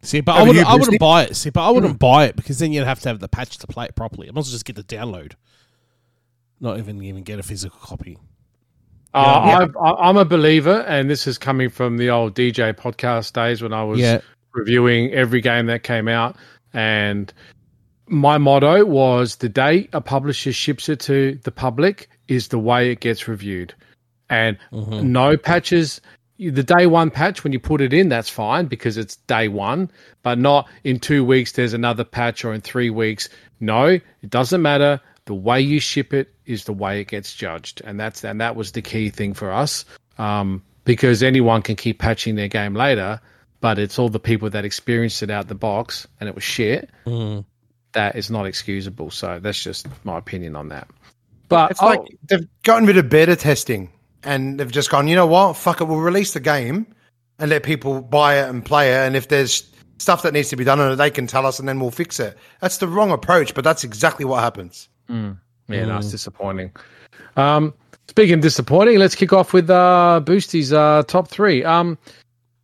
See, 0.01 0.21
but 0.21 0.37
I 0.37 0.43
wouldn't, 0.43 0.65
I 0.65 0.75
wouldn't 0.75 0.99
buy 0.99 1.23
it. 1.23 1.35
See, 1.35 1.49
but 1.49 1.67
I 1.67 1.71
wouldn't 1.71 1.95
mm. 1.95 1.99
buy 1.99 2.25
it 2.25 2.35
because 2.35 2.59
then 2.59 2.71
you'd 2.71 2.85
have 2.85 3.01
to 3.01 3.09
have 3.09 3.19
the 3.19 3.27
patch 3.27 3.57
to 3.57 3.67
play 3.67 3.85
it 3.85 3.95
properly. 3.95 4.29
I 4.29 4.31
might 4.31 4.45
just 4.45 4.63
get 4.63 4.77
the 4.77 4.83
download, 4.83 5.33
not 6.59 6.77
even 6.77 7.03
even 7.03 7.23
get 7.23 7.39
a 7.39 7.43
physical 7.43 7.79
copy. 7.81 8.17
Uh, 9.13 9.67
yeah. 9.73 9.81
i 9.81 10.09
am 10.09 10.17
a 10.17 10.25
believer, 10.25 10.81
and 10.81 11.09
this 11.09 11.25
is 11.25 11.37
coming 11.37 11.69
from 11.69 11.97
the 11.97 12.09
old 12.09 12.35
DJ 12.35 12.73
podcast 12.73 13.33
days 13.33 13.61
when 13.61 13.73
I 13.73 13.83
was 13.83 13.99
yeah. 13.99 14.19
reviewing 14.53 15.11
every 15.11 15.41
game 15.41 15.65
that 15.65 15.83
came 15.83 16.07
out. 16.07 16.35
And 16.73 17.33
my 18.07 18.37
motto 18.37 18.85
was 18.85 19.37
the 19.37 19.49
day 19.49 19.89
a 19.93 20.01
publisher 20.01 20.51
ships 20.51 20.89
it 20.89 20.99
to 21.01 21.39
the 21.43 21.51
public 21.51 22.09
is 22.27 22.49
the 22.49 22.59
way 22.59 22.91
it 22.91 22.99
gets 22.99 23.27
reviewed. 23.27 23.73
And 24.29 24.57
mm-hmm. 24.71 25.11
no 25.11 25.37
patches, 25.37 26.01
the 26.37 26.63
day 26.63 26.85
one 26.85 27.09
patch, 27.09 27.43
when 27.43 27.51
you 27.51 27.59
put 27.59 27.81
it 27.81 27.93
in, 27.93 28.09
that's 28.09 28.29
fine 28.29 28.67
because 28.67 28.97
it's 28.97 29.15
day 29.15 29.47
one, 29.47 29.89
but 30.21 30.37
not 30.37 30.67
in 30.83 30.99
two 30.99 31.25
weeks, 31.25 31.53
there's 31.53 31.73
another 31.73 32.03
patch, 32.03 32.45
or 32.45 32.53
in 32.53 32.61
three 32.61 32.91
weeks. 32.91 33.27
No, 33.59 33.85
it 33.87 34.29
doesn't 34.29 34.61
matter 34.61 35.01
the 35.25 35.33
way 35.33 35.61
you 35.61 35.79
ship 35.79 36.13
it 36.13 36.33
is 36.49 36.65
the 36.65 36.73
way 36.73 36.99
it 36.99 37.07
gets 37.07 37.33
judged, 37.33 37.81
and 37.85 37.99
that's 37.99 38.23
and 38.23 38.41
that 38.41 38.55
was 38.55 38.73
the 38.73 38.81
key 38.81 39.09
thing 39.09 39.33
for 39.33 39.51
us. 39.51 39.85
Um, 40.17 40.63
because 40.83 41.21
anyone 41.21 41.61
can 41.61 41.75
keep 41.75 41.99
patching 41.99 42.35
their 42.35 42.47
game 42.47 42.73
later, 42.73 43.21
but 43.61 43.77
it's 43.77 43.99
all 43.99 44.09
the 44.09 44.19
people 44.19 44.49
that 44.49 44.65
experienced 44.65 45.21
it 45.21 45.29
out 45.29 45.47
the 45.47 45.53
box 45.53 46.07
and 46.19 46.27
it 46.27 46.33
was 46.33 46.43
shit. 46.43 46.89
Mm. 47.05 47.45
That 47.91 48.15
is 48.15 48.31
not 48.31 48.47
excusable. 48.47 49.11
So 49.11 49.39
that's 49.39 49.61
just 49.61 49.87
my 50.03 50.17
opinion 50.17 50.55
on 50.55 50.69
that. 50.69 50.87
But 51.47 51.71
it's 51.71 51.81
like 51.81 52.01
they've 52.27 52.47
gotten 52.63 52.87
rid 52.87 52.97
of 52.97 53.07
beta 53.07 53.35
testing 53.35 53.91
and 54.23 54.59
they've 54.59 54.71
just 54.71 54.89
gone, 54.89 55.07
you 55.07 55.15
know 55.15 55.27
what? 55.27 55.57
Fuck 55.57 55.81
it, 55.81 55.85
we'll 55.85 55.99
release 55.99 56.33
the 56.33 56.39
game 56.39 56.87
and 57.37 57.49
let 57.49 57.63
people 57.63 58.01
buy 58.01 58.39
it 58.39 58.49
and 58.49 58.65
play 58.65 58.93
it. 58.93 58.97
And 58.97 59.15
if 59.15 59.27
there's 59.27 59.71
stuff 59.97 60.23
that 60.23 60.33
needs 60.33 60.49
to 60.49 60.55
be 60.55 60.63
done 60.63 60.79
on 60.79 60.93
it, 60.93 60.95
they 60.95 61.11
can 61.11 61.27
tell 61.27 61.45
us 61.45 61.59
and 61.59 61.67
then 61.67 61.79
we'll 61.79 61.91
fix 61.91 62.19
it. 62.19 62.37
That's 62.61 62.77
the 62.77 62.87
wrong 62.87 63.11
approach, 63.11 63.53
but 63.53 63.63
that's 63.63 63.83
exactly 63.83 64.25
what 64.25 64.41
happens. 64.41 64.89
Mm. 65.09 65.37
Yeah, 65.69 65.85
mm. 65.85 65.99
it's 65.99 66.11
disappointing. 66.11 66.71
Um, 67.35 67.73
speaking 68.07 68.35
of 68.35 68.41
disappointing, 68.41 68.97
let's 68.97 69.15
kick 69.15 69.31
off 69.33 69.53
with 69.53 69.69
uh, 69.69 70.21
Boosty's 70.23 70.73
uh, 70.73 71.03
top 71.07 71.27
three. 71.29 71.63
Um, 71.63 71.97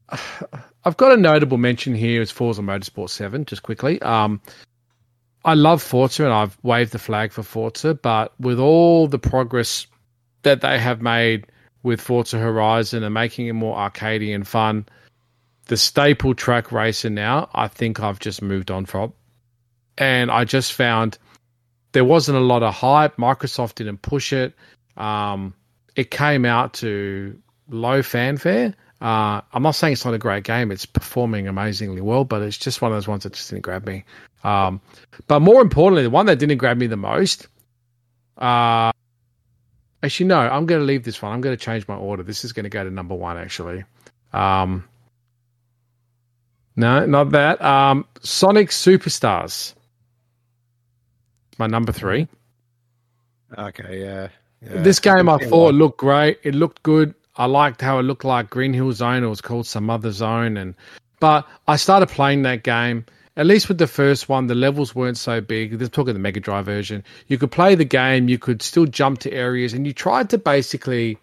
I've 0.85 0.97
got 0.97 1.13
a 1.13 1.17
notable 1.17 1.57
mention 1.57 1.95
here 1.95 2.21
as 2.21 2.29
Forza 2.29 2.61
Motorsport 2.61 3.09
7, 3.09 3.45
just 3.45 3.63
quickly. 3.63 3.99
Um, 4.01 4.41
I 5.43 5.53
love 5.55 5.81
Forza 5.81 6.25
and 6.25 6.33
I've 6.33 6.57
waved 6.63 6.91
the 6.91 6.99
flag 6.99 7.31
for 7.31 7.41
Forza, 7.41 7.95
but 7.95 8.33
with 8.39 8.59
all 8.59 9.07
the 9.07 9.19
progress 9.19 9.87
that 10.43 10.61
they 10.61 10.79
have 10.79 11.01
made 11.01 11.47
with 11.81 12.01
Forza 12.01 12.37
Horizon 12.37 13.03
and 13.03 13.13
making 13.13 13.47
it 13.47 13.53
more 13.53 13.77
arcadey 13.77 14.33
and 14.33 14.47
fun, 14.47 14.85
the 15.65 15.77
staple 15.77 16.35
track 16.35 16.71
racer 16.71 17.09
now, 17.09 17.49
I 17.53 17.67
think 17.67 17.99
I've 17.99 18.19
just 18.19 18.41
moved 18.41 18.69
on 18.69 18.85
from. 18.85 19.13
And 19.97 20.29
I 20.29 20.45
just 20.45 20.73
found 20.73 21.17
there 21.95 22.03
wasn't 22.03 22.37
a 22.37 22.41
lot 22.41 22.61
of 22.61 22.73
hype. 22.73 23.15
Microsoft 23.15 23.75
didn't 23.75 24.01
push 24.01 24.33
it. 24.33 24.53
Um, 24.97 25.53
it 25.95 26.11
came 26.11 26.43
out 26.43 26.73
to 26.75 27.39
low 27.69 28.03
fanfare. 28.03 28.75
Uh, 28.99 29.39
I'm 29.53 29.63
not 29.63 29.75
saying 29.75 29.93
it's 29.93 30.03
not 30.03 30.13
a 30.13 30.17
great 30.17 30.43
game. 30.43 30.73
It's 30.73 30.85
performing 30.85 31.47
amazingly 31.47 32.01
well, 32.01 32.25
but 32.25 32.41
it's 32.41 32.57
just 32.57 32.81
one 32.81 32.91
of 32.91 32.97
those 32.97 33.07
ones 33.07 33.23
that 33.23 33.31
just 33.31 33.49
didn't 33.49 33.61
grab 33.61 33.87
me. 33.87 34.03
Um, 34.43 34.81
but 35.27 35.39
more 35.39 35.61
importantly, 35.61 36.03
the 36.03 36.09
one 36.09 36.25
that 36.25 36.37
didn't 36.37 36.57
grab 36.57 36.77
me 36.77 36.87
the 36.87 36.97
most. 36.97 37.47
Uh, 38.37 38.91
actually, 40.03 40.25
no, 40.25 40.39
I'm 40.39 40.65
going 40.65 40.81
to 40.81 40.85
leave 40.85 41.05
this 41.05 41.21
one. 41.21 41.31
I'm 41.31 41.39
going 41.39 41.55
to 41.55 41.63
change 41.63 41.87
my 41.87 41.95
order. 41.95 42.23
This 42.23 42.43
is 42.43 42.51
going 42.51 42.65
to 42.65 42.69
go 42.69 42.83
to 42.83 42.91
number 42.91 43.15
one, 43.15 43.37
actually. 43.37 43.85
Um, 44.33 44.83
no, 46.75 47.05
not 47.05 47.31
that. 47.31 47.61
Um, 47.61 48.05
Sonic 48.21 48.67
Superstars 48.67 49.75
my 51.57 51.67
number 51.67 51.91
three. 51.91 52.27
Okay, 53.57 54.01
yeah. 54.01 54.27
yeah. 54.61 54.81
This 54.81 54.99
game 54.99 55.29
I 55.29 55.37
thought 55.37 55.73
looked 55.73 55.99
great. 55.99 56.39
It 56.43 56.55
looked 56.55 56.83
good. 56.83 57.13
I 57.37 57.45
liked 57.45 57.81
how 57.81 57.99
it 57.99 58.03
looked 58.03 58.23
like 58.23 58.49
Green 58.49 58.73
Hill 58.73 58.91
Zone. 58.93 59.23
It 59.23 59.27
was 59.27 59.41
called 59.41 59.67
some 59.67 59.89
other 59.89 60.11
zone, 60.11 60.57
and 60.57 60.73
but 61.19 61.47
I 61.67 61.75
started 61.75 62.09
playing 62.09 62.43
that 62.43 62.63
game. 62.63 63.05
At 63.37 63.45
least 63.45 63.67
with 63.67 63.77
the 63.77 63.87
first 63.87 64.29
one, 64.29 64.47
the 64.47 64.55
levels 64.55 64.95
weren't 64.95 65.17
so 65.17 65.41
big. 65.41 65.77
They're 65.77 65.89
talking 65.89 66.13
the 66.13 66.19
Mega 66.19 66.39
Drive 66.39 66.65
version. 66.65 67.03
You 67.27 67.37
could 67.37 67.51
play 67.51 67.75
the 67.75 67.83
game. 67.83 68.29
You 68.29 68.37
could 68.37 68.61
still 68.61 68.85
jump 68.85 69.19
to 69.19 69.33
areas, 69.33 69.73
and 69.73 69.85
you 69.85 69.91
tried 69.91 70.29
to 70.29 70.37
basically 70.37 71.17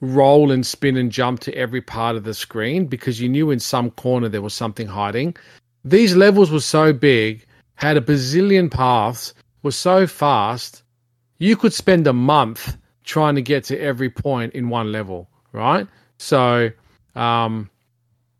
roll 0.00 0.50
and 0.50 0.66
spin 0.66 0.96
and 0.96 1.10
jump 1.10 1.40
to 1.40 1.54
every 1.54 1.80
part 1.80 2.16
of 2.16 2.24
the 2.24 2.34
screen 2.34 2.86
because 2.86 3.20
you 3.20 3.28
knew 3.28 3.50
in 3.50 3.60
some 3.60 3.90
corner 3.92 4.28
there 4.28 4.42
was 4.42 4.54
something 4.54 4.86
hiding. 4.86 5.36
These 5.84 6.16
levels 6.16 6.50
were 6.50 6.60
so 6.60 6.92
big, 6.92 7.46
had 7.76 7.96
a 7.96 8.00
bazillion 8.00 8.70
paths, 8.70 9.32
was 9.66 9.76
so 9.76 10.06
fast, 10.06 10.84
you 11.38 11.56
could 11.56 11.72
spend 11.72 12.06
a 12.06 12.12
month 12.12 12.76
trying 13.02 13.34
to 13.34 13.42
get 13.42 13.64
to 13.64 13.78
every 13.78 14.08
point 14.08 14.54
in 14.54 14.68
one 14.68 14.92
level, 14.92 15.28
right? 15.50 15.88
So, 16.18 16.70
um, 17.16 17.68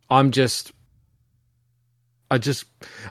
I'm 0.09 0.31
just, 0.31 0.71
I 2.31 2.39
just, 2.39 2.65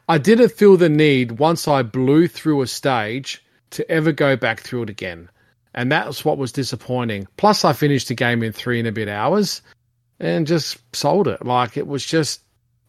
I 0.07 0.17
didn't 0.17 0.53
feel 0.53 0.77
the 0.77 0.87
need 0.87 1.39
once 1.39 1.67
I 1.67 1.83
blew 1.83 2.29
through 2.29 2.61
a 2.61 2.67
stage 2.67 3.43
to 3.71 3.91
ever 3.91 4.13
go 4.13 4.37
back 4.37 4.61
through 4.61 4.83
it 4.83 4.89
again. 4.89 5.29
And 5.73 5.91
that's 5.91 6.23
what 6.23 6.37
was 6.37 6.53
disappointing. 6.53 7.27
Plus, 7.35 7.65
I 7.65 7.73
finished 7.73 8.07
the 8.07 8.15
game 8.15 8.43
in 8.43 8.53
three 8.53 8.79
and 8.79 8.87
a 8.87 8.93
bit 8.93 9.09
hours 9.09 9.61
and 10.21 10.47
just 10.47 10.77
sold 10.95 11.27
it. 11.27 11.45
Like, 11.45 11.75
it 11.75 11.85
was 11.85 12.05
just 12.05 12.43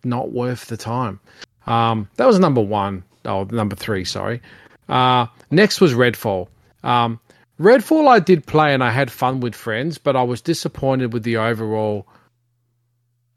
not 0.05 0.31
worth 0.31 0.67
the 0.67 0.77
time. 0.77 1.19
Um, 1.67 2.09
that 2.14 2.27
was 2.27 2.39
number 2.39 2.61
one. 2.61 3.03
Oh, 3.24 3.43
number 3.51 3.74
three, 3.74 4.05
sorry. 4.05 4.41
Uh, 4.89 5.26
next 5.51 5.80
was 5.80 5.95
Redfall. 5.95 6.49
Um, 6.82 7.20
Redfall 7.59 8.09
I 8.09 8.20
did 8.20 8.47
play 8.47 8.74
and 8.74 8.84
I 8.84 8.91
had 8.91 9.11
fun 9.11 9.41
with 9.41 9.55
friends, 9.55 9.99
but 9.99 10.16
I 10.16 10.22
was 10.22 10.41
disappointed 10.41 11.12
with 11.12 11.22
the 11.22 11.39
overall 11.39 12.07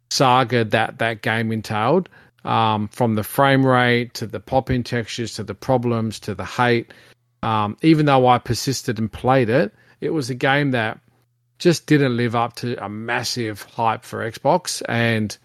saga 0.09 0.65
that 0.65 0.99
that 0.99 1.21
game 1.21 1.51
entailed. 1.51 2.09
Um, 2.45 2.87
from 2.87 3.15
the 3.15 3.23
frame 3.23 3.65
rate 3.65 4.13
to 4.15 4.25
the 4.25 4.39
pop 4.39 4.69
in 4.69 4.83
textures 4.83 5.33
to 5.35 5.43
the 5.43 5.53
problems 5.53 6.21
to 6.21 6.33
the 6.33 6.45
hate. 6.45 6.93
Um, 7.43 7.75
even 7.81 8.05
though 8.05 8.27
I 8.27 8.37
persisted 8.37 8.97
and 8.97 9.11
played 9.11 9.49
it, 9.49 9.73
it 9.99 10.11
was 10.11 10.29
a 10.29 10.35
game 10.35 10.71
that 10.71 10.99
just 11.57 11.85
didn't 11.85 12.15
live 12.15 12.35
up 12.35 12.55
to 12.57 12.83
a 12.83 12.87
massive 12.87 13.63
hype 13.63 14.05
for 14.05 14.29
Xbox. 14.29 14.81
And 14.87 15.37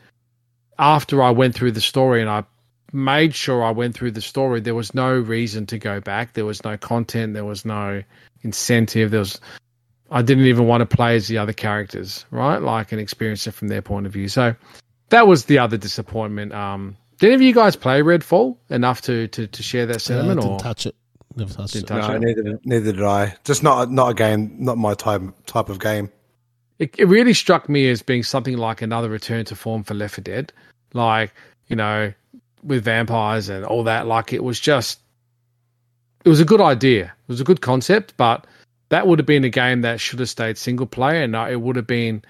after 0.78 1.22
I 1.22 1.30
went 1.30 1.54
through 1.54 1.72
the 1.72 1.80
story 1.80 2.20
and 2.20 2.30
I 2.30 2.44
made 2.94 3.34
sure 3.34 3.62
I 3.64 3.70
went 3.70 3.94
through 3.94 4.12
the 4.12 4.20
story, 4.22 4.60
there 4.60 4.74
was 4.74 4.94
no 4.94 5.12
reason 5.12 5.66
to 5.66 5.78
go 5.78 6.00
back. 6.00 6.32
There 6.34 6.46
was 6.46 6.64
no 6.64 6.76
content. 6.78 7.34
There 7.34 7.44
was 7.44 7.64
no 7.64 8.02
incentive. 8.42 9.10
There 9.10 9.20
was, 9.20 9.40
I 10.10 10.22
didn't 10.22 10.44
even 10.46 10.66
want 10.66 10.88
to 10.88 10.96
play 10.96 11.16
as 11.16 11.28
the 11.28 11.38
other 11.38 11.52
characters, 11.52 12.24
right? 12.30 12.58
Like 12.58 12.92
and 12.92 13.00
experience 13.00 13.46
it 13.46 13.52
from 13.52 13.68
their 13.68 13.82
point 13.82 14.06
of 14.06 14.12
view. 14.12 14.28
So 14.28 14.54
that 15.10 15.26
was 15.26 15.44
the 15.46 15.58
other 15.58 15.76
disappointment. 15.76 16.52
Um, 16.54 16.96
did 17.18 17.26
any 17.28 17.34
of 17.34 17.42
you 17.42 17.54
guys 17.54 17.76
play 17.76 18.00
Redfall 18.00 18.56
enough 18.70 19.00
to 19.02 19.28
to, 19.28 19.46
to 19.46 19.62
share 19.62 19.86
that 19.86 19.96
Uh, 19.96 19.98
sentiment? 19.98 20.40
didn't 20.40 20.52
or 20.54 20.58
touch 20.60 20.86
it. 20.86 20.94
Never 21.36 21.52
touched 21.52 21.72
Didn't 21.72 21.84
it. 21.90 21.94
touch 22.00 22.08
No, 22.08 22.14
it? 22.14 22.20
neither, 22.20 22.60
neither 22.64 22.92
did 22.92 23.02
I. 23.02 23.34
Just 23.44 23.62
not 23.64 23.90
not 23.90 24.10
a 24.10 24.14
game, 24.14 24.54
not 24.58 24.78
my 24.78 24.94
type 24.94 25.22
type 25.46 25.68
of 25.68 25.80
game. 25.80 26.10
it, 26.78 26.94
it 26.98 27.06
really 27.06 27.32
struck 27.34 27.68
me 27.68 27.88
as 27.88 28.02
being 28.02 28.22
something 28.22 28.56
like 28.56 28.82
another 28.82 29.08
return 29.08 29.44
to 29.46 29.56
form 29.56 29.82
for 29.84 29.94
Left 29.94 30.14
4 30.16 30.22
Dead, 30.22 30.52
like 30.92 31.32
you 31.68 31.76
know, 31.76 32.12
with 32.64 32.84
vampires 32.84 33.48
and 33.48 33.64
all 33.64 33.84
that. 33.84 34.06
Like 34.06 34.32
it 34.32 34.42
was 34.42 34.58
just, 34.58 35.00
it 36.24 36.28
was 36.28 36.40
a 36.40 36.44
good 36.44 36.60
idea. 36.60 37.04
It 37.04 37.28
was 37.28 37.40
a 37.40 37.44
good 37.44 37.60
concept, 37.60 38.14
but 38.16 38.46
that 38.88 39.06
would 39.06 39.18
have 39.18 39.26
been 39.26 39.44
a 39.44 39.50
game 39.50 39.82
that 39.82 40.00
should 40.00 40.18
have 40.18 40.28
stayed 40.28 40.58
single 40.58 40.86
player, 40.86 41.22
and 41.22 41.36
uh, 41.36 41.46
it 41.50 41.60
would 41.60 41.76
have 41.76 41.86
been, 41.86 42.22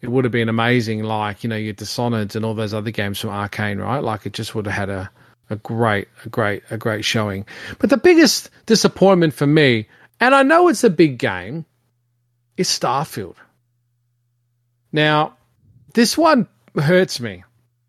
it 0.00 0.08
would 0.08 0.24
have 0.24 0.32
been 0.32 0.48
amazing. 0.48 1.02
Like 1.02 1.44
you 1.44 1.50
know, 1.50 1.56
your 1.56 1.72
Dishonored 1.72 2.36
and 2.36 2.44
all 2.44 2.54
those 2.54 2.74
other 2.74 2.90
games 2.90 3.20
from 3.20 3.30
Arcane, 3.30 3.78
right? 3.78 4.02
Like 4.02 4.26
it 4.26 4.32
just 4.32 4.54
would 4.54 4.66
have 4.66 4.74
had 4.74 4.90
a 4.90 5.10
a 5.50 5.56
great, 5.56 6.08
a 6.24 6.28
great, 6.28 6.62
a 6.70 6.78
great 6.78 7.04
showing. 7.04 7.44
But 7.78 7.90
the 7.90 7.96
biggest 7.96 8.50
disappointment 8.66 9.34
for 9.34 9.46
me, 9.46 9.88
and 10.20 10.34
I 10.34 10.42
know 10.42 10.68
it's 10.68 10.84
a 10.84 10.90
big 10.90 11.18
game, 11.18 11.66
is 12.56 12.68
Starfield. 12.68 13.34
Now, 14.92 15.36
this 15.94 16.16
one 16.16 16.46
hurts 16.76 17.20
me. 17.20 17.42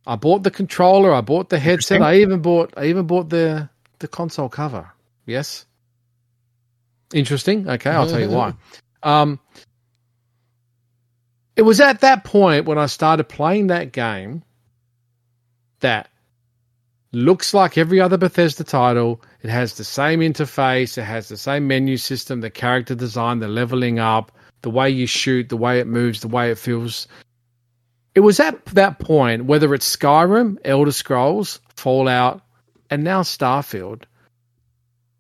I 0.07 0.15
bought 0.15 0.43
the 0.43 0.51
controller, 0.51 1.13
I 1.13 1.21
bought 1.21 1.49
the 1.49 1.59
headset, 1.59 2.01
I 2.01 2.17
even 2.17 2.41
bought 2.41 2.73
I 2.77 2.85
even 2.85 3.05
bought 3.07 3.29
the 3.29 3.69
the 3.99 4.07
console 4.07 4.49
cover. 4.49 4.89
Yes. 5.25 5.65
Interesting. 7.13 7.69
Okay, 7.69 7.89
I'll 7.89 8.07
tell 8.07 8.19
you 8.19 8.29
why. 8.29 8.53
Um 9.03 9.39
it 11.55 11.63
was 11.63 11.79
at 11.79 12.01
that 12.01 12.23
point 12.23 12.65
when 12.65 12.77
I 12.77 12.85
started 12.85 13.25
playing 13.25 13.67
that 13.67 13.91
game 13.91 14.43
that 15.81 16.09
looks 17.11 17.53
like 17.53 17.77
every 17.77 17.99
other 17.99 18.17
Bethesda 18.17 18.63
title. 18.63 19.21
It 19.41 19.49
has 19.49 19.73
the 19.75 19.83
same 19.83 20.21
interface, 20.21 20.97
it 20.97 21.03
has 21.03 21.27
the 21.27 21.37
same 21.37 21.67
menu 21.67 21.97
system, 21.97 22.41
the 22.41 22.49
character 22.49 22.95
design, 22.95 23.39
the 23.39 23.47
leveling 23.47 23.99
up, 23.99 24.31
the 24.61 24.69
way 24.69 24.89
you 24.89 25.05
shoot, 25.05 25.49
the 25.49 25.57
way 25.57 25.79
it 25.79 25.87
moves, 25.87 26.21
the 26.21 26.27
way 26.27 26.51
it 26.51 26.57
feels. 26.57 27.07
It 28.13 28.19
was 28.19 28.39
at 28.39 28.65
that 28.67 28.99
point, 28.99 29.45
whether 29.45 29.73
it's 29.73 29.95
Skyrim, 29.95 30.57
Elder 30.65 30.91
Scrolls, 30.91 31.59
Fallout, 31.75 32.41
and 32.89 33.03
now 33.03 33.21
Starfield, 33.21 34.03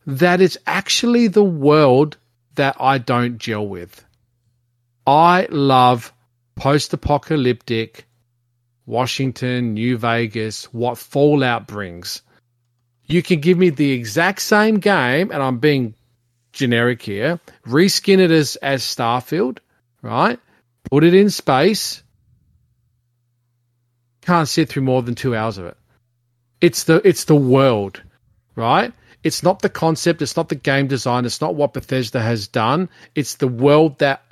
that 0.05 0.41
it's 0.41 0.57
actually 0.67 1.27
the 1.27 1.43
world 1.43 2.17
that 2.55 2.75
I 2.79 2.97
don't 2.97 3.37
gel 3.37 3.65
with. 3.65 4.03
I 5.07 5.47
love 5.49 6.13
post 6.55 6.93
apocalyptic 6.93 8.05
Washington, 8.85 9.73
New 9.73 9.97
Vegas, 9.97 10.65
what 10.73 10.97
Fallout 10.97 11.67
brings. 11.67 12.21
You 13.05 13.23
can 13.23 13.39
give 13.39 13.57
me 13.57 13.69
the 13.69 13.91
exact 13.91 14.41
same 14.41 14.79
game, 14.79 15.31
and 15.31 15.41
I'm 15.41 15.59
being 15.59 15.95
generic 16.51 17.01
here, 17.01 17.39
reskin 17.65 18.19
it 18.19 18.31
as, 18.31 18.57
as 18.57 18.83
Starfield, 18.83 19.59
right? 20.01 20.39
Put 20.89 21.03
it 21.03 21.13
in 21.13 21.29
space. 21.29 22.03
Can't 24.21 24.47
sit 24.47 24.69
through 24.69 24.83
more 24.83 25.01
than 25.01 25.15
two 25.15 25.35
hours 25.35 25.57
of 25.57 25.65
it. 25.65 25.77
It's 26.61 26.83
the 26.83 27.05
it's 27.07 27.25
the 27.25 27.35
world, 27.35 28.01
right? 28.55 28.93
It's 29.23 29.43
not 29.43 29.61
the 29.61 29.69
concept, 29.69 30.21
it's 30.21 30.35
not 30.35 30.49
the 30.49 30.55
game 30.55 30.87
design, 30.87 31.25
it's 31.25 31.41
not 31.41 31.55
what 31.55 31.73
Bethesda 31.73 32.19
has 32.21 32.47
done. 32.47 32.89
It's 33.15 33.35
the 33.35 33.47
world 33.47 33.99
that 33.99 34.23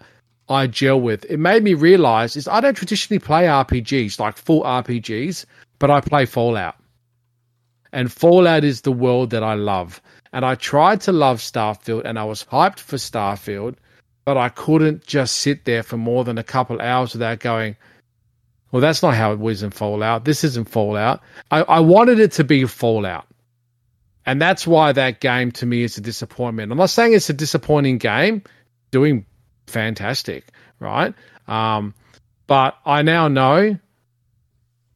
I 0.47 0.65
gel 0.65 0.99
with. 0.99 1.25
It 1.25 1.37
made 1.37 1.63
me 1.63 1.75
realize 1.75 2.35
is 2.35 2.47
I 2.47 2.59
don't 2.59 2.75
traditionally 2.75 3.19
play 3.19 3.45
RPGs, 3.45 4.19
like 4.19 4.37
full 4.37 4.63
RPGs, 4.63 5.45
but 5.77 5.91
I 5.91 6.01
play 6.01 6.25
Fallout. 6.25 6.75
And 7.91 8.11
Fallout 8.11 8.63
is 8.63 8.81
the 8.81 8.91
world 8.91 9.29
that 9.31 9.43
I 9.43 9.53
love. 9.53 10.01
And 10.33 10.45
I 10.45 10.55
tried 10.55 11.01
to 11.01 11.11
love 11.11 11.39
Starfield 11.39 12.03
and 12.05 12.19
I 12.19 12.23
was 12.23 12.43
hyped 12.43 12.79
for 12.79 12.97
Starfield, 12.97 13.75
but 14.25 14.37
I 14.37 14.49
couldn't 14.49 15.05
just 15.05 15.37
sit 15.37 15.65
there 15.65 15.83
for 15.83 15.97
more 15.97 16.23
than 16.23 16.37
a 16.37 16.43
couple 16.43 16.81
hours 16.81 17.13
without 17.13 17.39
going, 17.39 17.75
well, 18.71 18.81
that's 18.81 19.01
not 19.01 19.15
how 19.15 19.33
it 19.33 19.39
was 19.39 19.63
in 19.63 19.71
Fallout. 19.71 20.25
This 20.25 20.43
isn't 20.43 20.69
Fallout. 20.69 21.21
I, 21.49 21.61
I 21.61 21.79
wanted 21.79 22.19
it 22.19 22.33
to 22.33 22.43
be 22.43 22.65
Fallout. 22.65 23.25
And 24.25 24.39
that's 24.39 24.67
why 24.67 24.91
that 24.91 25.19
game 25.19 25.51
to 25.53 25.65
me 25.65 25.81
is 25.81 25.97
a 25.97 26.01
disappointment. 26.01 26.71
I'm 26.71 26.77
not 26.77 26.91
saying 26.91 27.13
it's 27.13 27.29
a 27.29 27.33
disappointing 27.33 27.97
game, 27.97 28.43
doing 28.91 29.25
fantastic, 29.65 30.45
right? 30.79 31.15
Um, 31.47 31.95
but 32.45 32.77
I 32.85 33.01
now 33.01 33.27
know 33.27 33.77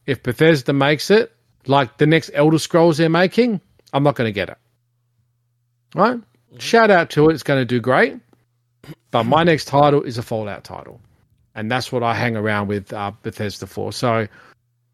if 0.05 0.21
Bethesda 0.21 0.73
makes 0.73 1.09
it, 1.09 1.31
like 1.65 1.97
the 1.97 2.05
next 2.05 2.29
Elder 2.33 2.59
Scrolls 2.59 2.97
they're 2.97 3.09
making, 3.09 3.59
I'm 3.91 4.03
not 4.03 4.15
going 4.15 4.27
to 4.27 4.33
get 4.33 4.49
it. 4.49 4.57
Right? 5.95 6.19
Shout 6.59 6.91
out 6.91 7.09
to 7.11 7.29
it. 7.29 7.33
It's 7.33 7.43
going 7.43 7.61
to 7.61 7.65
do 7.65 7.79
great. 7.79 8.19
But 9.11 9.23
my 9.23 9.43
next 9.43 9.65
title 9.65 10.03
is 10.03 10.17
a 10.17 10.23
Fallout 10.23 10.63
title. 10.63 10.99
And 11.55 11.71
that's 11.71 11.91
what 11.91 12.03
I 12.03 12.15
hang 12.15 12.35
around 12.35 12.67
with 12.67 12.91
uh, 12.93 13.11
Bethesda 13.21 13.67
for. 13.67 13.93
So 13.93 14.27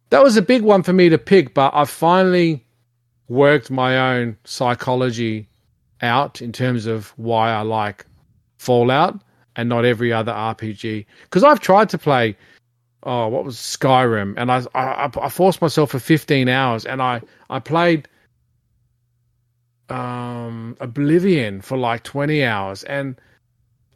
that 0.09 0.23
was 0.23 0.37
a 0.37 0.41
big 0.41 0.61
one 0.61 0.83
for 0.83 0.93
me 0.93 1.09
to 1.09 1.17
pick. 1.17 1.53
But 1.53 1.73
I 1.73 1.85
finally 1.85 2.65
worked 3.27 3.71
my 3.71 4.15
own 4.15 4.37
psychology 4.43 5.47
out 6.01 6.41
in 6.41 6.51
terms 6.51 6.85
of 6.85 7.13
why 7.17 7.51
I 7.51 7.61
like 7.61 8.05
Fallout 8.57 9.19
and 9.55 9.69
not 9.69 9.85
every 9.85 10.11
other 10.11 10.31
RPG. 10.31 11.05
Because 11.23 11.43
I've 11.43 11.59
tried 11.59 11.89
to 11.89 11.97
play, 11.97 12.35
oh, 13.03 13.27
what 13.27 13.45
was 13.45 13.57
Skyrim, 13.57 14.33
and 14.37 14.51
I, 14.51 14.63
I 14.73 15.09
I 15.21 15.29
forced 15.29 15.61
myself 15.61 15.91
for 15.91 15.99
15 15.99 16.49
hours, 16.49 16.85
and 16.85 17.01
I 17.01 17.21
I 17.49 17.59
played 17.59 18.07
um 19.89 20.77
Oblivion 20.79 21.61
for 21.61 21.77
like 21.77 22.03
20 22.03 22.43
hours, 22.43 22.83
and 22.83 23.19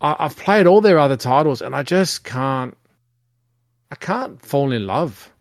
I, 0.03 0.15
I've 0.19 0.35
played 0.35 0.67
all 0.67 0.81
their 0.81 0.99
other 0.99 1.17
titles, 1.17 1.61
and 1.61 1.75
I 1.75 1.81
just 1.81 2.23
can't 2.23 2.77
I 3.91 3.95
can't 3.95 4.43
fall 4.45 4.71
in 4.71 4.85
love. 4.85 5.31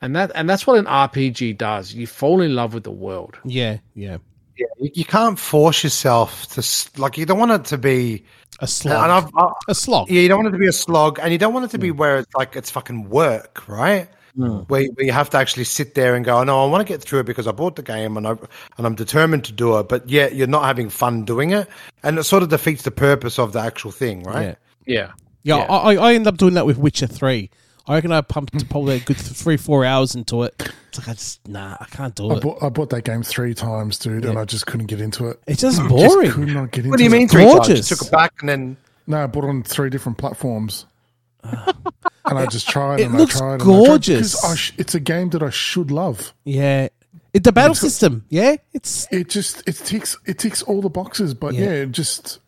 And 0.00 0.14
that 0.14 0.30
and 0.34 0.48
that's 0.48 0.66
what 0.66 0.78
an 0.78 0.84
RPG 0.84 1.56
does. 1.56 1.94
You 1.94 2.06
fall 2.06 2.40
in 2.42 2.54
love 2.54 2.74
with 2.74 2.84
the 2.84 2.90
world. 2.90 3.38
Yeah, 3.44 3.78
yeah. 3.94 4.18
Yeah, 4.56 4.66
you, 4.78 4.90
you 4.94 5.04
can't 5.04 5.38
force 5.38 5.82
yourself 5.82 6.46
to 6.54 7.00
like. 7.00 7.18
You 7.18 7.26
don't 7.26 7.38
want 7.38 7.52
it 7.52 7.64
to 7.66 7.78
be. 7.78 8.24
A 8.60 8.68
slog. 8.68 9.02
And 9.02 9.12
I've, 9.12 9.30
I, 9.36 9.52
a 9.68 9.74
slog. 9.74 10.08
yeah, 10.08 10.20
you 10.20 10.28
don't 10.28 10.44
want 10.44 10.48
it 10.48 10.58
to 10.58 10.58
be 10.58 10.68
a 10.68 10.72
slog, 10.72 11.18
and 11.20 11.32
you 11.32 11.38
don't 11.38 11.52
want 11.52 11.64
it 11.64 11.70
to 11.72 11.78
be 11.78 11.90
where 11.90 12.18
it's 12.18 12.34
like 12.34 12.54
it's 12.54 12.70
fucking 12.70 13.08
work, 13.08 13.66
right? 13.66 14.08
Hmm. 14.36 14.58
Where, 14.66 14.84
where 14.94 15.06
you 15.06 15.12
have 15.12 15.30
to 15.30 15.36
actually 15.38 15.64
sit 15.64 15.94
there 15.94 16.16
and 16.16 16.24
go, 16.24 16.42
"No, 16.42 16.64
I 16.64 16.66
want 16.68 16.84
to 16.86 16.92
get 16.92 17.00
through 17.02 17.20
it 17.20 17.26
because 17.26 17.46
I 17.46 17.52
bought 17.52 17.76
the 17.76 17.82
game 17.82 18.16
and 18.16 18.26
I 18.26 18.30
and 18.76 18.86
I'm 18.86 18.94
determined 18.96 19.44
to 19.44 19.52
do 19.52 19.78
it." 19.78 19.88
But 19.88 20.08
yet 20.08 20.34
you're 20.34 20.48
not 20.48 20.64
having 20.64 20.90
fun 20.90 21.24
doing 21.24 21.50
it, 21.52 21.68
and 22.02 22.18
it 22.18 22.24
sort 22.24 22.42
of 22.42 22.48
defeats 22.48 22.82
the 22.82 22.90
purpose 22.90 23.38
of 23.38 23.52
the 23.52 23.60
actual 23.60 23.92
thing, 23.92 24.24
right? 24.24 24.56
Yeah. 24.86 25.12
Yeah. 25.44 25.56
Yeah, 25.58 25.64
I, 25.64 25.96
I 25.96 26.14
end 26.14 26.26
up 26.26 26.36
doing 26.38 26.54
that 26.54 26.64
with 26.66 26.78
Witcher 26.78 27.06
3. 27.06 27.50
I 27.86 27.94
reckon 27.96 28.12
I 28.12 28.22
pumped 28.22 28.66
probably 28.70 28.96
a 28.96 29.00
good 29.00 29.18
three, 29.18 29.58
four 29.58 29.84
hours 29.84 30.14
into 30.14 30.42
it. 30.44 30.54
It's 30.88 30.98
like, 30.98 31.08
I 31.08 31.12
just, 31.12 31.46
nah, 31.46 31.76
I 31.78 31.84
can't 31.84 32.14
do 32.14 32.30
I 32.30 32.36
it. 32.36 32.42
bought, 32.42 32.62
I 32.62 32.70
bought 32.70 32.88
that 32.90 33.04
game 33.04 33.22
three 33.22 33.52
times, 33.52 33.98
dude, 33.98 34.24
and 34.24 34.38
I 34.38 34.46
just 34.46 34.66
couldn't 34.66 34.86
get 34.86 35.02
into 35.02 35.28
it. 35.28 35.38
It's 35.46 35.60
just 35.60 35.76
Just 35.76 35.88
boring. 35.90 36.30
could 36.30 36.48
not 36.48 36.70
get 36.70 36.78
into 36.86 36.90
What 36.90 36.96
do 36.96 37.04
you 37.04 37.10
it. 37.10 37.12
mean? 37.12 37.28
Three 37.28 37.44
times? 37.44 37.54
Gorgeous. 37.56 37.90
You 37.90 37.96
took 37.96 38.06
it 38.06 38.10
back 38.10 38.32
and 38.40 38.48
then 38.48 38.76
No, 39.06 39.22
I 39.22 39.26
bought 39.26 39.44
it 39.44 39.48
on 39.48 39.62
three 39.62 39.90
different 39.90 40.16
platforms. 40.16 40.86
and 42.24 42.38
I 42.38 42.46
just 42.46 42.68
tried 42.68 43.00
It 43.00 43.04
and 43.06 43.16
looks 43.16 43.36
I 43.36 43.38
tried. 43.40 43.52
and 43.54 43.62
I 43.62 43.64
tried 43.64 43.86
gorgeous. 43.86 44.44
I 44.44 44.54
sh- 44.56 44.72
it's 44.78 44.94
a 44.94 45.00
game 45.00 45.30
that 45.30 45.42
I 45.42 45.50
should 45.50 45.90
love. 45.90 46.32
Yeah. 46.44 46.88
It, 47.32 47.42
the 47.44 47.52
battle 47.52 47.74
system, 47.74 48.24
yeah? 48.28 48.56
It's 48.72 49.08
It 49.10 49.28
just 49.28 49.66
it 49.68 49.74
ticks 49.76 50.16
it 50.24 50.38
ticks 50.38 50.62
all 50.62 50.80
the 50.80 50.88
boxes, 50.88 51.34
but 51.34 51.54
Yeah. 51.54 51.64
yeah, 51.64 51.70
it 51.82 51.90
just 51.92 52.38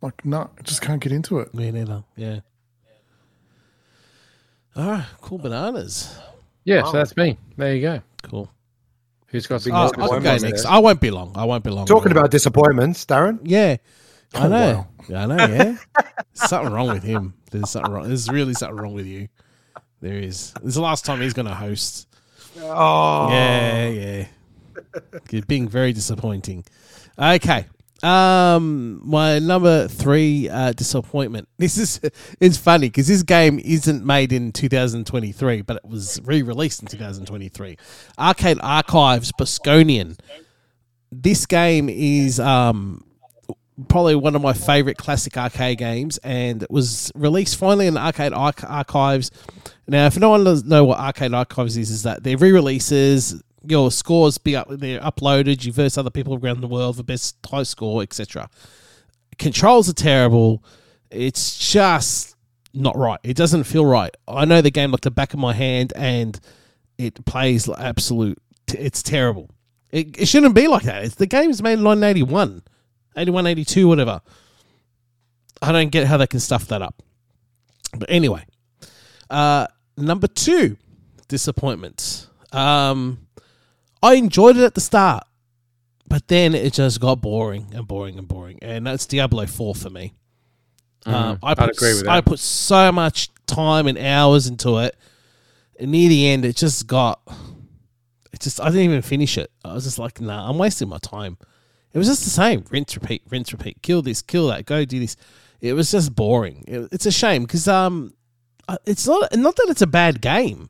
like 0.00 0.24
no, 0.24 0.50
I 0.58 0.62
just 0.62 0.82
can't 0.82 1.00
get 1.00 1.12
into 1.12 1.38
it. 1.38 1.54
Me 1.54 1.70
neither. 1.70 2.02
Yeah. 2.16 2.40
All 4.74 4.90
right, 4.90 5.04
cool 5.20 5.38
bananas. 5.38 6.16
Yeah, 6.64 6.84
so 6.84 6.92
that's 6.92 7.16
me. 7.16 7.38
There 7.56 7.74
you 7.74 7.82
go. 7.82 8.02
Cool. 8.22 8.50
Who's 9.26 9.46
got 9.46 9.62
some 9.62 9.72
Oh, 9.72 9.90
I 9.96 9.98
more 9.98 10.08
can 10.14 10.22
go 10.22 10.36
next. 10.38 10.64
I 10.64 10.78
won't 10.78 11.00
be 11.00 11.10
long. 11.10 11.32
I 11.36 11.44
won't 11.44 11.64
be 11.64 11.70
long. 11.70 11.86
talking 11.86 12.12
about 12.12 12.30
disappointments, 12.30 13.04
Darren. 13.06 13.38
Yeah. 13.42 13.76
I 14.34 14.46
Oh, 14.46 14.48
know. 14.48 14.86
wow. 15.08 15.22
I 15.22 15.26
know, 15.26 15.46
yeah. 15.54 15.76
Something 16.34 16.72
wrong 16.72 16.88
with 16.88 17.02
him. 17.02 17.34
There's 17.50 17.70
something 17.70 17.92
wrong. 17.92 18.08
There's 18.08 18.28
really 18.30 18.54
something 18.54 18.76
wrong 18.78 18.94
with 18.94 19.06
you. 19.06 19.28
There 20.00 20.14
is. 20.18 20.52
This 20.54 20.68
is 20.70 20.74
the 20.76 20.80
last 20.82 21.04
time 21.04 21.20
he's 21.20 21.32
going 21.34 21.46
to 21.48 21.54
host. 21.54 22.08
Oh, 22.60 23.28
Yeah, 23.30 23.88
yeah. 23.88 24.26
You're 25.30 25.42
being 25.42 25.68
very 25.68 25.92
disappointing. 25.92 26.64
Okay. 27.18 27.66
Um, 28.02 29.00
my 29.08 29.38
number 29.38 29.86
three 29.86 30.48
uh, 30.48 30.72
disappointment. 30.72 31.48
This 31.58 31.78
is 31.78 32.00
it's 32.40 32.56
funny 32.56 32.88
because 32.88 33.06
this 33.06 33.22
game 33.22 33.60
isn't 33.60 34.04
made 34.04 34.32
in 34.32 34.50
2023, 34.50 35.62
but 35.62 35.76
it 35.76 35.84
was 35.84 36.20
re-released 36.24 36.82
in 36.82 36.88
2023. 36.88 37.76
Arcade 38.18 38.58
Archives 38.60 39.30
Bosconian. 39.38 40.18
This 41.12 41.46
game 41.46 41.88
is 41.88 42.40
um 42.40 43.04
probably 43.82 44.14
one 44.14 44.34
of 44.34 44.42
my 44.42 44.52
favorite 44.52 44.96
classic 44.96 45.36
arcade 45.36 45.78
games, 45.78 46.18
and 46.18 46.62
it 46.62 46.70
was 46.70 47.12
released 47.14 47.56
finally 47.56 47.86
in 47.86 47.94
the 47.94 48.00
Arcade 48.00 48.32
Arch- 48.32 48.64
Archives. 48.64 49.30
Now, 49.86 50.06
if 50.06 50.18
no 50.18 50.30
one 50.30 50.44
doesn't 50.44 50.68
know 50.68 50.84
what 50.84 50.98
Arcade 50.98 51.34
Archives 51.34 51.76
is, 51.76 51.90
is 51.90 52.02
that 52.02 52.22
they're 52.22 52.36
re-releases. 52.36 53.42
Your 53.64 53.90
scores 53.90 54.38
be 54.38 54.56
up, 54.56 54.68
they're 54.70 55.00
uploaded. 55.00 55.64
You 55.64 55.72
verse 55.72 55.96
other 55.96 56.10
people 56.10 56.34
around 56.34 56.60
the 56.60 56.68
world 56.68 56.96
for 56.96 57.02
best 57.02 57.36
high 57.48 57.62
score, 57.62 58.02
etc. 58.02 58.50
Controls 59.38 59.88
are 59.88 59.94
terrible. 59.94 60.64
It's 61.10 61.58
just 61.58 62.36
not 62.74 62.96
right. 62.96 63.20
It 63.22 63.36
doesn't 63.36 63.64
feel 63.64 63.84
right. 63.84 64.14
I 64.26 64.44
know 64.44 64.60
the 64.60 64.70
game 64.70 64.90
like 64.90 65.02
the 65.02 65.10
back 65.10 65.34
of 65.34 65.40
my 65.40 65.52
hand, 65.52 65.92
and 65.94 66.38
it 66.98 67.24
plays 67.24 67.68
like 67.68 67.80
absolute. 67.80 68.38
It's 68.68 69.02
terrible. 69.02 69.50
It, 69.90 70.18
it 70.18 70.26
shouldn't 70.26 70.54
be 70.54 70.68
like 70.68 70.84
that. 70.84 71.04
It's, 71.04 71.14
the 71.16 71.26
game 71.26 71.50
is 71.50 71.62
made 71.62 71.74
in 71.74 71.84
1981. 71.84 72.62
81, 73.16 73.46
82, 73.46 73.88
whatever. 73.88 74.20
I 75.60 75.72
don't 75.72 75.90
get 75.90 76.06
how 76.06 76.16
they 76.16 76.26
can 76.26 76.40
stuff 76.40 76.66
that 76.68 76.82
up. 76.82 77.02
But 77.96 78.10
anyway, 78.10 78.44
uh, 79.30 79.66
number 79.96 80.26
two, 80.26 80.76
disappointment. 81.28 82.28
Um, 82.52 83.26
I 84.02 84.14
enjoyed 84.14 84.56
it 84.56 84.64
at 84.64 84.74
the 84.74 84.80
start, 84.80 85.24
but 86.08 86.26
then 86.28 86.54
it 86.54 86.72
just 86.72 87.00
got 87.00 87.20
boring 87.20 87.68
and 87.74 87.86
boring 87.86 88.18
and 88.18 88.26
boring, 88.26 88.58
and 88.62 88.86
that's 88.86 89.06
Diablo 89.06 89.46
Four 89.46 89.74
for 89.74 89.90
me. 89.90 90.14
Um, 91.06 91.38
I 91.42 91.52
I'd 91.52 91.58
put, 91.58 91.70
agree 91.70 91.94
with 91.94 92.08
I 92.08 92.20
put 92.20 92.38
so 92.38 92.92
much 92.92 93.30
time 93.46 93.86
and 93.86 93.98
hours 93.98 94.46
into 94.46 94.78
it, 94.78 94.96
and 95.78 95.90
near 95.90 96.08
the 96.08 96.28
end, 96.28 96.44
it 96.44 96.56
just 96.56 96.86
got. 96.86 97.20
It 98.32 98.40
just 98.40 98.60
I 98.60 98.66
didn't 98.66 98.82
even 98.82 99.02
finish 99.02 99.36
it. 99.36 99.50
I 99.64 99.74
was 99.74 99.84
just 99.84 99.98
like, 99.98 100.20
nah, 100.20 100.48
I'm 100.48 100.58
wasting 100.58 100.88
my 100.88 100.98
time. 100.98 101.36
It 101.94 101.98
was 101.98 102.06
just 102.08 102.24
the 102.24 102.30
same. 102.30 102.64
Rinse, 102.70 102.94
repeat, 102.96 103.22
rinse, 103.28 103.52
repeat. 103.52 103.82
Kill 103.82 104.02
this, 104.02 104.22
kill 104.22 104.48
that. 104.48 104.66
Go 104.66 104.84
do 104.84 104.98
this. 104.98 105.16
It 105.60 105.74
was 105.74 105.90
just 105.92 106.14
boring. 106.14 106.64
It- 106.66 106.88
it's 106.92 107.06
a 107.06 107.12
shame 107.12 107.42
because 107.42 107.68
um, 107.68 108.14
it's 108.86 109.06
not 109.06 109.36
not 109.36 109.56
that 109.56 109.66
it's 109.68 109.82
a 109.82 109.86
bad 109.86 110.20
game. 110.20 110.68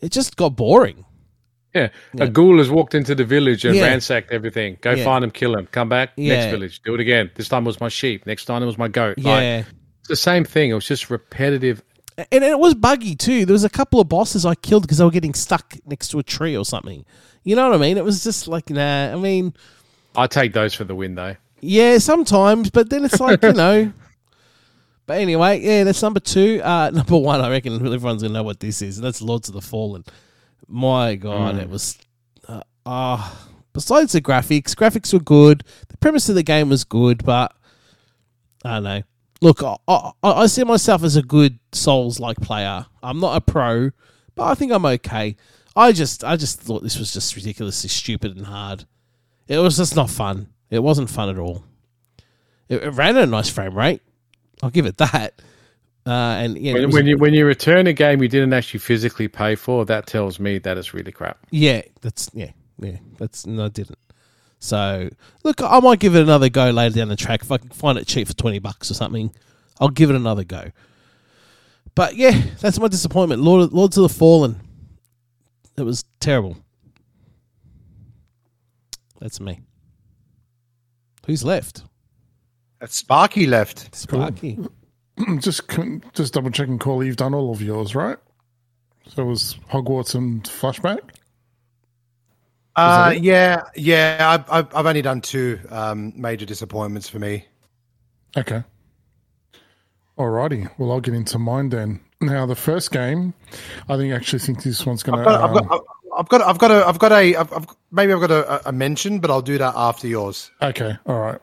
It 0.00 0.12
just 0.12 0.36
got 0.36 0.50
boring. 0.56 1.04
Yeah. 1.74 1.88
A 2.18 2.28
ghoul 2.28 2.58
has 2.58 2.70
walked 2.70 2.94
into 2.94 3.14
the 3.14 3.24
village 3.24 3.64
and 3.64 3.76
Yeah. 3.76 3.84
ransacked 3.88 4.32
everything. 4.32 4.78
Go 4.80 4.92
Yeah. 4.92 5.04
find 5.04 5.22
him, 5.22 5.30
kill 5.30 5.54
him, 5.56 5.66
come 5.66 5.88
back, 5.88 6.10
Yeah. 6.16 6.36
next 6.36 6.50
village, 6.50 6.80
do 6.82 6.94
it 6.94 7.00
again. 7.00 7.30
This 7.34 7.48
time 7.48 7.64
it 7.64 7.66
was 7.66 7.80
my 7.80 7.88
sheep. 7.88 8.24
Next 8.26 8.46
time 8.46 8.62
it 8.62 8.66
was 8.66 8.78
my 8.78 8.88
goat. 8.88 9.18
Like, 9.18 9.24
Yeah, 9.42 9.64
it's 10.00 10.08
the 10.08 10.16
same 10.16 10.44
thing. 10.44 10.70
It 10.70 10.74
was 10.74 10.86
just 10.86 11.10
repetitive. 11.10 11.82
and 12.32 12.42
it 12.42 12.58
was 12.58 12.74
buggy 12.74 13.14
too. 13.14 13.44
There 13.44 13.52
was 13.52 13.64
a 13.64 13.68
couple 13.70 14.00
of 14.00 14.08
bosses 14.08 14.44
I 14.46 14.54
killed 14.56 14.82
because 14.82 14.98
they 14.98 15.04
were 15.04 15.10
getting 15.10 15.34
stuck 15.34 15.76
next 15.86 16.08
to 16.08 16.18
a 16.18 16.22
tree 16.24 16.56
or 16.56 16.64
something. 16.64 17.04
You 17.44 17.54
know 17.54 17.68
what 17.68 17.76
I 17.76 17.78
mean? 17.80 17.96
It 17.96 18.04
was 18.04 18.24
just 18.24 18.48
like 18.48 18.70
nah. 18.70 19.12
I 19.12 19.16
mean, 19.16 19.52
I 20.18 20.26
take 20.26 20.52
those 20.52 20.74
for 20.74 20.84
the 20.84 20.94
win, 20.94 21.14
though. 21.14 21.36
Yeah, 21.60 21.98
sometimes, 21.98 22.70
but 22.70 22.90
then 22.90 23.04
it's 23.04 23.20
like, 23.20 23.42
you 23.42 23.52
know. 23.52 23.92
But 25.06 25.22
anyway, 25.22 25.62
yeah, 25.62 25.84
that's 25.84 26.02
number 26.02 26.20
two. 26.20 26.60
Uh, 26.62 26.90
number 26.94 27.16
one, 27.16 27.40
I 27.40 27.48
reckon 27.48 27.72
everyone's 27.72 28.20
going 28.20 28.30
to 28.30 28.38
know 28.38 28.42
what 28.42 28.60
this 28.60 28.82
is, 28.82 28.98
and 28.98 29.06
that's 29.06 29.22
Lords 29.22 29.48
of 29.48 29.54
the 29.54 29.62
Fallen. 29.62 30.04
My 30.68 31.14
God, 31.14 31.56
it 31.56 31.70
was. 31.70 31.96
Uh, 32.46 32.60
uh, 32.84 33.34
besides 33.72 34.12
the 34.12 34.20
graphics, 34.20 34.74
graphics 34.74 35.14
were 35.14 35.20
good. 35.20 35.64
The 35.88 35.96
premise 35.96 36.28
of 36.28 36.34
the 36.34 36.42
game 36.42 36.68
was 36.68 36.84
good, 36.84 37.24
but 37.24 37.56
I 38.66 38.74
don't 38.74 38.82
know. 38.82 39.02
Look, 39.40 39.62
I, 39.62 39.76
I, 39.88 40.12
I 40.22 40.46
see 40.46 40.64
myself 40.64 41.02
as 41.02 41.16
a 41.16 41.22
good 41.22 41.58
Souls 41.72 42.20
like 42.20 42.36
player. 42.42 42.84
I'm 43.02 43.18
not 43.18 43.34
a 43.34 43.40
pro, 43.40 43.92
but 44.34 44.44
I 44.44 44.54
think 44.54 44.72
I'm 44.72 44.84
okay. 44.84 45.36
I 45.74 45.92
just, 45.92 46.22
I 46.22 46.36
just 46.36 46.60
thought 46.60 46.82
this 46.82 46.98
was 46.98 47.14
just 47.14 47.34
ridiculously 47.34 47.88
stupid 47.88 48.36
and 48.36 48.44
hard. 48.44 48.84
It 49.48 49.58
was 49.58 49.76
just 49.76 49.96
not 49.96 50.10
fun. 50.10 50.48
It 50.70 50.80
wasn't 50.80 51.10
fun 51.10 51.30
at 51.30 51.38
all. 51.38 51.64
It, 52.68 52.82
it 52.82 52.90
ran 52.90 53.16
at 53.16 53.24
a 53.24 53.26
nice 53.26 53.48
frame 53.48 53.76
rate. 53.76 54.02
I'll 54.62 54.70
give 54.70 54.86
it 54.86 54.98
that. 54.98 55.40
Uh, 56.06 56.10
and 56.40 56.58
yeah, 56.58 56.74
When, 56.74 56.90
when 56.90 57.06
you 57.06 57.18
when 57.18 57.34
you 57.34 57.44
return 57.44 57.86
a 57.86 57.92
game 57.92 58.22
you 58.22 58.28
didn't 58.28 58.52
actually 58.52 58.80
physically 58.80 59.28
pay 59.28 59.54
for, 59.54 59.84
that 59.86 60.06
tells 60.06 60.38
me 60.38 60.58
that 60.58 60.78
it's 60.78 60.94
really 60.94 61.12
crap. 61.12 61.38
yeah, 61.50 61.82
that's 62.00 62.30
yeah, 62.32 62.50
yeah. 62.78 62.96
That's 63.18 63.46
no, 63.46 63.66
I 63.66 63.68
didn't. 63.68 63.98
So 64.58 65.10
look, 65.44 65.62
I 65.62 65.80
might 65.80 65.98
give 65.98 66.14
it 66.16 66.22
another 66.22 66.48
go 66.48 66.70
later 66.70 66.96
down 66.96 67.08
the 67.08 67.16
track 67.16 67.42
if 67.42 67.52
I 67.52 67.58
can 67.58 67.68
find 67.70 67.98
it 67.98 68.06
cheap 68.06 68.26
for 68.26 68.34
twenty 68.34 68.58
bucks 68.58 68.90
or 68.90 68.94
something. 68.94 69.34
I'll 69.80 69.90
give 69.90 70.10
it 70.10 70.16
another 70.16 70.44
go. 70.44 70.72
But 71.94 72.16
yeah, 72.16 72.40
that's 72.60 72.78
my 72.78 72.88
disappointment. 72.88 73.42
Lord, 73.42 73.72
Lords 73.72 73.96
of 73.98 74.02
the 74.02 74.08
Fallen. 74.08 74.60
It 75.76 75.82
was 75.82 76.04
terrible. 76.20 76.56
That's 79.20 79.40
me. 79.40 79.60
Who's 81.26 81.44
left? 81.44 81.82
That's 82.80 82.96
Sparky 82.96 83.46
left. 83.46 83.94
Sparky. 83.94 84.58
just 85.38 85.62
just 86.14 86.34
double 86.34 86.50
checking, 86.50 86.78
Corley. 86.78 87.06
You've 87.06 87.16
done 87.16 87.34
all 87.34 87.50
of 87.50 87.60
yours, 87.60 87.94
right? 87.94 88.18
So 89.08 89.22
it 89.22 89.26
was 89.26 89.56
Hogwarts 89.70 90.14
and 90.14 90.44
Flashback. 90.44 91.00
Uh, 92.76 93.12
yeah, 93.18 93.62
yeah. 93.74 94.18
I've, 94.20 94.50
I've 94.50 94.76
I've 94.76 94.86
only 94.86 95.02
done 95.02 95.20
two 95.20 95.58
um, 95.70 96.12
major 96.16 96.46
disappointments 96.46 97.08
for 97.08 97.18
me. 97.18 97.44
Okay. 98.36 98.62
Alrighty. 100.16 100.70
Well, 100.78 100.92
I'll 100.92 101.00
get 101.00 101.14
into 101.14 101.38
mine 101.38 101.70
then. 101.70 102.00
Now, 102.20 102.46
the 102.46 102.56
first 102.56 102.90
game, 102.90 103.34
I 103.88 103.96
think 103.96 104.12
actually 104.12 104.40
think 104.40 104.62
this 104.62 104.84
one's 104.84 105.02
going 105.02 105.22
to. 105.22 105.30
I've 105.30 105.54
got, 105.54 105.64
I've 105.72 105.80
got, 106.26 106.40
I've 106.42 106.58
got 106.58 106.70
a, 106.72 106.86
I've 106.86 106.98
got 106.98 107.12
a, 107.12 107.36
I've, 107.36 107.52
I've, 107.52 107.66
maybe 107.92 108.12
I've 108.12 108.20
got 108.20 108.30
a, 108.32 108.68
a 108.70 108.72
mention, 108.72 109.20
but 109.20 109.30
I'll 109.30 109.42
do 109.42 109.58
that 109.58 109.74
after 109.76 110.08
yours. 110.08 110.50
Okay, 110.62 110.96
all 111.06 111.20
right. 111.20 111.38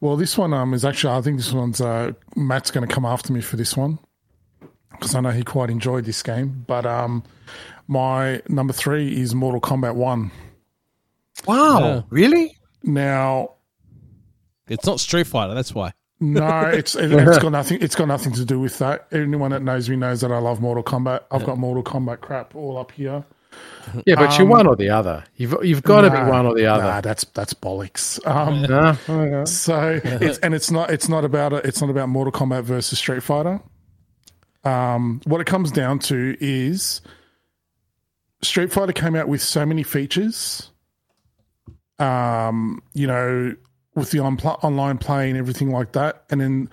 Well, 0.00 0.16
this 0.16 0.36
one 0.36 0.52
um 0.52 0.74
is 0.74 0.84
actually 0.84 1.14
I 1.14 1.22
think 1.22 1.38
this 1.38 1.52
one's 1.52 1.80
uh 1.80 2.12
Matt's 2.36 2.70
going 2.70 2.86
to 2.86 2.92
come 2.92 3.06
after 3.06 3.32
me 3.32 3.40
for 3.40 3.56
this 3.56 3.74
one 3.76 3.98
because 4.90 5.14
I 5.14 5.20
know 5.20 5.30
he 5.30 5.42
quite 5.44 5.70
enjoyed 5.70 6.04
this 6.04 6.22
game. 6.22 6.64
But 6.66 6.84
um, 6.84 7.22
my 7.88 8.42
number 8.48 8.72
three 8.72 9.18
is 9.20 9.34
Mortal 9.34 9.60
Kombat 9.60 9.94
One. 9.94 10.30
Wow, 11.46 11.80
Yeah. 11.80 12.02
really? 12.10 12.56
Now, 12.82 13.52
It's 14.68 14.86
not 14.86 15.00
Street 15.00 15.26
Fighter. 15.26 15.54
That's 15.54 15.74
why. 15.74 15.92
no, 16.20 16.60
it's 16.72 16.94
it, 16.94 17.12
it's 17.12 17.38
got 17.38 17.52
nothing. 17.52 17.78
It's 17.80 17.94
got 17.94 18.08
nothing 18.08 18.32
to 18.34 18.44
do 18.44 18.60
with 18.60 18.78
that. 18.78 19.06
Anyone 19.12 19.50
that 19.52 19.62
knows 19.62 19.88
me 19.88 19.96
knows 19.96 20.20
that 20.20 20.30
I 20.32 20.38
love 20.38 20.60
Mortal 20.60 20.84
Kombat. 20.84 21.22
I've 21.30 21.44
got 21.44 21.58
Mortal 21.58 21.82
Kombat 21.82 22.20
crap 22.20 22.54
all 22.54 22.76
up 22.78 22.92
here. 22.92 23.24
Yeah, 24.06 24.14
but 24.16 24.38
you're 24.38 24.46
one 24.46 24.66
or 24.66 24.76
the 24.76 24.90
other. 24.90 25.24
You've 25.36 25.56
you've 25.62 25.82
got 25.82 26.02
to 26.02 26.10
be 26.10 26.16
one 26.16 26.46
or 26.46 26.54
the 26.54 26.66
other. 26.66 26.84
Nah, 26.84 27.00
that's 27.00 27.24
that's 27.34 27.54
bollocks. 27.54 28.24
Um, 28.26 28.62
Nah, 28.62 28.96
okay. 29.08 29.44
So 29.50 30.00
it's 30.04 30.38
and 30.38 30.54
it's 30.54 30.70
not 30.70 30.90
it's 30.90 31.08
not 31.08 31.24
about 31.24 31.52
a, 31.52 31.56
it's 31.56 31.80
not 31.80 31.90
about 31.90 32.08
Mortal 32.08 32.32
Kombat 32.32 32.64
versus 32.64 32.98
Street 32.98 33.22
Fighter. 33.22 33.60
Um, 34.64 35.20
what 35.24 35.40
it 35.40 35.46
comes 35.46 35.70
down 35.70 35.98
to 36.00 36.36
is 36.40 37.02
Street 38.42 38.72
Fighter 38.72 38.92
came 38.92 39.14
out 39.14 39.28
with 39.28 39.42
so 39.42 39.66
many 39.66 39.82
features. 39.82 40.70
Um, 41.98 42.82
you 42.94 43.06
know, 43.06 43.54
with 43.94 44.10
the 44.10 44.18
on- 44.20 44.38
online 44.38 44.98
play 44.98 45.28
and 45.28 45.38
everything 45.38 45.70
like 45.70 45.92
that, 45.92 46.24
and 46.30 46.40
then 46.40 46.70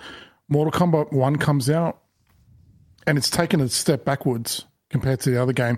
Mortal 0.47 0.71
Kombat 0.71 1.11
One 1.11 1.35
comes 1.35 1.69
out, 1.69 1.99
and 3.05 3.17
it's 3.17 3.29
taken 3.29 3.59
a 3.61 3.69
step 3.69 4.05
backwards 4.05 4.65
compared 4.89 5.19
to 5.21 5.29
the 5.29 5.41
other 5.41 5.53
game. 5.53 5.77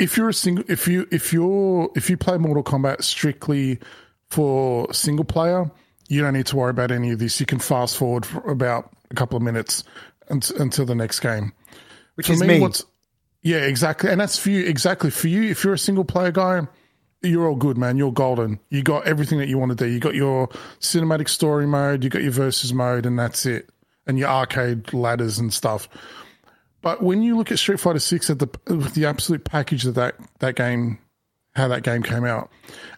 If 0.00 0.16
you're 0.16 0.30
a 0.30 0.34
single, 0.34 0.64
if 0.68 0.88
you 0.88 1.06
if 1.12 1.32
you're 1.32 1.90
if 1.94 2.08
you 2.10 2.16
play 2.16 2.38
Mortal 2.38 2.64
Kombat 2.64 3.02
strictly 3.02 3.78
for 4.30 4.92
single 4.92 5.24
player, 5.24 5.70
you 6.08 6.22
don't 6.22 6.34
need 6.34 6.46
to 6.46 6.56
worry 6.56 6.70
about 6.70 6.90
any 6.90 7.10
of 7.10 7.18
this. 7.18 7.38
You 7.38 7.46
can 7.46 7.58
fast 7.58 7.96
forward 7.96 8.26
for 8.26 8.40
about 8.50 8.90
a 9.10 9.14
couple 9.14 9.36
of 9.36 9.42
minutes 9.42 9.84
unt- 10.30 10.58
until 10.58 10.86
the 10.86 10.94
next 10.94 11.20
game. 11.20 11.52
Which 12.14 12.26
For 12.26 12.32
is 12.32 12.42
me. 12.42 12.60
what's 12.60 12.84
yeah, 13.42 13.58
exactly, 13.58 14.10
and 14.10 14.20
that's 14.20 14.38
for 14.38 14.50
you. 14.50 14.64
Exactly 14.64 15.10
for 15.10 15.28
you. 15.28 15.44
If 15.44 15.64
you're 15.64 15.74
a 15.74 15.78
single 15.78 16.04
player 16.04 16.30
guy, 16.30 16.66
you're 17.22 17.48
all 17.48 17.56
good, 17.56 17.78
man. 17.78 17.96
You're 17.96 18.12
golden. 18.12 18.58
You 18.70 18.82
got 18.82 19.06
everything 19.06 19.38
that 19.38 19.48
you 19.48 19.58
want 19.58 19.70
to 19.70 19.76
do. 19.76 19.86
You 19.90 19.98
got 19.98 20.14
your 20.14 20.48
cinematic 20.80 21.28
story 21.28 21.66
mode. 21.66 22.04
You 22.04 22.10
got 22.10 22.22
your 22.22 22.32
versus 22.32 22.72
mode, 22.74 23.06
and 23.06 23.18
that's 23.18 23.46
it. 23.46 23.70
And 24.06 24.18
your 24.18 24.28
arcade 24.28 24.92
ladders 24.92 25.38
and 25.38 25.52
stuff. 25.52 25.88
But 26.82 27.02
when 27.02 27.22
you 27.22 27.36
look 27.36 27.52
at 27.52 27.58
Street 27.58 27.80
Fighter 27.80 27.98
Six 27.98 28.30
at 28.30 28.38
the 28.38 28.48
the 28.94 29.06
absolute 29.06 29.44
package 29.44 29.86
of 29.86 29.94
that 29.94 30.16
that 30.38 30.54
game, 30.54 30.98
how 31.54 31.68
that 31.68 31.82
game 31.82 32.02
came 32.02 32.24
out, 32.24 32.50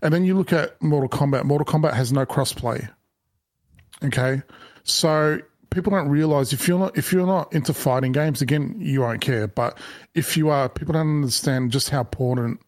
and 0.02 0.12
then 0.12 0.24
you 0.24 0.36
look 0.36 0.52
at 0.52 0.80
Mortal 0.82 1.08
Kombat. 1.08 1.44
Mortal 1.44 1.66
Kombat 1.66 1.94
has 1.94 2.12
no 2.12 2.24
crossplay. 2.24 2.88
Okay, 4.04 4.42
so 4.84 5.38
people 5.70 5.90
don't 5.90 6.08
realize 6.08 6.52
if 6.52 6.68
you're 6.68 6.78
not 6.78 6.96
if 6.96 7.12
you're 7.12 7.26
not 7.26 7.52
into 7.52 7.74
fighting 7.74 8.12
games, 8.12 8.42
again, 8.42 8.76
you 8.78 9.00
won't 9.00 9.20
care. 9.20 9.48
But 9.48 9.78
if 10.14 10.36
you 10.36 10.50
are, 10.50 10.68
people 10.68 10.92
don't 10.92 11.16
understand 11.16 11.72
just 11.72 11.90
how 11.90 12.00
important 12.00 12.60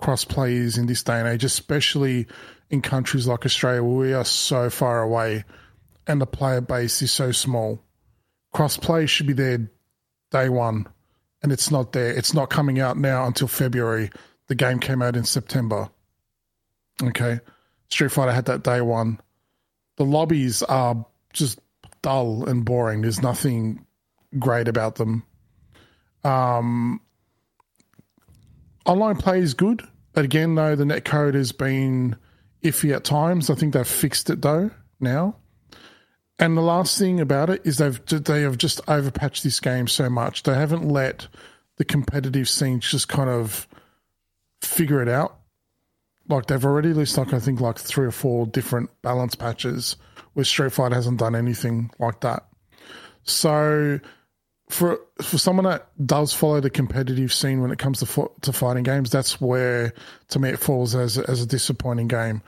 crossplay 0.00 0.52
is 0.52 0.76
in 0.76 0.86
this 0.86 1.02
day 1.02 1.18
and 1.18 1.28
age, 1.28 1.44
especially 1.44 2.26
in 2.70 2.82
countries 2.82 3.26
like 3.26 3.46
Australia 3.46 3.82
where 3.82 4.08
we 4.08 4.12
are 4.12 4.24
so 4.24 4.68
far 4.68 5.00
away 5.02 5.44
and 6.06 6.20
the 6.20 6.26
player 6.26 6.60
base 6.60 7.02
is 7.02 7.12
so 7.12 7.32
small. 7.32 7.82
Crossplay 8.54 9.08
should 9.08 9.26
be 9.26 9.32
there 9.32 9.70
day 10.30 10.48
one, 10.48 10.86
and 11.42 11.52
it's 11.52 11.70
not 11.70 11.92
there. 11.92 12.10
It's 12.10 12.34
not 12.34 12.50
coming 12.50 12.80
out 12.80 12.96
now 12.96 13.26
until 13.26 13.48
February. 13.48 14.10
The 14.48 14.54
game 14.54 14.78
came 14.78 15.02
out 15.02 15.16
in 15.16 15.24
September. 15.24 15.90
Okay. 17.02 17.40
Street 17.88 18.12
Fighter 18.12 18.32
had 18.32 18.46
that 18.46 18.62
day 18.62 18.80
one. 18.80 19.20
The 19.96 20.04
lobbies 20.04 20.62
are 20.62 21.04
just 21.32 21.60
dull 22.02 22.48
and 22.48 22.64
boring. 22.64 23.02
There's 23.02 23.22
nothing 23.22 23.84
great 24.38 24.68
about 24.68 24.96
them. 24.96 25.24
Um, 26.24 27.00
online 28.84 29.16
play 29.16 29.40
is 29.40 29.54
good. 29.54 29.82
But 30.12 30.24
Again, 30.24 30.54
though, 30.54 30.74
the 30.74 30.84
netcode 30.84 31.34
has 31.34 31.52
been 31.52 32.16
iffy 32.62 32.94
at 32.94 33.04
times. 33.04 33.50
I 33.50 33.54
think 33.54 33.74
they've 33.74 33.86
fixed 33.86 34.30
it 34.30 34.42
though 34.42 34.70
now. 34.98 35.36
And 36.38 36.56
the 36.56 36.62
last 36.62 36.98
thing 36.98 37.20
about 37.20 37.48
it 37.48 37.62
is 37.64 37.78
they've 37.78 38.04
they 38.06 38.42
have 38.42 38.58
just 38.58 38.84
overpatched 38.86 39.42
this 39.42 39.60
game 39.60 39.88
so 39.88 40.10
much. 40.10 40.42
They 40.42 40.54
haven't 40.54 40.88
let 40.88 41.28
the 41.76 41.84
competitive 41.84 42.48
scene 42.48 42.80
just 42.80 43.08
kind 43.08 43.30
of 43.30 43.66
figure 44.60 45.02
it 45.02 45.08
out. 45.08 45.38
Like 46.28 46.46
they've 46.46 46.64
already 46.64 46.88
released 46.88 47.16
like 47.16 47.32
I 47.32 47.38
think 47.38 47.60
like 47.60 47.78
three 47.78 48.06
or 48.06 48.10
four 48.10 48.46
different 48.46 48.90
balance 49.02 49.34
patches 49.34 49.96
where 50.34 50.44
Street 50.44 50.72
Fighter 50.72 50.94
hasn't 50.94 51.18
done 51.18 51.34
anything 51.34 51.90
like 51.98 52.20
that. 52.20 52.46
So 53.22 54.00
for 54.68 55.00
for 55.22 55.38
someone 55.38 55.64
that 55.64 55.88
does 56.04 56.32
follow 56.32 56.60
the 56.60 56.70
competitive 56.70 57.32
scene 57.32 57.62
when 57.62 57.70
it 57.70 57.78
comes 57.78 58.00
to 58.00 58.06
fo- 58.06 58.32
to 58.42 58.52
fighting 58.52 58.82
games, 58.82 59.10
that's 59.10 59.40
where 59.40 59.94
to 60.28 60.38
me 60.38 60.50
it 60.50 60.58
falls 60.58 60.94
as 60.94 61.16
as 61.16 61.40
a 61.40 61.46
disappointing 61.46 62.08
game. 62.08 62.42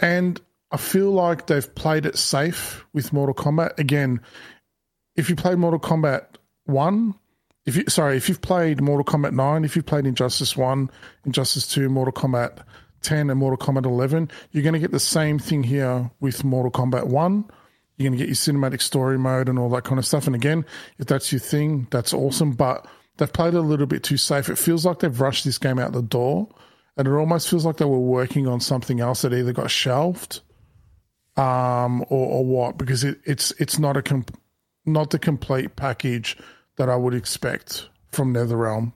And 0.00 0.40
I 0.72 0.78
feel 0.78 1.10
like 1.10 1.46
they've 1.46 1.74
played 1.74 2.06
it 2.06 2.16
safe 2.16 2.84
with 2.94 3.12
Mortal 3.12 3.34
Kombat. 3.34 3.78
Again, 3.78 4.20
if 5.16 5.28
you 5.28 5.36
played 5.36 5.58
Mortal 5.58 5.78
Kombat 5.78 6.24
one, 6.64 7.14
if 7.66 7.76
you 7.76 7.84
sorry, 7.88 8.16
if 8.16 8.28
you've 8.28 8.40
played 8.40 8.80
Mortal 8.80 9.04
Kombat 9.04 9.34
nine, 9.34 9.64
if 9.64 9.76
you've 9.76 9.86
played 9.86 10.06
Injustice 10.06 10.56
one, 10.56 10.90
Injustice 11.26 11.68
two, 11.68 11.90
Mortal 11.90 12.12
Kombat 12.12 12.64
ten, 13.02 13.28
and 13.28 13.38
Mortal 13.38 13.58
Kombat 13.58 13.84
eleven, 13.84 14.30
you're 14.50 14.62
going 14.62 14.72
to 14.72 14.78
get 14.78 14.92
the 14.92 14.98
same 14.98 15.38
thing 15.38 15.62
here 15.62 16.10
with 16.20 16.42
Mortal 16.42 16.72
Kombat 16.72 17.06
one. 17.06 17.44
You're 17.98 18.08
going 18.08 18.18
to 18.18 18.24
get 18.24 18.28
your 18.28 18.34
cinematic 18.34 18.80
story 18.80 19.18
mode 19.18 19.50
and 19.50 19.58
all 19.58 19.68
that 19.70 19.84
kind 19.84 19.98
of 19.98 20.06
stuff. 20.06 20.26
And 20.26 20.34
again, 20.34 20.64
if 20.98 21.06
that's 21.06 21.30
your 21.30 21.38
thing, 21.38 21.86
that's 21.90 22.14
awesome. 22.14 22.52
But 22.52 22.86
they've 23.18 23.32
played 23.32 23.52
it 23.52 23.58
a 23.58 23.60
little 23.60 23.86
bit 23.86 24.02
too 24.02 24.16
safe. 24.16 24.48
It 24.48 24.56
feels 24.56 24.86
like 24.86 25.00
they've 25.00 25.20
rushed 25.20 25.44
this 25.44 25.58
game 25.58 25.78
out 25.78 25.92
the 25.92 26.00
door, 26.00 26.48
and 26.96 27.06
it 27.06 27.12
almost 27.12 27.50
feels 27.50 27.66
like 27.66 27.76
they 27.76 27.84
were 27.84 27.98
working 27.98 28.48
on 28.48 28.60
something 28.60 29.00
else 29.00 29.20
that 29.20 29.34
either 29.34 29.52
got 29.52 29.70
shelved 29.70 30.40
um, 31.36 32.02
or, 32.08 32.26
or 32.26 32.44
what 32.44 32.78
because 32.78 33.04
it, 33.04 33.20
it's 33.24 33.52
it's 33.52 33.78
not 33.78 33.96
a 33.96 34.02
comp- 34.02 34.38
not 34.84 35.10
the 35.10 35.18
complete 35.18 35.76
package 35.76 36.36
that 36.76 36.88
I 36.88 36.96
would 36.96 37.14
expect 37.14 37.88
from 38.10 38.34
NetherRealm. 38.34 38.92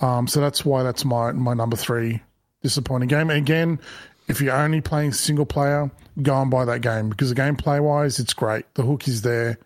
Um, 0.00 0.26
so 0.28 0.40
that's 0.40 0.64
why 0.64 0.82
that's 0.82 1.04
my 1.04 1.32
my 1.32 1.54
number 1.54 1.76
three 1.76 2.22
disappointing 2.62 3.08
game. 3.08 3.30
And 3.30 3.38
again, 3.38 3.80
if 4.28 4.40
you're 4.40 4.54
only 4.54 4.80
playing 4.80 5.12
single 5.12 5.46
player, 5.46 5.90
go 6.22 6.40
and 6.40 6.50
buy 6.50 6.64
that 6.66 6.80
game 6.80 7.08
because 7.08 7.30
the 7.30 7.34
gameplay 7.34 7.80
wise, 7.80 8.18
it's 8.18 8.34
great. 8.34 8.72
The 8.74 8.82
hook 8.82 9.08
is 9.08 9.22
there. 9.22 9.58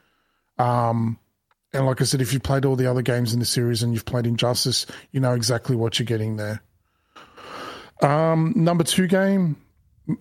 Um, 0.59 1.18
and 1.72 1.87
like 1.87 2.01
I 2.01 2.05
said, 2.05 2.20
if 2.20 2.33
you've 2.33 2.43
played 2.43 2.64
all 2.64 2.76
the 2.76 2.87
other 2.87 3.03
games 3.03 3.33
in 3.33 3.41
the 3.41 3.47
series 3.47 3.83
and 3.83 3.93
you've 3.93 4.05
played 4.05 4.26
Injustice, 4.26 4.87
you 5.11 5.20
know 5.20 5.33
exactly 5.33 5.74
what 5.74 5.99
you're 5.99 6.07
getting 6.07 6.37
there. 6.37 6.62
Um, 8.03 8.53
number 8.57 8.85
two 8.85 9.07
game, 9.07 9.57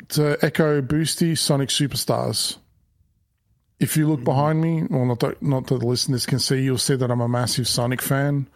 to 0.09 0.37
echo 0.41 0.81
Boosty, 0.81 1.37
Sonic 1.37 1.69
Superstars. 1.69 2.57
If 3.79 3.97
you 3.97 4.07
look 4.07 4.23
behind 4.23 4.61
me, 4.61 4.83
well, 4.89 5.05
not 5.05 5.19
that, 5.21 5.41
not 5.41 5.67
that 5.67 5.79
the 5.79 5.87
listeners 5.87 6.25
can 6.25 6.39
see, 6.39 6.61
you'll 6.61 6.77
see 6.77 6.95
that 6.95 7.09
I'm 7.09 7.21
a 7.21 7.27
massive 7.27 7.67
Sonic 7.67 8.01
fan. 8.01 8.47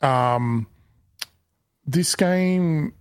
Um, 0.00 0.66
this 1.86 2.16
game, 2.16 2.94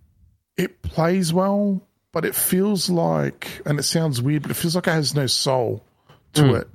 it 0.57 0.81
plays 0.83 1.33
well, 1.33 1.81
but 2.11 2.25
it 2.25 2.35
feels 2.35 2.89
like, 2.89 3.61
and 3.65 3.79
it 3.79 3.83
sounds 3.83 4.21
weird, 4.21 4.43
but 4.43 4.51
it 4.51 4.55
feels 4.55 4.75
like 4.75 4.87
it 4.87 4.91
has 4.91 5.15
no 5.15 5.27
soul 5.27 5.83
to 6.33 6.55
it. 6.55 6.67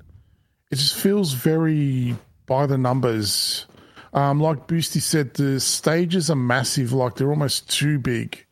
It 0.70 0.76
just 0.76 0.96
feels 0.96 1.32
very 1.32 2.16
by 2.46 2.66
the 2.66 2.78
numbers. 2.78 3.66
Um, 4.12 4.40
like 4.40 4.66
Boosty 4.66 5.00
said, 5.00 5.34
the 5.34 5.60
stages 5.60 6.30
are 6.30 6.36
massive, 6.36 6.92
like 6.92 7.16
they're 7.16 7.30
almost 7.30 7.70
too 7.70 7.98
big. 7.98 8.45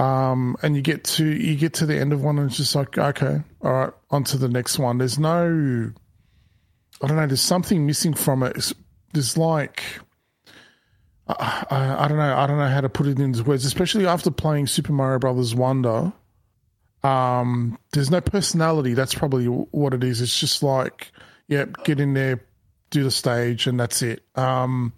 Um, 0.00 0.56
and 0.62 0.74
you 0.74 0.80
get 0.80 1.04
to 1.04 1.26
you 1.26 1.56
get 1.56 1.74
to 1.74 1.86
the 1.86 1.98
end 1.98 2.14
of 2.14 2.22
one, 2.22 2.38
and 2.38 2.48
it's 2.48 2.56
just 2.56 2.74
like, 2.74 2.96
okay, 2.96 3.42
all 3.60 3.72
right, 3.72 3.92
on 4.10 4.24
to 4.24 4.38
the 4.38 4.48
next 4.48 4.78
one. 4.78 4.96
There's 4.96 5.18
no, 5.18 5.92
I 7.02 7.06
don't 7.06 7.16
know. 7.18 7.26
There's 7.26 7.42
something 7.42 7.86
missing 7.86 8.14
from 8.14 8.42
it. 8.42 8.56
It's, 8.56 8.72
there's 9.12 9.36
like, 9.36 9.82
I, 11.28 11.66
I, 11.68 12.04
I 12.04 12.08
don't 12.08 12.16
know. 12.16 12.34
I 12.34 12.46
don't 12.46 12.56
know 12.56 12.68
how 12.68 12.80
to 12.80 12.88
put 12.88 13.08
it 13.08 13.20
into 13.20 13.44
words. 13.44 13.66
Especially 13.66 14.06
after 14.06 14.30
playing 14.30 14.68
Super 14.68 14.94
Mario 14.94 15.18
Brothers 15.18 15.54
Wonder, 15.54 16.14
um, 17.02 17.78
there's 17.92 18.10
no 18.10 18.22
personality. 18.22 18.94
That's 18.94 19.14
probably 19.14 19.44
what 19.44 19.92
it 19.92 20.02
is. 20.02 20.22
It's 20.22 20.40
just 20.40 20.62
like, 20.62 21.12
yeah, 21.46 21.66
get 21.84 22.00
in 22.00 22.14
there, 22.14 22.42
do 22.88 23.04
the 23.04 23.10
stage, 23.10 23.66
and 23.66 23.78
that's 23.78 24.00
it. 24.00 24.22
Um, 24.34 24.94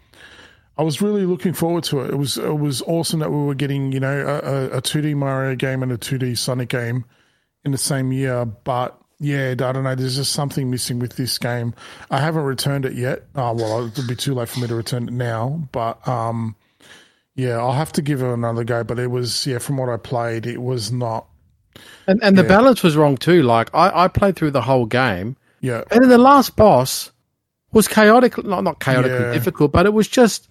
I 0.79 0.83
was 0.83 1.03
really 1.03 1.27
looking 1.27 1.53
forward 1.53 1.85
to 1.85 2.01
it. 2.01 2.11
It 2.11 2.17
was 2.17 2.39
it 2.39 2.59
was 2.59 2.83
awesome 2.83 3.21
that 3.21 3.31
we 3.31 3.37
were 3.45 3.55
getting 3.55 3.93
you 3.93 4.01
know 4.01 4.27
a, 4.27 4.79
a 4.79 4.83
2D 4.83 5.15
Mario 5.17 5.55
game 5.55 5.83
and 5.83 5.93
a 5.93 5.99
2D 5.99 6.37
Sonic 6.39 6.69
game 6.71 7.05
in 7.65 7.73
the 7.73 7.79
same 7.79 8.11
year. 8.13 8.45
But 8.47 8.99
yeah, 9.21 9.51
I 9.51 9.55
don't 9.55 9.85
know. 9.85 9.95
There's 9.95 10.17
just 10.17 10.33
something 10.33 10.71
missing 10.71 10.99
with 10.99 11.17
this 11.17 11.39
game. 11.39 11.75
I 12.11 12.19
haven't 12.19 12.43
returned 12.45 12.87
it 12.87 12.95
yet. 12.95 13.25
Oh, 13.37 13.53
well, 13.53 13.87
it'll 13.87 14.07
be 14.09 14.17
too 14.17 14.35
late 14.35 14.49
for 14.49 14.61
me 14.61 14.67
to 14.67 14.75
return 14.75 15.07
it 15.09 15.13
now. 15.13 15.69
But 15.73 16.07
um, 16.09 16.57
yeah, 17.35 17.59
I'll 17.59 17.73
have 17.73 17.93
to 17.93 18.03
give 18.03 18.23
it 18.23 18.33
another 18.33 18.65
go. 18.65 18.83
But 18.83 18.99
it 18.99 19.09
was 19.11 19.47
yeah, 19.47 19.59
from 19.59 19.77
what 19.77 19.89
I 19.91 19.97
played, 19.99 20.47
it 20.47 20.63
was 20.63 20.91
not. 20.91 21.27
And 22.07 22.19
and 22.23 22.37
the 22.37 22.43
Yeah. 22.43 22.49
balance 22.49 22.83
was 22.83 22.97
wrong 22.97 23.17
too. 23.19 23.43
Like 23.43 23.69
I, 23.75 24.05
I 24.05 24.09
played 24.09 24.37
through 24.37 24.51
the 24.53 24.63
whole 24.63 24.87
game, 24.87 25.37
Yeah, 25.61 25.83
and 25.91 26.03
then 26.03 26.09
the 26.09 26.19
last 26.19 26.57
boss 26.57 27.13
was 27.73 27.87
chaotic. 27.89 28.43
Not 28.43 28.65
not 28.65 28.81
chaotically 28.81 29.27
Yeah. 29.27 29.33
difficult, 29.33 29.71
but 29.73 29.87
it 29.87 29.93
was 29.93 30.09
just 30.09 30.49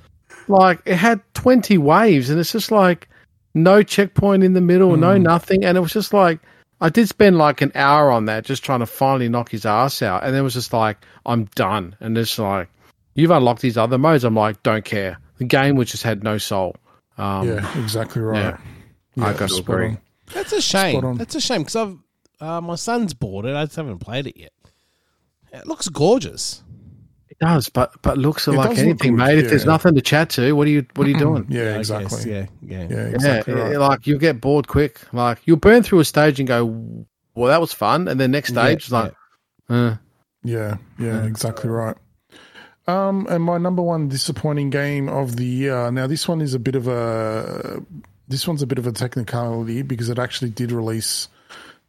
like 0.48 0.82
it 0.86 0.96
had 0.96 1.22
twenty 1.34 1.78
waves, 1.78 2.30
and 2.30 2.40
it's 2.40 2.52
just 2.52 2.72
like 2.72 3.08
no 3.54 3.84
checkpoint 3.84 4.44
in 4.44 4.54
the 4.54 4.62
middle, 4.62 4.96
no 4.98 5.16
Hmm. 5.16 5.24
nothing, 5.24 5.64
and 5.66 5.78
it 5.78 5.82
was 5.82 5.94
just 5.94 6.14
like 6.14 6.40
I 6.80 6.90
did 6.90 7.08
spend 7.10 7.38
like 7.38 7.62
an 7.62 7.72
hour 7.76 8.10
on 8.12 8.26
that 8.26 8.44
just 8.46 8.64
trying 8.64 8.80
to 8.80 8.86
finally 8.86 9.30
knock 9.30 9.50
his 9.50 9.66
ass 9.66 10.02
out, 10.02 10.24
and 10.24 10.34
then 10.34 10.42
it 10.42 10.44
was 10.44 10.54
just 10.54 10.74
like 10.74 10.98
I'm 11.26 11.46
done, 11.56 11.96
and 12.00 12.18
it's 12.18 12.38
like 12.40 12.70
you've 13.16 13.32
unlocked 13.32 13.62
these 13.62 13.78
other 13.78 13.98
modes. 13.98 14.24
I'm 14.24 14.36
like 14.36 14.62
don't 14.64 14.86
care. 14.86 15.18
The 15.38 15.46
game 15.46 15.76
which 15.76 15.92
just 15.92 16.04
had 16.04 16.24
no 16.24 16.38
soul. 16.38 16.76
Um, 17.18 17.48
yeah, 17.48 17.80
exactly 17.84 18.22
right. 18.22 18.58
yeah. 19.16 19.26
I 19.26 19.34
gotta 19.34 19.50
spot 19.50 19.60
agree. 19.76 19.88
on. 19.90 19.98
That's 20.34 20.54
a 20.54 20.62
shame. 20.62 21.18
That's 21.18 21.36
a 21.36 21.42
shame 21.42 21.62
because 21.62 21.76
I've 21.76 21.98
uh, 22.40 22.62
my 22.62 22.76
son's 22.76 23.14
bought 23.14 23.46
it. 23.46 23.56
I 23.56 23.66
just 23.66 23.76
haven't 23.76 24.00
played 24.00 24.28
it 24.28 24.38
yet. 24.38 24.54
It 25.54 25.68
looks 25.68 25.90
gorgeous. 25.90 26.64
It 27.42 27.46
does, 27.46 27.70
but 27.70 28.00
but 28.04 28.18
looks 28.20 28.48
are 28.48 28.54
It 28.54 28.58
like 28.58 28.70
does 28.70 28.78
look 28.78 28.86
anything, 28.88 29.16
good, 29.16 29.26
mate. 29.26 29.40
If 29.40 29.50
there's 29.50 29.66
nothing 29.66 29.96
to 29.96 30.02
chat 30.02 30.30
to, 30.32 30.54
what 30.54 30.68
are 30.68 30.70
you 30.70 30.86
what 30.94 31.08
are 31.08 31.10
you 31.10 31.18
doing? 31.18 31.48
Yeah, 31.50 31.76
I 31.76 31.80
exactly. 31.80 32.18
guess, 32.18 32.26
Yeah, 32.26 32.46
yeah. 32.62 32.82
Yeah, 32.84 32.88
Yeah, 32.90 33.08
exactly 33.08 33.54
it- 33.54 33.58
right. 33.58 33.78
like 33.80 34.06
you'll 34.08 34.20
get 34.20 34.40
bored 34.40 34.68
quick. 34.68 35.02
Like 35.12 35.40
you'll 35.46 35.58
burn 35.58 35.82
through 35.82 36.00
a 36.02 36.06
stage 36.06 36.40
and 36.40 36.48
go, 36.48 37.06
"Well, 37.34 37.48
that 37.50 37.60
was 37.60 37.74
fun," 37.74 38.08
and 38.08 38.20
then 38.20 38.30
next 38.32 38.50
stage, 38.50 38.86
is 38.86 38.92
like, 38.92 39.14
uh, 39.70 39.96
Yeah, 40.44 40.78
yeah, 41.00 41.24
exactly 41.26 41.70
right. 41.70 41.96
Um, 42.88 43.26
and 43.30 43.44
my 43.44 43.58
number 43.58 43.82
one 43.82 44.08
disappointing 44.08 44.70
game 44.70 45.08
of 45.10 45.36
the 45.36 45.46
year. 45.46 45.92
Now, 45.92 46.08
this 46.08 46.28
one 46.28 46.42
is 46.42 46.54
a 46.54 46.60
bit 46.60 46.76
of 46.76 46.88
a 46.88 47.82
this 48.28 48.48
one's 48.48 48.62
a 48.62 48.68
bit 48.68 48.78
of 48.78 48.86
a 48.88 48.92
technicality 48.92 49.82
because 49.82 50.10
it 50.10 50.20
actually 50.20 50.52
did 50.52 50.72
release 50.72 51.28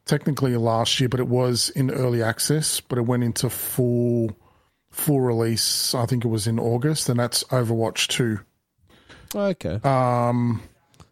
technically 0.06 0.56
last 0.56 0.98
year, 0.98 1.08
but 1.08 1.20
it 1.20 1.28
was 1.28 1.68
in 1.70 1.90
early 1.90 2.22
access, 2.22 2.80
but 2.80 2.98
it 2.98 3.02
went 3.02 3.22
into 3.22 3.48
full 3.50 4.36
full 4.92 5.20
release. 5.20 5.94
I 5.94 6.06
think 6.06 6.24
it 6.24 6.28
was 6.28 6.46
in 6.46 6.60
August, 6.60 7.08
and 7.08 7.18
that's 7.18 7.42
Overwatch 7.44 8.06
Two. 8.08 8.38
Okay. 9.34 9.80
Um, 9.82 10.62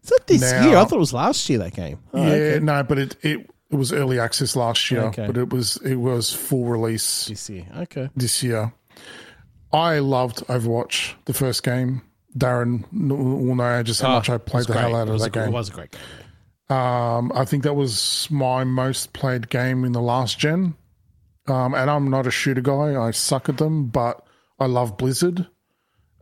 Is 0.05 0.11
that 0.11 0.27
this 0.27 0.41
now- 0.53 0.67
year? 0.69 0.77
I 0.77 0.85
thought 0.85 0.97
it 0.97 0.99
was 0.99 1.13
last 1.13 1.49
year 1.49 1.59
that 1.61 1.75
game. 1.75 1.99
Oh, 2.15 2.23
yeah, 2.25 2.33
okay. 2.33 2.65
no, 2.65 2.83
but 2.83 2.99
it, 2.99 3.17
it 3.23 3.51
it 3.71 3.77
was 3.77 3.93
early 3.93 4.19
access 4.21 4.55
last 4.57 4.91
year, 4.91 5.03
Okay. 5.05 5.27
but 5.27 5.37
it 5.37 5.51
was 5.51 5.77
it 5.85 5.97
was 5.97 6.33
full 6.33 6.65
release 6.67 7.27
This 7.27 7.49
year. 7.51 7.67
Okay. 7.77 8.11
this 8.17 8.43
year. 8.43 8.73
I 9.73 10.01
loved 10.01 10.39
Overwatch, 10.49 11.15
the 11.27 11.33
first 11.33 11.63
game. 11.63 12.03
Darren 12.37 12.85
will 12.93 13.55
know 13.55 13.83
just 13.83 14.03
how 14.03 14.15
much 14.17 14.29
I 14.29 14.35
Oh, 14.35 14.39
played 14.39 14.67
the 14.67 14.73
great. 14.73 14.81
hell 14.83 14.97
out 14.97 15.09
of 15.09 15.19
that 15.21 15.37
a, 15.37 15.45
It 15.45 15.51
was 15.53 15.69
a 15.69 15.73
great 15.73 15.91
game. 15.93 16.77
Um, 16.77 17.33
I 17.35 17.45
think 17.45 17.63
that 17.65 17.75
was 17.75 18.29
my 18.31 18.65
most 18.65 19.13
played 19.13 19.49
game 19.49 19.85
in 19.85 19.93
the 19.93 20.01
last 20.01 20.39
gen. 20.39 20.75
Um, 21.47 21.75
and 21.75 21.91
I'm 21.91 22.11
not 22.11 22.27
a 22.27 22.31
shooter 22.31 22.61
guy. 22.61 23.01
I 23.01 23.11
suck 23.11 23.49
at 23.49 23.59
them, 23.59 23.87
but 23.87 24.25
I 24.59 24.67
love 24.67 24.97
Blizzard. 24.97 25.47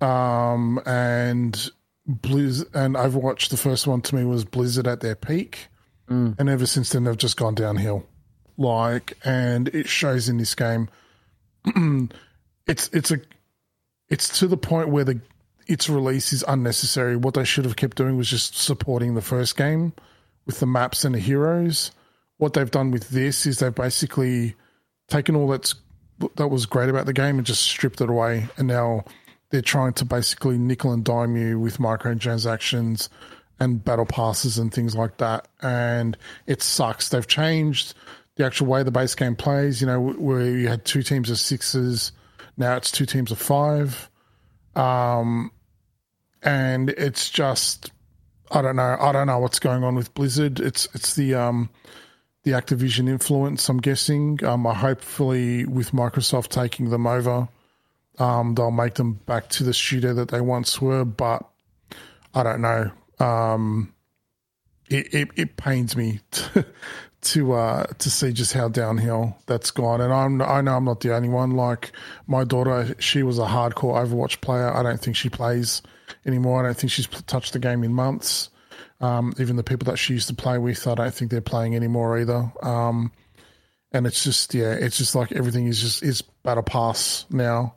Um, 0.00 0.80
and 0.86 1.70
Blizz 2.08 2.64
and 2.74 2.94
Overwatch, 2.94 3.48
the 3.48 3.56
first 3.56 3.86
one 3.86 4.00
to 4.02 4.14
me 4.14 4.24
was 4.24 4.44
Blizzard 4.44 4.86
at 4.86 5.00
their 5.00 5.16
peak, 5.16 5.68
and 6.38 6.48
ever 6.48 6.66
since 6.66 6.90
then 6.90 7.04
they've 7.04 7.16
just 7.16 7.36
gone 7.36 7.54
downhill. 7.54 8.06
Like, 8.56 9.12
and 9.24 9.68
it 9.68 9.88
shows 9.88 10.28
in 10.28 10.38
this 10.38 10.54
game. 10.54 10.88
it's 12.66 12.88
it's 12.92 13.10
a 13.10 13.20
it's 14.08 14.38
to 14.38 14.46
the 14.46 14.56
point 14.56 14.88
where 14.88 15.04
the 15.04 15.20
its 15.66 15.88
release 15.88 16.32
is 16.32 16.44
unnecessary. 16.48 17.16
What 17.16 17.34
they 17.34 17.44
should 17.44 17.64
have 17.66 17.76
kept 17.76 17.96
doing 17.96 18.16
was 18.16 18.28
just 18.28 18.56
supporting 18.56 19.14
the 19.14 19.22
first 19.22 19.56
game 19.56 19.92
with 20.46 20.60
the 20.60 20.66
maps 20.66 21.04
and 21.04 21.14
the 21.14 21.18
heroes. 21.18 21.90
What 22.38 22.54
they've 22.54 22.70
done 22.70 22.90
with 22.90 23.10
this 23.10 23.44
is 23.46 23.58
they've 23.58 23.74
basically 23.74 24.54
taken 25.08 25.34
all 25.36 25.48
that's 25.48 25.74
that 26.36 26.48
was 26.48 26.66
great 26.66 26.88
about 26.88 27.06
the 27.06 27.12
game 27.12 27.38
and 27.38 27.46
just 27.46 27.62
stripped 27.62 28.00
it 28.00 28.10
away, 28.10 28.48
and 28.56 28.68
now 28.68 29.04
they're 29.50 29.62
trying 29.62 29.92
to 29.94 30.04
basically 30.04 30.58
nickel 30.58 30.92
and 30.92 31.04
dime 31.04 31.36
you 31.36 31.58
with 31.58 31.78
microtransactions 31.78 33.08
and 33.60 33.84
battle 33.84 34.06
passes 34.06 34.58
and 34.58 34.72
things 34.72 34.94
like 34.94 35.16
that. 35.18 35.48
And 35.62 36.16
it 36.46 36.62
sucks. 36.62 37.08
They've 37.08 37.26
changed 37.26 37.94
the 38.36 38.44
actual 38.44 38.66
way 38.66 38.82
the 38.82 38.90
base 38.90 39.14
game 39.14 39.36
plays. 39.36 39.80
You 39.80 39.86
know, 39.86 40.00
where 40.00 40.44
you 40.44 40.68
had 40.68 40.84
two 40.84 41.02
teams 41.02 41.30
of 41.30 41.38
sixes, 41.38 42.12
now 42.56 42.76
it's 42.76 42.90
two 42.90 43.06
teams 43.06 43.32
of 43.32 43.38
five. 43.38 44.10
Um, 44.76 45.50
and 46.42 46.90
it's 46.90 47.30
just 47.30 47.90
I 48.50 48.62
don't 48.62 48.76
know. 48.76 48.96
I 49.00 49.12
don't 49.12 49.26
know 49.26 49.38
what's 49.38 49.58
going 49.58 49.84
on 49.84 49.94
with 49.94 50.14
Blizzard. 50.14 50.60
It's 50.60 50.88
it's 50.94 51.14
the 51.14 51.34
um 51.34 51.70
the 52.48 52.56
Activision 52.56 53.08
influence. 53.08 53.68
I'm 53.68 53.78
guessing. 53.78 54.42
Um, 54.44 54.66
I 54.66 54.74
hopefully 54.74 55.66
with 55.66 55.92
Microsoft 55.92 56.48
taking 56.48 56.90
them 56.90 57.06
over, 57.06 57.48
um, 58.18 58.54
they'll 58.54 58.70
make 58.70 58.94
them 58.94 59.14
back 59.26 59.48
to 59.50 59.64
the 59.64 59.74
studio 59.74 60.14
that 60.14 60.28
they 60.28 60.40
once 60.40 60.80
were. 60.80 61.04
But 61.04 61.42
I 62.34 62.42
don't 62.42 62.62
know. 62.62 62.90
Um, 63.20 63.94
it, 64.88 65.12
it, 65.12 65.28
it 65.36 65.56
pains 65.56 65.96
me 65.96 66.20
to 66.30 66.66
to 67.20 67.52
uh, 67.52 67.84
to 67.84 68.10
see 68.10 68.32
just 68.32 68.54
how 68.54 68.68
downhill 68.68 69.36
that's 69.46 69.70
gone. 69.70 70.00
And 70.00 70.12
I'm 70.12 70.40
I 70.40 70.60
know 70.62 70.76
I'm 70.76 70.84
not 70.84 71.00
the 71.00 71.14
only 71.14 71.28
one. 71.28 71.50
Like 71.50 71.92
my 72.26 72.44
daughter, 72.44 72.94
she 72.98 73.22
was 73.22 73.38
a 73.38 73.46
hardcore 73.46 74.02
Overwatch 74.02 74.40
player. 74.40 74.74
I 74.74 74.82
don't 74.82 75.00
think 75.00 75.16
she 75.16 75.28
plays 75.28 75.82
anymore. 76.24 76.60
I 76.60 76.68
don't 76.68 76.76
think 76.76 76.92
she's 76.92 77.06
touched 77.06 77.52
the 77.52 77.58
game 77.58 77.84
in 77.84 77.92
months. 77.92 78.50
Um, 79.00 79.32
even 79.38 79.56
the 79.56 79.62
people 79.62 79.86
that 79.86 79.98
she 79.98 80.14
used 80.14 80.28
to 80.28 80.34
play 80.34 80.58
with, 80.58 80.86
I 80.86 80.94
don't 80.94 81.14
think 81.14 81.30
they're 81.30 81.40
playing 81.40 81.76
anymore 81.76 82.18
either. 82.18 82.52
Um, 82.62 83.12
and 83.92 84.06
it's 84.06 84.24
just 84.24 84.54
yeah, 84.54 84.72
it's 84.72 84.98
just 84.98 85.14
like 85.14 85.32
everything 85.32 85.66
is 85.66 85.80
just 85.80 86.02
is 86.02 86.22
battle 86.22 86.62
pass 86.62 87.24
now. 87.30 87.74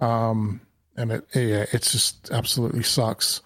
Um, 0.00 0.60
and 0.96 1.12
it 1.12 1.24
yeah, 1.34 1.66
it's 1.72 1.92
just 1.92 2.30
absolutely 2.30 2.82
sucks. 2.82 3.40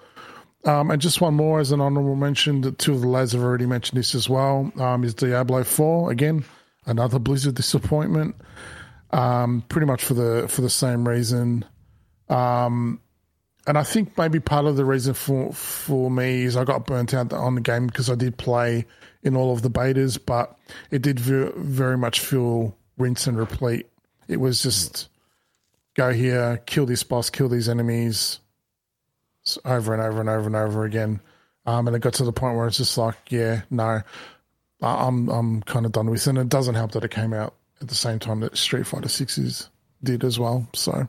Um, 0.64 0.90
and 0.90 1.02
just 1.02 1.20
one 1.20 1.34
more 1.34 1.60
as 1.60 1.72
an 1.72 1.80
honorable 1.80 2.14
mention, 2.14 2.60
the 2.60 2.72
two 2.72 2.92
of 2.92 3.00
the 3.00 3.08
lads 3.08 3.32
have 3.32 3.42
already 3.42 3.66
mentioned 3.66 3.98
this 3.98 4.14
as 4.14 4.28
well, 4.28 4.70
um, 4.78 5.02
is 5.02 5.12
Diablo 5.12 5.64
4. 5.64 6.12
Again, 6.12 6.44
another 6.86 7.18
Blizzard 7.18 7.56
disappointment. 7.56 8.36
Um, 9.10 9.64
pretty 9.68 9.86
much 9.86 10.04
for 10.04 10.14
the 10.14 10.46
for 10.48 10.62
the 10.62 10.70
same 10.70 11.06
reason. 11.06 11.64
Um, 12.28 13.00
and 13.66 13.78
I 13.78 13.82
think 13.84 14.16
maybe 14.18 14.40
part 14.40 14.66
of 14.66 14.76
the 14.76 14.84
reason 14.84 15.14
for 15.14 15.52
for 15.52 16.10
me 16.10 16.42
is 16.42 16.56
I 16.56 16.64
got 16.64 16.86
burnt 16.86 17.14
out 17.14 17.32
on 17.32 17.54
the 17.54 17.60
game 17.60 17.86
because 17.86 18.10
I 18.10 18.14
did 18.14 18.36
play 18.36 18.86
in 19.22 19.36
all 19.36 19.52
of 19.52 19.62
the 19.62 19.70
betas, 19.70 20.18
but 20.24 20.56
it 20.90 21.02
did 21.02 21.20
ve- 21.20 21.52
very 21.56 21.96
much 21.96 22.20
feel 22.20 22.76
rinse 22.98 23.26
and 23.26 23.38
repeat. 23.38 23.86
It 24.28 24.38
was 24.38 24.62
just 24.62 25.08
go 25.94 26.12
here, 26.12 26.60
kill 26.66 26.86
this 26.86 27.02
boss, 27.04 27.30
kill 27.30 27.48
these 27.48 27.68
enemies, 27.68 28.40
over 29.64 29.92
and 29.94 30.02
over 30.02 30.20
and 30.20 30.28
over 30.28 30.46
and 30.46 30.56
over 30.56 30.84
again. 30.84 31.20
Um, 31.66 31.86
and 31.86 31.94
it 31.94 32.00
got 32.00 32.14
to 32.14 32.24
the 32.24 32.32
point 32.32 32.56
where 32.56 32.66
it's 32.66 32.78
just 32.78 32.98
like, 32.98 33.16
yeah, 33.30 33.62
no, 33.70 34.02
I- 34.82 35.06
I'm 35.06 35.28
I'm 35.28 35.62
kind 35.62 35.86
of 35.86 35.92
done 35.92 36.10
with 36.10 36.22
it. 36.26 36.30
And 36.30 36.38
it 36.38 36.48
doesn't 36.48 36.74
help 36.74 36.92
that 36.92 37.04
it 37.04 37.10
came 37.12 37.32
out 37.32 37.54
at 37.80 37.88
the 37.88 37.94
same 37.94 38.18
time 38.18 38.40
that 38.40 38.56
Street 38.56 38.86
Fighter 38.86 39.08
Sixes 39.08 39.68
did 40.02 40.24
as 40.24 40.38
well. 40.38 40.66
So, 40.74 41.06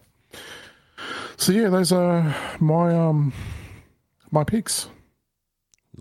so 1.38 1.52
yeah, 1.52 1.70
those 1.70 1.92
are 1.92 2.36
my 2.60 2.96
um 2.96 3.34
my 4.32 4.44
picks. 4.44 4.90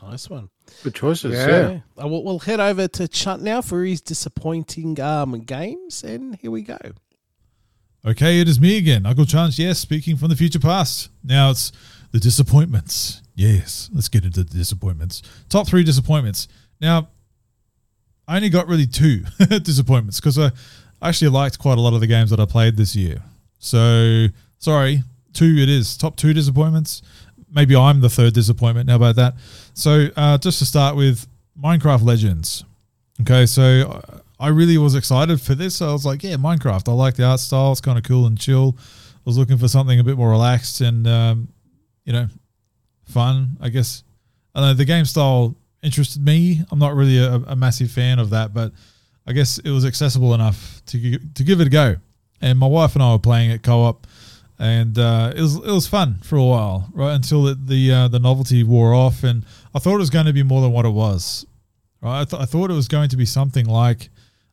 Nice 0.00 0.30
one. 0.30 0.48
Good 0.82 0.94
choices. 0.94 1.34
Yeah. 1.34 1.46
Yeah. 1.46 1.70
Yeah. 1.70 2.04
Uh, 2.04 2.08
we'll, 2.08 2.24
we'll 2.24 2.38
head 2.38 2.60
over 2.60 2.88
to 2.88 3.06
Chunt 3.06 3.42
now 3.42 3.60
for 3.60 3.84
his 3.84 4.00
disappointing 4.00 4.98
um, 5.00 5.38
games, 5.40 6.02
and 6.02 6.36
here 6.36 6.50
we 6.50 6.62
go. 6.62 6.78
Okay, 8.04 8.40
it 8.40 8.48
is 8.48 8.58
me 8.58 8.78
again, 8.78 9.06
Uncle 9.06 9.26
Chunt. 9.26 9.58
Yes, 9.58 9.78
speaking 9.78 10.16
from 10.16 10.28
the 10.28 10.36
future 10.36 10.58
past. 10.58 11.10
Now 11.22 11.50
it's 11.50 11.72
the 12.10 12.18
disappointments. 12.18 13.22
Yes, 13.34 13.90
let's 13.92 14.08
get 14.08 14.24
into 14.24 14.42
the 14.42 14.50
disappointments. 14.58 15.22
Top 15.48 15.66
three 15.66 15.84
disappointments. 15.84 16.48
Now, 16.80 17.08
I 18.26 18.36
only 18.36 18.48
got 18.48 18.66
really 18.66 18.86
two 18.86 19.20
disappointments 19.62 20.20
because 20.20 20.38
I 20.38 20.50
actually 21.00 21.30
liked 21.30 21.58
quite 21.58 21.78
a 21.78 21.80
lot 21.80 21.94
of 21.94 22.00
the 22.00 22.06
games 22.06 22.30
that 22.30 22.40
I 22.40 22.44
played 22.44 22.76
this 22.76 22.96
year. 22.96 23.22
So, 23.58 24.26
sorry, 24.62 25.02
two 25.32 25.56
it 25.58 25.68
is. 25.68 25.96
Top 25.96 26.16
two 26.16 26.32
disappointments. 26.32 27.02
Maybe 27.54 27.76
I'm 27.76 28.00
the 28.00 28.08
third 28.08 28.32
disappointment. 28.32 28.88
How 28.88 28.96
about 28.96 29.16
that? 29.16 29.34
So, 29.74 30.08
uh, 30.16 30.38
just 30.38 30.58
to 30.60 30.64
start 30.64 30.96
with 30.96 31.26
Minecraft 31.60 32.02
Legends. 32.02 32.64
Okay, 33.20 33.44
so 33.44 33.62
uh, 33.62 34.18
I 34.40 34.48
really 34.48 34.78
was 34.78 34.94
excited 34.94 35.40
for 35.40 35.54
this. 35.54 35.82
I 35.82 35.92
was 35.92 36.06
like, 36.06 36.22
yeah, 36.22 36.36
Minecraft. 36.36 36.88
I 36.88 36.92
like 36.92 37.16
the 37.16 37.24
art 37.24 37.40
style. 37.40 37.72
It's 37.72 37.80
kind 37.80 37.98
of 37.98 38.04
cool 38.04 38.26
and 38.26 38.38
chill. 38.38 38.76
I 38.78 39.20
was 39.24 39.36
looking 39.36 39.58
for 39.58 39.68
something 39.68 40.00
a 40.00 40.04
bit 40.04 40.16
more 40.16 40.30
relaxed 40.30 40.80
and, 40.80 41.06
um, 41.06 41.48
you 42.04 42.12
know, 42.12 42.28
fun. 43.04 43.58
I 43.60 43.68
guess. 43.68 44.04
I 44.54 44.60
know 44.60 44.74
the 44.74 44.84
game 44.84 45.04
style 45.04 45.56
interested 45.82 46.24
me. 46.24 46.62
I'm 46.70 46.78
not 46.78 46.94
really 46.94 47.18
a, 47.18 47.34
a 47.34 47.56
massive 47.56 47.90
fan 47.90 48.18
of 48.18 48.30
that, 48.30 48.54
but 48.54 48.72
I 49.26 49.32
guess 49.32 49.58
it 49.58 49.70
was 49.70 49.84
accessible 49.84 50.34
enough 50.34 50.82
to 50.86 51.18
to 51.18 51.44
give 51.44 51.60
it 51.60 51.66
a 51.66 51.70
go. 51.70 51.96
And 52.40 52.58
my 52.58 52.66
wife 52.66 52.94
and 52.94 53.02
I 53.02 53.12
were 53.12 53.18
playing 53.18 53.50
it 53.50 53.62
co-op, 53.62 54.06
and 54.58 54.98
uh, 54.98 55.32
it 55.34 55.40
was 55.40 55.56
it 55.56 55.70
was 55.70 55.86
fun 55.86 56.18
for 56.22 56.36
a 56.36 56.44
while, 56.44 56.88
right 56.92 57.14
until 57.14 57.44
the 57.44 57.54
the, 57.54 57.92
uh, 57.92 58.08
the 58.08 58.18
novelty 58.18 58.62
wore 58.62 58.94
off, 58.94 59.24
and 59.24 59.44
I 59.74 59.78
thought 59.78 59.94
it 59.94 59.98
was 59.98 60.10
going 60.10 60.26
to 60.26 60.32
be 60.32 60.42
more 60.42 60.60
than 60.60 60.72
what 60.72 60.84
it 60.84 60.90
was. 60.90 61.46
Right, 62.00 62.20
I, 62.20 62.24
th- 62.24 62.42
I 62.42 62.44
thought 62.46 62.70
it 62.70 62.74
was 62.74 62.88
going 62.88 63.08
to 63.10 63.16
be 63.16 63.26
something 63.26 63.66
like 63.66 64.10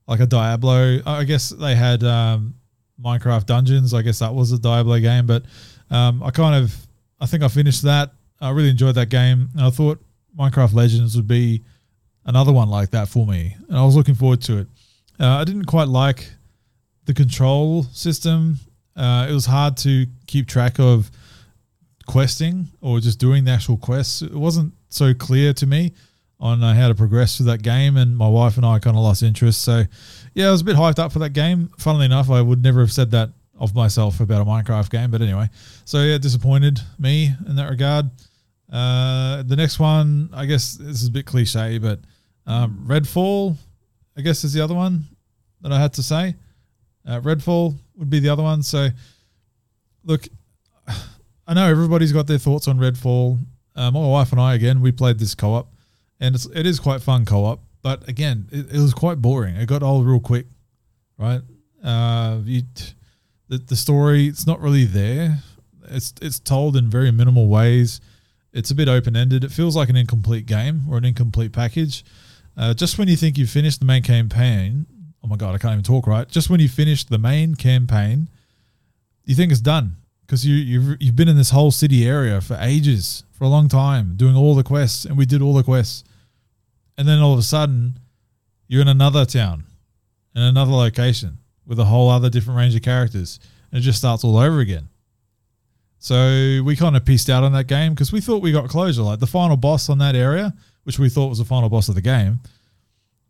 like 0.07 0.19
a 0.19 0.25
Diablo. 0.25 0.99
I 1.05 1.23
guess 1.23 1.49
they 1.49 1.75
had 1.75 2.03
um, 2.03 2.55
Minecraft 3.03 3.45
Dungeons. 3.45 3.93
I 3.93 4.01
guess 4.01 4.19
that 4.19 4.33
was 4.33 4.51
a 4.51 4.59
Diablo 4.59 4.99
game, 4.99 5.25
but 5.25 5.43
um, 5.89 6.23
I 6.23 6.31
kind 6.31 6.63
of 6.63 6.75
I 7.19 7.25
think 7.25 7.43
I 7.43 7.47
finished 7.47 7.83
that. 7.83 8.11
I 8.41 8.51
really 8.51 8.69
enjoyed 8.69 8.95
that 8.95 9.09
game, 9.09 9.49
and 9.53 9.61
I 9.61 9.69
thought 9.69 9.99
Minecraft 10.37 10.73
Legends 10.73 11.15
would 11.15 11.27
be 11.27 11.63
another 12.25 12.53
one 12.53 12.69
like 12.69 12.91
that 12.91 13.09
for 13.09 13.25
me, 13.25 13.55
and 13.67 13.77
I 13.77 13.83
was 13.83 13.95
looking 13.95 14.15
forward 14.15 14.41
to 14.43 14.59
it. 14.59 14.67
Uh, 15.19 15.27
I 15.27 15.43
didn't 15.43 15.65
quite 15.65 15.87
like 15.87 16.31
the 17.05 17.13
control 17.13 17.83
system. 17.91 18.59
Uh, 18.95 19.27
it 19.29 19.33
was 19.33 19.45
hard 19.45 19.77
to 19.77 20.05
keep 20.27 20.47
track 20.47 20.79
of 20.79 21.09
questing 22.07 22.67
or 22.81 22.99
just 22.99 23.19
doing 23.19 23.45
the 23.45 23.51
actual 23.51 23.77
quests. 23.77 24.21
It 24.21 24.33
wasn't 24.33 24.73
so 24.89 25.13
clear 25.13 25.53
to 25.53 25.67
me 25.67 25.93
on 26.39 26.63
uh, 26.63 26.73
how 26.73 26.87
to 26.87 26.95
progress 26.95 27.37
through 27.37 27.47
that 27.47 27.61
game, 27.61 27.97
and 27.97 28.15
my 28.15 28.27
wife 28.27 28.57
and 28.57 28.65
I 28.65 28.79
kind 28.79 28.95
of 28.95 29.03
lost 29.03 29.23
interest. 29.23 29.61
So, 29.61 29.83
yeah, 30.33 30.47
I 30.47 30.51
was 30.51 30.61
a 30.61 30.65
bit 30.65 30.75
hyped 30.75 30.99
up 30.99 31.11
for 31.11 31.19
that 31.19 31.31
game. 31.31 31.69
Funnily 31.77 32.05
enough, 32.05 32.29
I 32.29 32.41
would 32.41 32.63
never 32.63 32.79
have 32.79 32.91
said 32.91 33.11
that 33.11 33.29
of 33.59 33.75
myself 33.75 34.19
about 34.21 34.41
a 34.41 34.45
Minecraft 34.45 34.89
game, 34.89 35.11
but 35.11 35.21
anyway. 35.21 35.49
So 35.85 36.01
yeah, 36.01 36.17
disappointed 36.17 36.79
me 36.97 37.31
in 37.47 37.55
that 37.57 37.69
regard. 37.69 38.09
Uh, 38.71 39.43
the 39.43 39.55
next 39.55 39.79
one, 39.79 40.29
I 40.33 40.45
guess 40.45 40.73
this 40.73 41.01
is 41.01 41.07
a 41.07 41.11
bit 41.11 41.25
cliche, 41.25 41.77
but 41.77 41.99
um, 42.47 42.85
Redfall, 42.87 43.57
I 44.17 44.21
guess 44.21 44.43
is 44.43 44.53
the 44.53 44.61
other 44.61 44.75
one 44.75 45.03
that 45.61 45.71
I 45.71 45.79
had 45.79 45.93
to 45.93 46.03
say. 46.03 46.35
Uh, 47.09 47.19
Redfall 47.21 47.75
would 47.95 48.09
be 48.09 48.19
the 48.19 48.29
other 48.29 48.43
one. 48.43 48.61
So, 48.61 48.89
look, 50.03 50.27
I 51.47 51.55
know 51.55 51.65
everybody's 51.65 52.11
got 52.13 52.27
their 52.27 52.37
thoughts 52.37 52.67
on 52.67 52.77
Redfall. 52.77 53.39
Uh, 53.75 53.89
my 53.89 53.99
wife 53.99 54.31
and 54.31 54.39
I, 54.39 54.53
again, 54.53 54.79
we 54.79 54.91
played 54.91 55.17
this 55.17 55.33
co-op, 55.33 55.73
and 56.19 56.35
it's, 56.35 56.45
it 56.53 56.67
is 56.67 56.79
quite 56.79 57.01
fun 57.01 57.25
co-op. 57.25 57.63
But 57.81 58.07
again, 58.07 58.47
it, 58.51 58.75
it 58.75 58.79
was 58.79 58.93
quite 58.93 59.21
boring. 59.21 59.55
It 59.55 59.65
got 59.65 59.81
old 59.81 60.05
real 60.05 60.19
quick, 60.19 60.45
right? 61.17 61.41
Uh, 61.83 62.39
you, 62.43 62.61
the 63.47 63.57
the 63.57 63.75
story, 63.75 64.27
it's 64.27 64.45
not 64.45 64.59
really 64.59 64.85
there. 64.85 65.39
It's 65.87 66.13
it's 66.21 66.39
told 66.39 66.75
in 66.75 66.89
very 66.89 67.09
minimal 67.11 67.47
ways. 67.47 68.01
It's 68.53 68.69
a 68.69 68.75
bit 68.75 68.87
open 68.87 69.15
ended. 69.15 69.43
It 69.43 69.51
feels 69.51 69.75
like 69.75 69.89
an 69.89 69.95
incomplete 69.95 70.45
game 70.45 70.83
or 70.89 70.97
an 70.97 71.05
incomplete 71.05 71.53
package. 71.53 72.03
Uh, 72.57 72.73
just 72.73 72.97
when 72.97 73.07
you 73.07 73.15
think 73.15 73.37
you've 73.37 73.49
finished 73.49 73.79
the 73.79 73.85
main 73.85 74.03
campaign, 74.03 74.85
oh 75.23 75.27
my 75.27 75.35
god, 75.35 75.55
I 75.55 75.57
can't 75.57 75.73
even 75.73 75.83
talk 75.83 76.07
right. 76.07 76.27
Just 76.27 76.49
when 76.49 76.59
you 76.59 76.69
finish 76.69 77.03
the 77.03 77.17
main 77.17 77.55
campaign, 77.55 78.29
you 79.25 79.35
think 79.35 79.51
it's 79.51 79.61
done 79.61 79.97
because 80.25 80.45
you 80.45 80.55
you've 80.55 81.01
you've 81.01 81.15
been 81.15 81.27
in 81.27 81.37
this 81.37 81.49
whole 81.51 81.71
city 81.71 82.07
area 82.07 82.41
for 82.41 82.57
ages, 82.59 83.23
for 83.31 83.43
a 83.45 83.49
long 83.49 83.67
time, 83.67 84.13
doing 84.15 84.35
all 84.35 84.55
the 84.55 84.63
quests, 84.63 85.05
and 85.05 85.17
we 85.17 85.25
did 85.25 85.41
all 85.41 85.53
the 85.53 85.63
quests, 85.63 86.03
and 86.97 87.07
then 87.07 87.19
all 87.19 87.33
of 87.33 87.39
a 87.39 87.43
sudden, 87.43 87.99
you're 88.67 88.81
in 88.81 88.87
another 88.87 89.25
town, 89.25 89.63
in 90.35 90.41
another 90.41 90.71
location 90.71 91.39
with 91.65 91.79
a 91.79 91.85
whole 91.85 92.09
other 92.09 92.29
different 92.29 92.57
range 92.57 92.75
of 92.75 92.81
characters, 92.81 93.39
and 93.71 93.79
it 93.79 93.81
just 93.81 93.99
starts 93.99 94.23
all 94.23 94.37
over 94.37 94.59
again. 94.59 94.89
So 95.99 96.61
we 96.63 96.75
kind 96.77 96.95
of 96.95 97.05
pieced 97.05 97.29
out 97.29 97.43
on 97.43 97.51
that 97.53 97.65
game 97.65 97.93
because 97.93 98.11
we 98.11 98.21
thought 98.21 98.41
we 98.41 98.53
got 98.53 98.69
closure. 98.69 99.01
Like 99.01 99.19
the 99.19 99.27
final 99.27 99.57
boss 99.57 99.89
on 99.89 99.97
that 99.97 100.15
area, 100.15 100.53
which 100.83 100.97
we 100.97 101.09
thought 101.09 101.27
was 101.27 101.39
the 101.39 101.45
final 101.45 101.69
boss 101.69 101.89
of 101.89 101.95
the 101.95 102.01
game, 102.01 102.39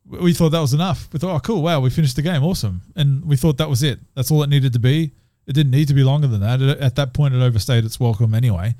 we- 0.10 0.34
thought 0.34 0.50
that 0.50 0.60
was 0.60 0.74
enough. 0.74 1.08
We 1.14 1.20
thought, 1.20 1.36
oh, 1.36 1.40
cool, 1.40 1.62
wow, 1.62 1.80
we 1.80 1.90
finished 1.90 2.16
the 2.16 2.22
game, 2.22 2.44
awesome. 2.44 2.82
And 2.96 3.24
we 3.26 3.36
thought 3.36 3.58
that 3.58 3.70
was 3.70 3.84
it. 3.84 4.00
That's 4.16 4.32
all 4.32 4.44
it 4.44 4.50
needed 4.50 4.74
to 4.74 4.80
be. 4.80 5.12
It 5.48 5.54
didn't 5.54 5.72
need 5.72 5.88
to 5.88 5.94
be 5.94 6.04
longer 6.04 6.28
than 6.28 6.42
that. 6.42 6.62
At 6.82 6.96
that 6.96 7.14
point, 7.14 7.34
it 7.34 7.42
overstayed 7.42 7.84
its 7.86 8.00
welcome 8.00 8.34
anyway. 8.34 8.76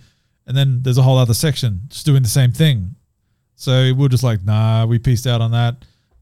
And 0.46 0.56
then 0.58 0.82
there's 0.82 0.98
a 0.98 1.04
whole 1.04 1.18
other 1.18 1.34
section 1.34 1.82
just 1.90 2.06
doing 2.06 2.24
the 2.24 2.30
same 2.30 2.52
thing. 2.52 2.96
So 3.56 3.94
we 3.94 4.06
are 4.06 4.10
just 4.10 4.24
like, 4.24 4.44
nah, 4.44 4.86
we 4.86 5.00
pieced 5.00 5.28
out 5.28 5.42
on 5.42 5.52
that. 5.52 5.76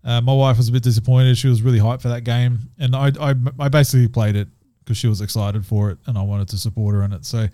Uh, 0.04 0.22
my 0.22 0.34
wife 0.34 0.58
was 0.58 0.70
a 0.70 0.72
bit 0.72 0.84
disappointed. 0.84 1.38
She 1.38 1.48
was 1.48 1.62
really 1.62 1.80
hyped 1.80 2.02
for 2.02 2.08
that 2.08 2.24
game, 2.24 2.60
and 2.80 2.96
I 2.96 3.12
I, 3.20 3.36
I 3.60 3.68
basically 3.68 4.08
played 4.08 4.38
it 4.38 4.48
because 4.80 4.98
she 4.98 5.08
was 5.08 5.20
excited 5.20 5.66
for 5.66 5.92
it, 5.92 5.98
and 6.06 6.18
I 6.18 6.22
wanted 6.22 6.48
to 6.50 6.58
support 6.58 6.96
her 6.96 7.04
in 7.04 7.12
it. 7.12 7.26
So 7.26 7.48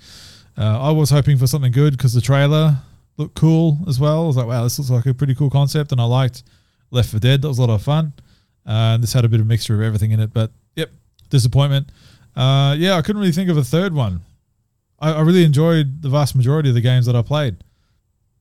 uh, 0.56 0.80
I 0.82 0.92
was 0.92 1.10
hoping 1.10 1.38
for 1.38 1.48
something 1.48 1.72
good 1.72 1.98
because 1.98 2.14
the 2.14 2.22
trailer 2.22 2.78
looked 3.18 3.36
cool 3.36 3.80
as 3.88 4.00
well. 4.00 4.24
I 4.24 4.28
was 4.28 4.38
like, 4.38 4.46
wow, 4.46 4.64
this 4.64 4.78
looks 4.78 4.92
like 4.92 5.06
a 5.08 5.14
pretty 5.16 5.34
cool 5.34 5.50
concept, 5.50 5.92
and 5.92 6.00
I 6.00 6.04
liked 6.04 6.44
Left 6.94 7.10
4 7.10 7.20
Dead. 7.20 7.42
That 7.42 7.48
was 7.48 7.58
a 7.58 7.62
lot 7.62 7.74
of 7.74 7.82
fun. 7.82 8.14
Uh, 8.66 8.98
this 8.98 9.14
had 9.14 9.26
a 9.26 9.30
bit 9.30 9.40
of 9.40 9.48
mixture 9.48 9.76
of 9.76 9.82
everything 9.82 10.12
in 10.12 10.20
it, 10.20 10.34
but 10.34 10.52
yep, 10.76 10.90
disappointment. 11.30 11.90
Uh, 12.36 12.76
yeah, 12.78 12.96
I 12.96 13.02
couldn't 13.02 13.20
really 13.20 13.34
think 13.34 13.50
of 13.50 13.58
a 13.58 13.64
third 13.64 13.94
one. 13.94 14.22
I, 15.00 15.14
I 15.14 15.22
really 15.22 15.44
enjoyed 15.44 16.02
the 16.02 16.10
vast 16.10 16.36
majority 16.36 16.70
of 16.70 16.76
the 16.76 16.82
games 16.82 17.06
that 17.08 17.16
I 17.16 17.22
played. 17.22 17.58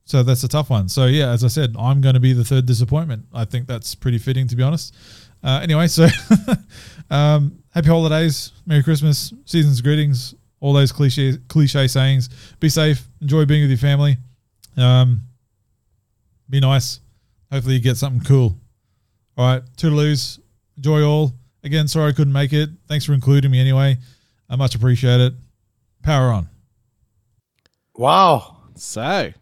So 0.04 0.22
that's 0.22 0.42
a 0.44 0.48
tough 0.48 0.70
one. 0.70 0.88
So 0.88 1.06
yeah, 1.06 1.30
as 1.30 1.44
I 1.44 1.48
said, 1.48 1.74
I'm 1.78 2.00
going 2.00 2.14
to 2.14 2.20
be 2.20 2.32
the 2.32 2.44
third 2.44 2.66
disappointment. 2.66 3.26
I 3.32 3.44
think 3.44 3.66
that's 3.66 3.94
pretty 3.94 4.18
fitting, 4.18 4.46
to 4.48 4.56
be 4.56 4.62
honest. 4.62 4.94
Uh, 5.42 5.60
anyway, 5.62 5.88
so 5.88 6.06
um, 7.10 7.58
happy 7.70 7.88
holidays, 7.88 8.52
Merry 8.66 8.82
Christmas, 8.82 9.32
season's 9.44 9.80
greetings, 9.80 10.34
all 10.60 10.72
those 10.72 10.92
cliche 10.92 11.36
cliche 11.48 11.88
sayings. 11.88 12.28
Be 12.60 12.68
safe, 12.68 13.02
enjoy 13.20 13.44
being 13.44 13.62
with 13.62 13.70
your 13.70 13.78
family. 13.78 14.16
Um, 14.76 15.22
be 16.48 16.60
nice. 16.60 17.00
Hopefully, 17.52 17.74
you 17.74 17.80
get 17.80 17.98
something 17.98 18.22
cool. 18.22 18.56
All 19.36 19.46
right, 19.46 19.62
toodaloos. 19.76 20.40
Enjoy 20.78 21.02
all. 21.04 21.34
Again, 21.62 21.86
sorry 21.86 22.08
I 22.08 22.12
couldn't 22.12 22.32
make 22.32 22.54
it. 22.54 22.70
Thanks 22.88 23.04
for 23.04 23.12
including 23.12 23.50
me 23.50 23.60
anyway. 23.60 23.98
I 24.48 24.56
much 24.56 24.74
appreciate 24.74 25.20
it. 25.20 25.34
Power 26.02 26.30
on. 26.32 26.48
Wow, 27.94 28.56
So, 28.74 29.32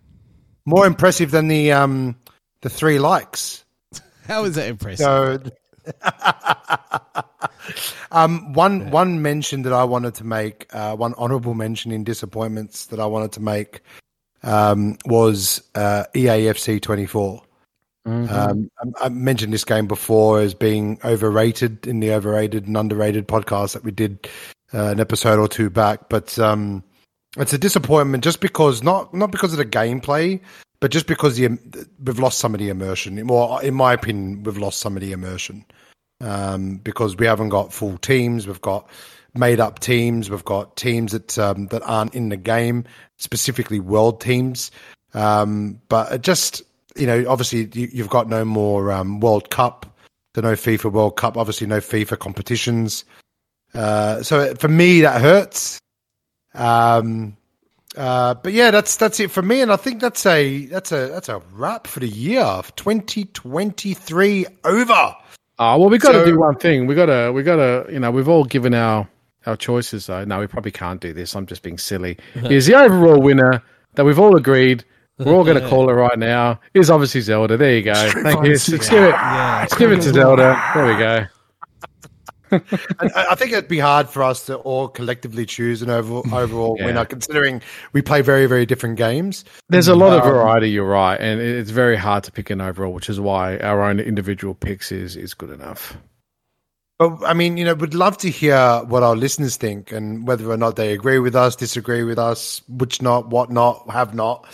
more 0.67 0.87
impressive 0.87 1.31
than 1.31 1.47
the 1.47 1.71
um 1.71 2.17
the 2.63 2.69
three 2.69 2.99
likes. 2.99 3.65
how 4.27 4.45
is 4.45 4.57
that 4.57 4.69
impressive? 4.69 5.05
So, 5.05 5.39
um, 8.11 8.53
one 8.55 8.91
one 8.91 9.23
mention 9.23 9.63
that 9.63 9.73
I 9.73 9.85
wanted 9.85 10.17
to 10.17 10.25
make, 10.25 10.67
uh, 10.75 10.97
one 10.97 11.15
honourable 11.15 11.55
mention 11.55 11.93
in 11.93 12.03
disappointments 12.03 12.87
that 12.87 12.99
I 12.99 13.07
wanted 13.07 13.31
to 13.33 13.41
make, 13.41 13.83
um, 14.43 14.99
was 15.07 15.63
uh, 15.77 16.05
EAFC 16.13 16.83
twenty 16.83 17.07
four. 17.07 17.43
Um, 18.07 18.71
I, 18.79 19.07
I 19.07 19.09
mentioned 19.09 19.53
this 19.53 19.65
game 19.65 19.87
before 19.87 20.41
as 20.41 20.55
being 20.55 20.99
overrated 21.05 21.87
in 21.87 22.01
the 22.01 22.13
overrated 22.13 22.67
and 22.67 22.77
underrated 22.77 23.29
podcast 23.29 23.75
that 23.75 23.85
we 23.85 23.91
did 23.91 24.29
uh, 24.73 24.87
an 24.87 25.01
episode 25.01 25.39
or 25.39 25.49
two 25.49 25.69
back, 25.69 26.09
but 26.09 26.39
um, 26.39 26.83
it's 27.37 27.53
a 27.53 27.59
disappointment 27.59 28.25
just 28.25 28.41
because 28.41 28.83
not 28.83 29.13
not 29.13 29.31
because 29.31 29.53
of 29.53 29.59
the 29.59 29.65
gameplay, 29.65 30.41
but 30.81 30.91
just 30.91 31.07
because 31.07 31.37
the, 31.37 31.59
we've 32.03 32.19
lost 32.19 32.39
some 32.39 32.55
of 32.55 32.61
the 32.61 32.71
immersion. 32.71 33.23
More, 33.25 33.63
in 33.63 33.75
my 33.75 33.93
opinion, 33.93 34.43
we've 34.43 34.59
lost 34.59 34.81
some 34.81 34.97
of 34.97 35.03
the 35.03 35.13
immersion 35.13 35.65
um, 36.21 36.77
because 36.77 37.17
we 37.17 37.27
haven't 37.27 37.51
got 37.51 37.73
full 37.73 37.99
teams. 37.99 38.47
We've 38.47 38.61
got 38.61 38.89
made 39.35 39.61
up 39.61 39.79
teams. 39.79 40.31
We've 40.31 40.45
got 40.45 40.77
teams 40.77 41.13
that 41.13 41.39
um, 41.39 41.67
that 41.67 41.83
aren't 41.83 42.15
in 42.15 42.31
the 42.31 42.37
game, 42.37 42.85
specifically 43.19 43.81
world 43.81 44.21
teams. 44.21 44.71
Um, 45.13 45.81
but 45.89 46.13
it 46.13 46.23
just 46.23 46.63
you 46.97 47.07
know, 47.07 47.25
obviously 47.29 47.69
you, 47.73 47.89
you've 47.93 48.09
got 48.11 48.29
no 48.29 48.45
more 48.45 48.91
um, 48.93 49.21
World 49.21 49.51
Cup, 49.51 49.87
so 50.35 50.41
no 50.43 50.53
FIFA 50.53 50.93
World 50.93 51.17
Cup. 51.17 51.37
Obviously, 51.37 51.67
no 51.67 51.79
FIFA 51.79 52.19
competitions. 52.19 53.05
Uh, 53.75 54.23
so 54.23 54.55
for 54.57 54.69
me, 54.69 55.03
that 55.03 55.21
hurts. 55.21 55.79
Um, 56.55 57.37
uh, 57.97 58.35
but 58.35 58.53
yeah, 58.53 58.71
that's 58.71 58.97
that's 58.97 59.19
it 59.21 59.31
for 59.31 59.43
me, 59.43 59.61
and 59.61 59.73
I 59.73 59.77
think 59.77 60.01
that's 60.01 60.25
a 60.27 60.67
that's 60.67 60.93
a 60.93 61.09
that's 61.09 61.29
a 61.29 61.41
wrap 61.53 61.87
for 61.87 62.01
the 62.01 62.09
year 62.09 62.43
of 62.43 62.75
2023 62.77 64.47
over. 64.65 65.15
Oh 65.59 65.79
well, 65.79 65.91
we 65.91 65.99
got 65.99 66.13
to 66.13 66.21
So- 66.21 66.25
do 66.27 66.39
one 66.39 66.57
thing. 66.57 66.87
We 66.87 66.95
got 66.95 67.07
to, 67.07 67.33
we 67.33 67.43
got 67.43 67.57
to, 67.57 67.87
you 67.93 67.99
know, 68.01 68.11
we've 68.11 68.29
all 68.29 68.45
given 68.45 68.75
our 68.75 69.09
our 69.47 69.57
choices. 69.57 70.07
Though, 70.07 70.25
no, 70.25 70.39
we 70.41 70.47
probably 70.47 70.71
can't 70.73 71.01
do 71.01 71.13
this. 71.13 71.35
I'm 71.35 71.47
just 71.47 71.63
being 71.63 71.79
silly. 71.79 72.17
Is 72.45 72.67
the 72.67 72.75
overall 72.75 73.21
winner 73.21 73.63
that 73.95 74.05
we've 74.05 74.19
all 74.19 74.37
agreed? 74.37 74.85
We're 75.25 75.35
all 75.35 75.45
going 75.45 75.61
to 75.61 75.69
call 75.69 75.89
it 75.91 75.93
right 75.95 76.19
now. 76.19 76.61
Is 76.75 76.91
obviously 76.91 77.21
Zelda. 77.21 77.57
There 77.57 77.75
you 77.77 77.83
go. 77.83 77.95
Street 78.09 78.23
Thank 78.23 78.45
you. 78.45 78.51
Let's 78.53 78.69
give 78.69 79.03
it. 79.05 79.11
yeah. 79.11 79.59
Let's 79.61 79.75
give 79.77 79.93
it 79.93 79.97
to 80.03 80.13
Zelda. 80.13 80.61
There 80.75 80.87
we 80.87 80.97
go. 80.99 81.27
I 82.53 83.27
I 83.31 83.35
think 83.37 83.53
it'd 83.53 83.69
be 83.69 83.79
hard 83.79 84.09
for 84.09 84.23
us 84.25 84.47
to 84.47 84.57
all 84.57 84.89
collectively 84.89 85.47
choose 85.47 85.83
an 85.83 85.91
overall, 85.91 86.25
overall 86.35 86.77
Yeah. 86.79 86.87
winner, 86.87 87.05
considering 87.05 87.63
we 87.93 88.03
play 88.03 88.23
very 88.23 88.47
very 88.47 88.67
different 88.67 88.97
games. 88.97 89.45
There's 89.69 89.87
a 89.89 89.95
lot 89.95 90.19
of 90.19 90.25
Um, 90.25 90.33
variety. 90.33 90.71
You're 90.71 90.85
right, 90.89 91.21
and 91.21 91.41
it's 91.41 91.71
very 91.71 91.97
hard 91.97 92.25
to 92.25 92.33
pick 92.33 92.51
an 92.51 92.61
overall, 92.61 92.93
which 92.93 93.09
is 93.09 93.21
why 93.21 93.59
our 93.59 93.83
own 93.83 94.01
individual 94.01 94.55
picks 94.55 94.91
is 94.91 95.15
is 95.17 95.33
good 95.35 95.51
enough. 95.51 95.97
But 96.99 97.25
I 97.25 97.33
mean, 97.35 97.57
you 97.57 97.65
know, 97.65 97.75
we'd 97.75 97.95
love 97.95 98.19
to 98.19 98.31
hear 98.31 98.83
what 98.87 99.03
our 99.05 99.15
listeners 99.17 99.57
think 99.57 99.93
and 99.93 100.27
whether 100.27 100.51
or 100.51 100.57
not 100.57 100.75
they 100.77 100.93
agree 100.93 101.19
with 101.21 101.35
us, 101.37 101.55
disagree 101.57 102.03
with 102.03 102.19
us, 102.19 102.61
which 102.69 103.01
not, 103.01 103.31
what 103.31 103.51
not, 103.51 103.89
have 103.91 104.13
not. 104.13 104.47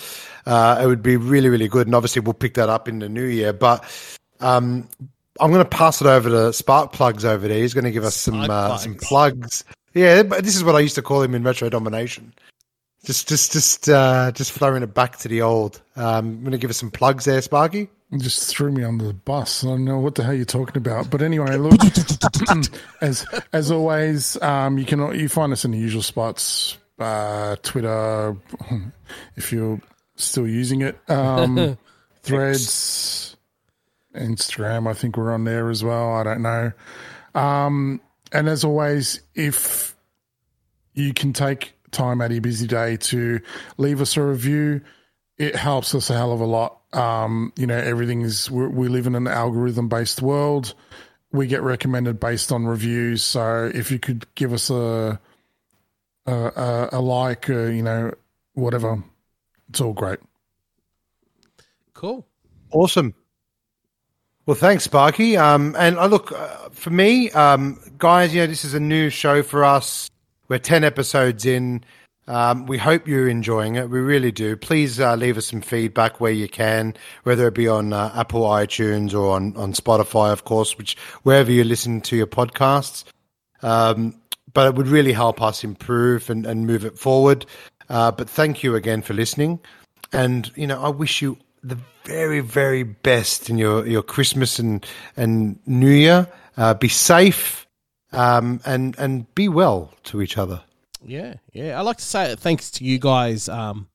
Uh, 0.46 0.80
it 0.82 0.86
would 0.86 1.02
be 1.02 1.16
really, 1.16 1.48
really 1.48 1.68
good. 1.68 1.86
And 1.86 1.94
obviously, 1.94 2.20
we'll 2.20 2.34
pick 2.34 2.54
that 2.54 2.68
up 2.68 2.88
in 2.88 3.00
the 3.00 3.08
new 3.08 3.24
year. 3.24 3.52
But 3.52 3.84
um, 4.40 4.88
I'm 5.40 5.50
going 5.50 5.64
to 5.64 5.68
pass 5.68 6.00
it 6.00 6.06
over 6.06 6.28
to 6.28 6.52
Spark 6.52 6.92
Plugs 6.92 7.24
over 7.24 7.48
there. 7.48 7.58
He's 7.58 7.74
going 7.74 7.84
to 7.84 7.90
give 7.90 8.04
us 8.04 8.16
some 8.16 8.44
Spark 8.44 8.50
uh, 8.50 8.76
some 8.78 8.94
Plugs. 8.94 9.62
plugs. 9.62 9.64
Yeah, 9.94 10.22
but 10.22 10.44
this 10.44 10.56
is 10.56 10.62
what 10.62 10.74
I 10.74 10.80
used 10.80 10.94
to 10.96 11.02
call 11.02 11.22
him 11.22 11.34
in 11.34 11.42
Retro 11.42 11.68
Domination. 11.68 12.34
Just, 13.04 13.28
just, 13.28 13.52
just, 13.52 13.88
uh, 13.88 14.32
just 14.32 14.52
throwing 14.52 14.82
it 14.82 14.92
back 14.92 15.16
to 15.18 15.28
the 15.28 15.42
old. 15.42 15.80
Um, 15.94 16.26
I'm 16.26 16.40
going 16.40 16.52
to 16.52 16.58
give 16.58 16.70
us 16.70 16.76
some 16.76 16.90
plugs 16.90 17.24
there, 17.24 17.40
Sparky. 17.40 17.88
You 18.10 18.18
just 18.18 18.54
threw 18.54 18.70
me 18.70 18.84
under 18.84 19.06
the 19.06 19.14
bus. 19.14 19.64
I 19.64 19.68
don't 19.68 19.84
know 19.84 19.98
what 19.98 20.14
the 20.14 20.22
hell 20.22 20.34
you're 20.34 20.44
talking 20.44 20.76
about. 20.76 21.10
But 21.10 21.22
anyway, 21.22 21.56
look, 21.56 21.74
as 23.00 23.26
as 23.52 23.70
always, 23.72 24.40
um, 24.42 24.78
you 24.78 24.84
can 24.84 25.18
you 25.18 25.28
find 25.28 25.52
us 25.52 25.64
in 25.64 25.72
the 25.72 25.78
usual 25.78 26.02
spots, 26.02 26.78
uh, 27.00 27.56
Twitter, 27.62 28.36
if 29.34 29.52
you're 29.52 29.80
still 30.16 30.48
using 30.48 30.82
it, 30.82 30.98
um, 31.08 31.78
Threads, 32.22 33.36
Instagram. 34.14 34.88
I 34.88 34.94
think 34.94 35.16
we're 35.16 35.32
on 35.32 35.44
there 35.44 35.70
as 35.70 35.84
well. 35.84 36.14
I 36.14 36.24
don't 36.24 36.42
know. 36.42 36.72
Um, 37.34 38.00
and 38.32 38.48
as 38.48 38.64
always, 38.64 39.20
if 39.34 39.94
you 40.94 41.14
can 41.14 41.32
take 41.32 41.74
time 41.92 42.20
out 42.20 42.26
of 42.26 42.32
your 42.32 42.40
busy 42.40 42.66
day 42.66 42.96
to 42.96 43.40
leave 43.76 44.00
us 44.00 44.16
a 44.16 44.22
review, 44.22 44.80
it 45.38 45.54
helps 45.54 45.94
us 45.94 46.10
a 46.10 46.14
hell 46.14 46.32
of 46.32 46.40
a 46.40 46.46
lot. 46.46 46.80
Um, 46.92 47.52
you 47.56 47.66
know, 47.66 47.76
everything 47.76 48.22
is 48.22 48.50
we 48.50 48.66
we 48.66 48.88
live 48.88 49.06
in 49.06 49.14
an 49.14 49.28
algorithm 49.28 49.88
based 49.88 50.22
world. 50.22 50.74
We 51.30 51.46
get 51.46 51.62
recommended 51.62 52.18
based 52.18 52.50
on 52.50 52.66
reviews. 52.66 53.22
So 53.22 53.70
if 53.72 53.90
you 53.90 53.98
could 53.98 54.26
give 54.34 54.52
us 54.52 54.70
a 54.70 55.20
a, 56.26 56.32
a, 56.32 56.88
a 56.92 57.00
like, 57.00 57.48
uh, 57.48 57.64
you 57.66 57.82
know, 57.82 58.12
whatever, 58.54 59.02
it's 59.68 59.80
all 59.80 59.92
great. 59.92 60.18
Cool. 61.94 62.26
Awesome. 62.72 63.14
Well, 64.44 64.56
thanks, 64.56 64.84
Sparky. 64.84 65.36
Um, 65.36 65.74
and 65.78 65.98
I 65.98 66.06
look 66.06 66.30
uh, 66.30 66.68
for 66.70 66.90
me, 66.90 67.30
um, 67.32 67.80
guys. 67.98 68.34
You 68.34 68.42
know, 68.42 68.46
this 68.46 68.64
is 68.64 68.74
a 68.74 68.80
new 68.80 69.10
show 69.10 69.42
for 69.42 69.64
us. 69.64 70.10
We're 70.48 70.58
ten 70.58 70.84
episodes 70.84 71.44
in. 71.44 71.84
Um, 72.28 72.66
we 72.66 72.76
hope 72.76 73.06
you're 73.06 73.28
enjoying 73.28 73.76
it. 73.76 73.88
We 73.88 74.00
really 74.00 74.32
do. 74.32 74.56
Please 74.56 74.98
uh, 74.98 75.14
leave 75.14 75.38
us 75.38 75.46
some 75.46 75.60
feedback 75.60 76.20
where 76.20 76.32
you 76.32 76.48
can, 76.48 76.94
whether 77.22 77.46
it 77.46 77.54
be 77.54 77.68
on 77.68 77.92
uh, 77.92 78.12
Apple 78.16 78.42
iTunes 78.42 79.14
or 79.14 79.30
on, 79.30 79.56
on 79.56 79.72
Spotify, 79.72 80.32
of 80.32 80.44
course, 80.44 80.76
which 80.76 80.96
wherever 81.22 81.52
you 81.52 81.62
listen 81.62 82.00
to 82.00 82.16
your 82.16 82.26
podcasts. 82.26 83.04
Um, 83.62 84.20
but 84.52 84.66
it 84.66 84.74
would 84.74 84.88
really 84.88 85.12
help 85.12 85.40
us 85.40 85.62
improve 85.62 86.28
and, 86.28 86.46
and 86.46 86.66
move 86.66 86.84
it 86.84 86.98
forward. 86.98 87.46
Uh, 87.88 88.10
but 88.10 88.28
thank 88.28 88.62
you 88.62 88.74
again 88.74 89.02
for 89.02 89.14
listening. 89.14 89.60
And, 90.12 90.50
you 90.56 90.66
know, 90.66 90.80
I 90.80 90.88
wish 90.88 91.22
you 91.22 91.38
the 91.62 91.78
very, 92.04 92.40
very 92.40 92.82
best 92.82 93.50
in 93.50 93.58
your, 93.58 93.86
your 93.86 94.02
Christmas 94.02 94.58
and, 94.58 94.84
and 95.16 95.58
New 95.66 95.90
Year. 95.90 96.28
Uh, 96.56 96.74
be 96.74 96.88
safe 96.88 97.66
um, 98.12 98.60
and, 98.64 98.96
and 98.98 99.32
be 99.34 99.48
well 99.48 99.92
to 100.04 100.22
each 100.22 100.38
other. 100.38 100.62
Yeah, 101.04 101.34
yeah. 101.52 101.78
I 101.78 101.82
like 101.82 101.98
to 101.98 102.04
say 102.04 102.34
thanks 102.36 102.70
to 102.72 102.84
you 102.84 102.98
guys, 102.98 103.48
um, 103.48 103.88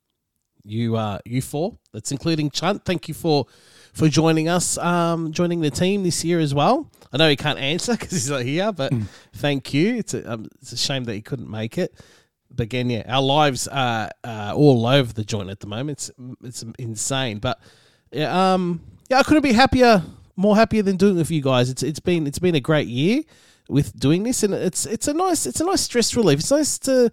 you 0.64 0.96
uh, 0.96 1.20
you 1.26 1.42
four. 1.42 1.78
That's 1.94 2.12
including 2.12 2.52
Chunt. 2.52 2.86
Thank 2.86 3.08
you 3.08 3.14
for 3.14 3.48
for 3.94 4.08
joining 4.08 4.48
us, 4.48 4.78
um, 4.78 5.32
joining 5.34 5.62
the 5.62 5.72
team 5.72 6.04
this 6.04 6.24
year 6.24 6.40
as 6.40 6.54
well. 6.54 6.90
I 7.12 7.18
know 7.18 7.30
he 7.30 7.36
can't 7.36 7.60
answer 7.60 7.94
because 8.00 8.12
he's 8.12 8.30
not 8.30 8.44
here, 8.44 8.72
but 8.72 8.94
thank 9.34 9.74
you. 9.74 9.96
It's 9.96 10.14
a 10.14 10.32
um, 10.32 10.48
it's 10.62 10.72
a 10.72 10.78
shame 10.78 11.04
that 11.06 11.14
he 11.14 11.22
couldn't 11.22 11.50
make 11.50 11.78
it. 11.78 11.94
But 12.54 12.64
again, 12.64 12.90
yeah, 12.90 13.04
our 13.08 13.22
lives 13.22 13.68
are 13.68 14.10
uh, 14.24 14.54
all 14.56 14.86
over 14.86 15.12
the 15.14 15.24
joint 15.24 15.50
at 15.50 15.60
the 15.60 15.68
moment. 15.68 15.98
It's 15.98 16.12
it's 16.44 16.64
insane, 16.78 17.40
but 17.40 17.60
yeah, 18.12 18.54
um, 18.54 18.82
yeah, 19.10 19.20
I 19.20 19.24
couldn't 19.24 19.44
be 19.44 19.54
happier, 19.54 20.04
more 20.36 20.56
happier 20.56 20.84
than 20.84 20.98
doing 20.98 21.16
it 21.16 21.20
with 21.20 21.32
you 21.32 21.42
guys. 21.42 21.70
It's 21.70 21.84
it's 21.84 22.00
been 22.00 22.28
it's 22.28 22.40
been 22.40 22.56
a 22.56 22.60
great 22.60 22.88
year 22.88 23.24
with 23.70 23.98
doing 23.98 24.24
this, 24.24 24.44
and 24.44 24.54
it's 24.54 24.86
it's 24.86 25.08
a 25.08 25.14
nice 25.14 25.46
it's 25.46 25.62
a 25.62 25.66
nice 25.66 25.82
stress 25.82 26.16
relief. 26.16 26.40
It's 26.40 26.52
nice 26.52 26.78
to 26.80 27.12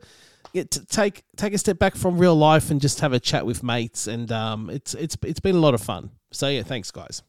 get 0.53 0.71
to 0.73 0.85
take 0.85 1.23
take 1.37 1.53
a 1.55 1.59
step 1.59 1.79
back 1.79 1.95
from 1.95 2.19
real 2.19 2.37
life 2.37 2.71
and 2.71 2.81
just 2.81 3.01
have 3.01 3.13
a 3.13 3.21
chat 3.21 3.47
with 3.47 3.63
mates, 3.63 4.07
and 4.07 4.31
um, 4.33 4.71
it's 4.71 4.95
it's 4.95 5.17
it's 5.25 5.41
been 5.41 5.57
a 5.57 5.61
lot 5.61 5.75
of 5.75 5.81
fun. 5.81 6.11
So 6.33 6.49
yeah, 6.49 6.63
thanks 6.63 6.91
guys. 6.91 7.23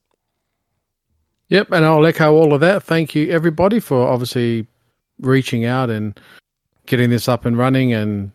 Yep, 1.49 1.71
and 1.71 1.85
I'll 1.85 2.05
echo 2.05 2.33
all 2.33 2.53
of 2.53 2.61
that. 2.61 2.83
Thank 2.83 3.15
you 3.15 3.29
everybody 3.31 3.79
for 3.79 4.07
obviously 4.07 4.67
reaching 5.19 5.65
out 5.65 5.89
and 5.89 6.19
getting 6.89 7.09
this 7.09 7.29
up 7.29 7.45
and 7.45 7.57
running 7.57 7.93
and 7.93 8.31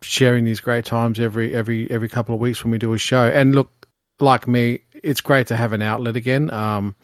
sharing 0.00 0.44
these 0.44 0.60
great 0.60 0.86
times 0.86 1.20
every 1.20 1.54
every 1.54 1.90
every 1.90 2.08
couple 2.08 2.34
of 2.34 2.40
weeks 2.40 2.64
when 2.64 2.70
we 2.70 2.78
do 2.78 2.94
a 2.94 2.98
show. 2.98 3.26
And 3.26 3.54
look, 3.54 3.86
like 4.20 4.48
me, 4.48 4.80
it's 4.94 5.20
great 5.20 5.48
to 5.48 5.56
have 5.56 5.74
an 5.74 5.82
outlet 5.82 6.16
again. 6.16 6.50
Um, 6.50 6.96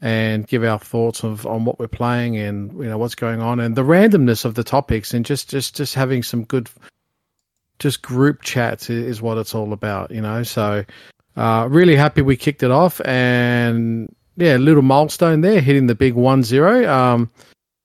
and 0.00 0.48
give 0.48 0.64
our 0.64 0.80
thoughts 0.80 1.22
of 1.22 1.46
on 1.46 1.64
what 1.64 1.78
we're 1.78 1.86
playing 1.86 2.36
and 2.36 2.72
you 2.72 2.88
know 2.88 2.98
what's 2.98 3.14
going 3.14 3.40
on 3.40 3.60
and 3.60 3.76
the 3.76 3.84
randomness 3.84 4.44
of 4.44 4.56
the 4.56 4.64
topics 4.64 5.14
and 5.14 5.24
just 5.24 5.48
just 5.48 5.76
just 5.76 5.94
having 5.94 6.24
some 6.24 6.42
good 6.42 6.68
just 7.78 8.02
group 8.02 8.42
chats 8.42 8.90
is 8.90 9.22
what 9.22 9.38
it's 9.38 9.54
all 9.54 9.72
about 9.72 10.10
you 10.10 10.20
know 10.20 10.42
so 10.42 10.84
uh, 11.36 11.68
really 11.70 11.94
happy 11.94 12.20
we 12.20 12.36
kicked 12.36 12.64
it 12.64 12.72
off 12.72 13.00
and 13.04 14.12
yeah 14.36 14.56
little 14.56 14.82
milestone 14.82 15.40
there 15.40 15.60
hitting 15.60 15.86
the 15.86 15.94
big 15.94 16.14
one 16.14 16.42
zero 16.42 16.92
um, 16.92 17.30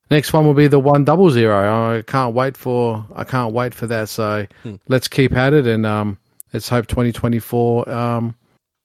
next 0.10 0.34
one 0.34 0.46
will 0.46 0.54
be 0.54 0.68
the 0.68 0.80
one 0.80 1.04
double 1.04 1.30
zero 1.30 1.98
i 1.98 2.02
can't 2.02 2.34
wait 2.34 2.56
for 2.58 3.06
i 3.16 3.24
can't 3.24 3.54
wait 3.54 3.74
for 3.74 3.88
that 3.88 4.10
so 4.10 4.46
hmm. 4.64 4.76
let's 4.88 5.08
keep 5.08 5.34
at 5.34 5.54
it 5.54 5.68
and 5.68 5.86
um, 5.86 6.18
let's 6.54 6.70
hope 6.70 6.88
2024 6.88 7.90
um, 7.90 8.36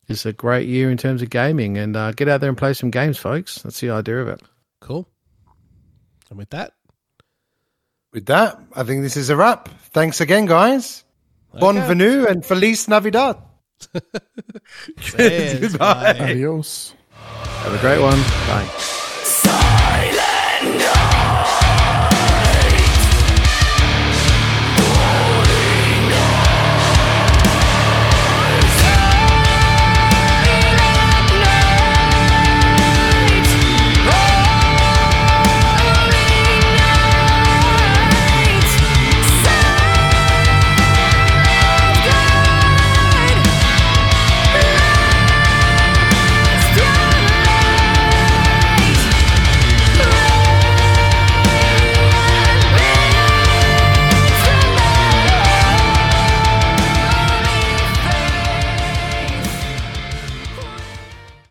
is 0.09 0.27
a 0.27 0.33
great 0.33 0.69
year 0.69 0.91
in 0.91 0.97
terms 0.97 1.23
of 1.23 1.31
gaming. 1.31 1.79
And 1.79 1.97
uh, 1.97 2.13
get 2.13 2.29
out 2.29 2.41
there 2.41 2.49
and 2.49 2.59
play 2.59 2.75
some 2.75 2.91
games, 2.91 3.19
folks. 3.19 3.63
That's 3.63 3.81
the 3.81 3.91
idea 3.91 4.21
of 4.21 4.29
it. 4.29 4.43
Cool. 4.81 5.09
And 6.31 6.39
with 6.39 6.51
that, 6.51 6.75
with 8.13 8.27
that, 8.27 8.61
I 8.75 8.83
think 8.85 9.03
this 9.03 9.17
is 9.17 9.31
a 9.31 9.37
wrap. 9.37 9.69
Thanks 9.91 10.21
again, 10.21 10.47
guys. 10.47 11.05
Okay. 11.51 11.61
Bon 11.61 11.77
venue 11.77 12.27
and 12.27 12.45
Feliz 12.45 12.89
Navidad. 12.89 13.37
Goodbye. 15.19 16.19
Adios. 16.21 16.95
Have 17.11 17.75
a 17.75 17.79
great 17.79 18.01
one. 18.01 18.21
Bye. 18.47 19.09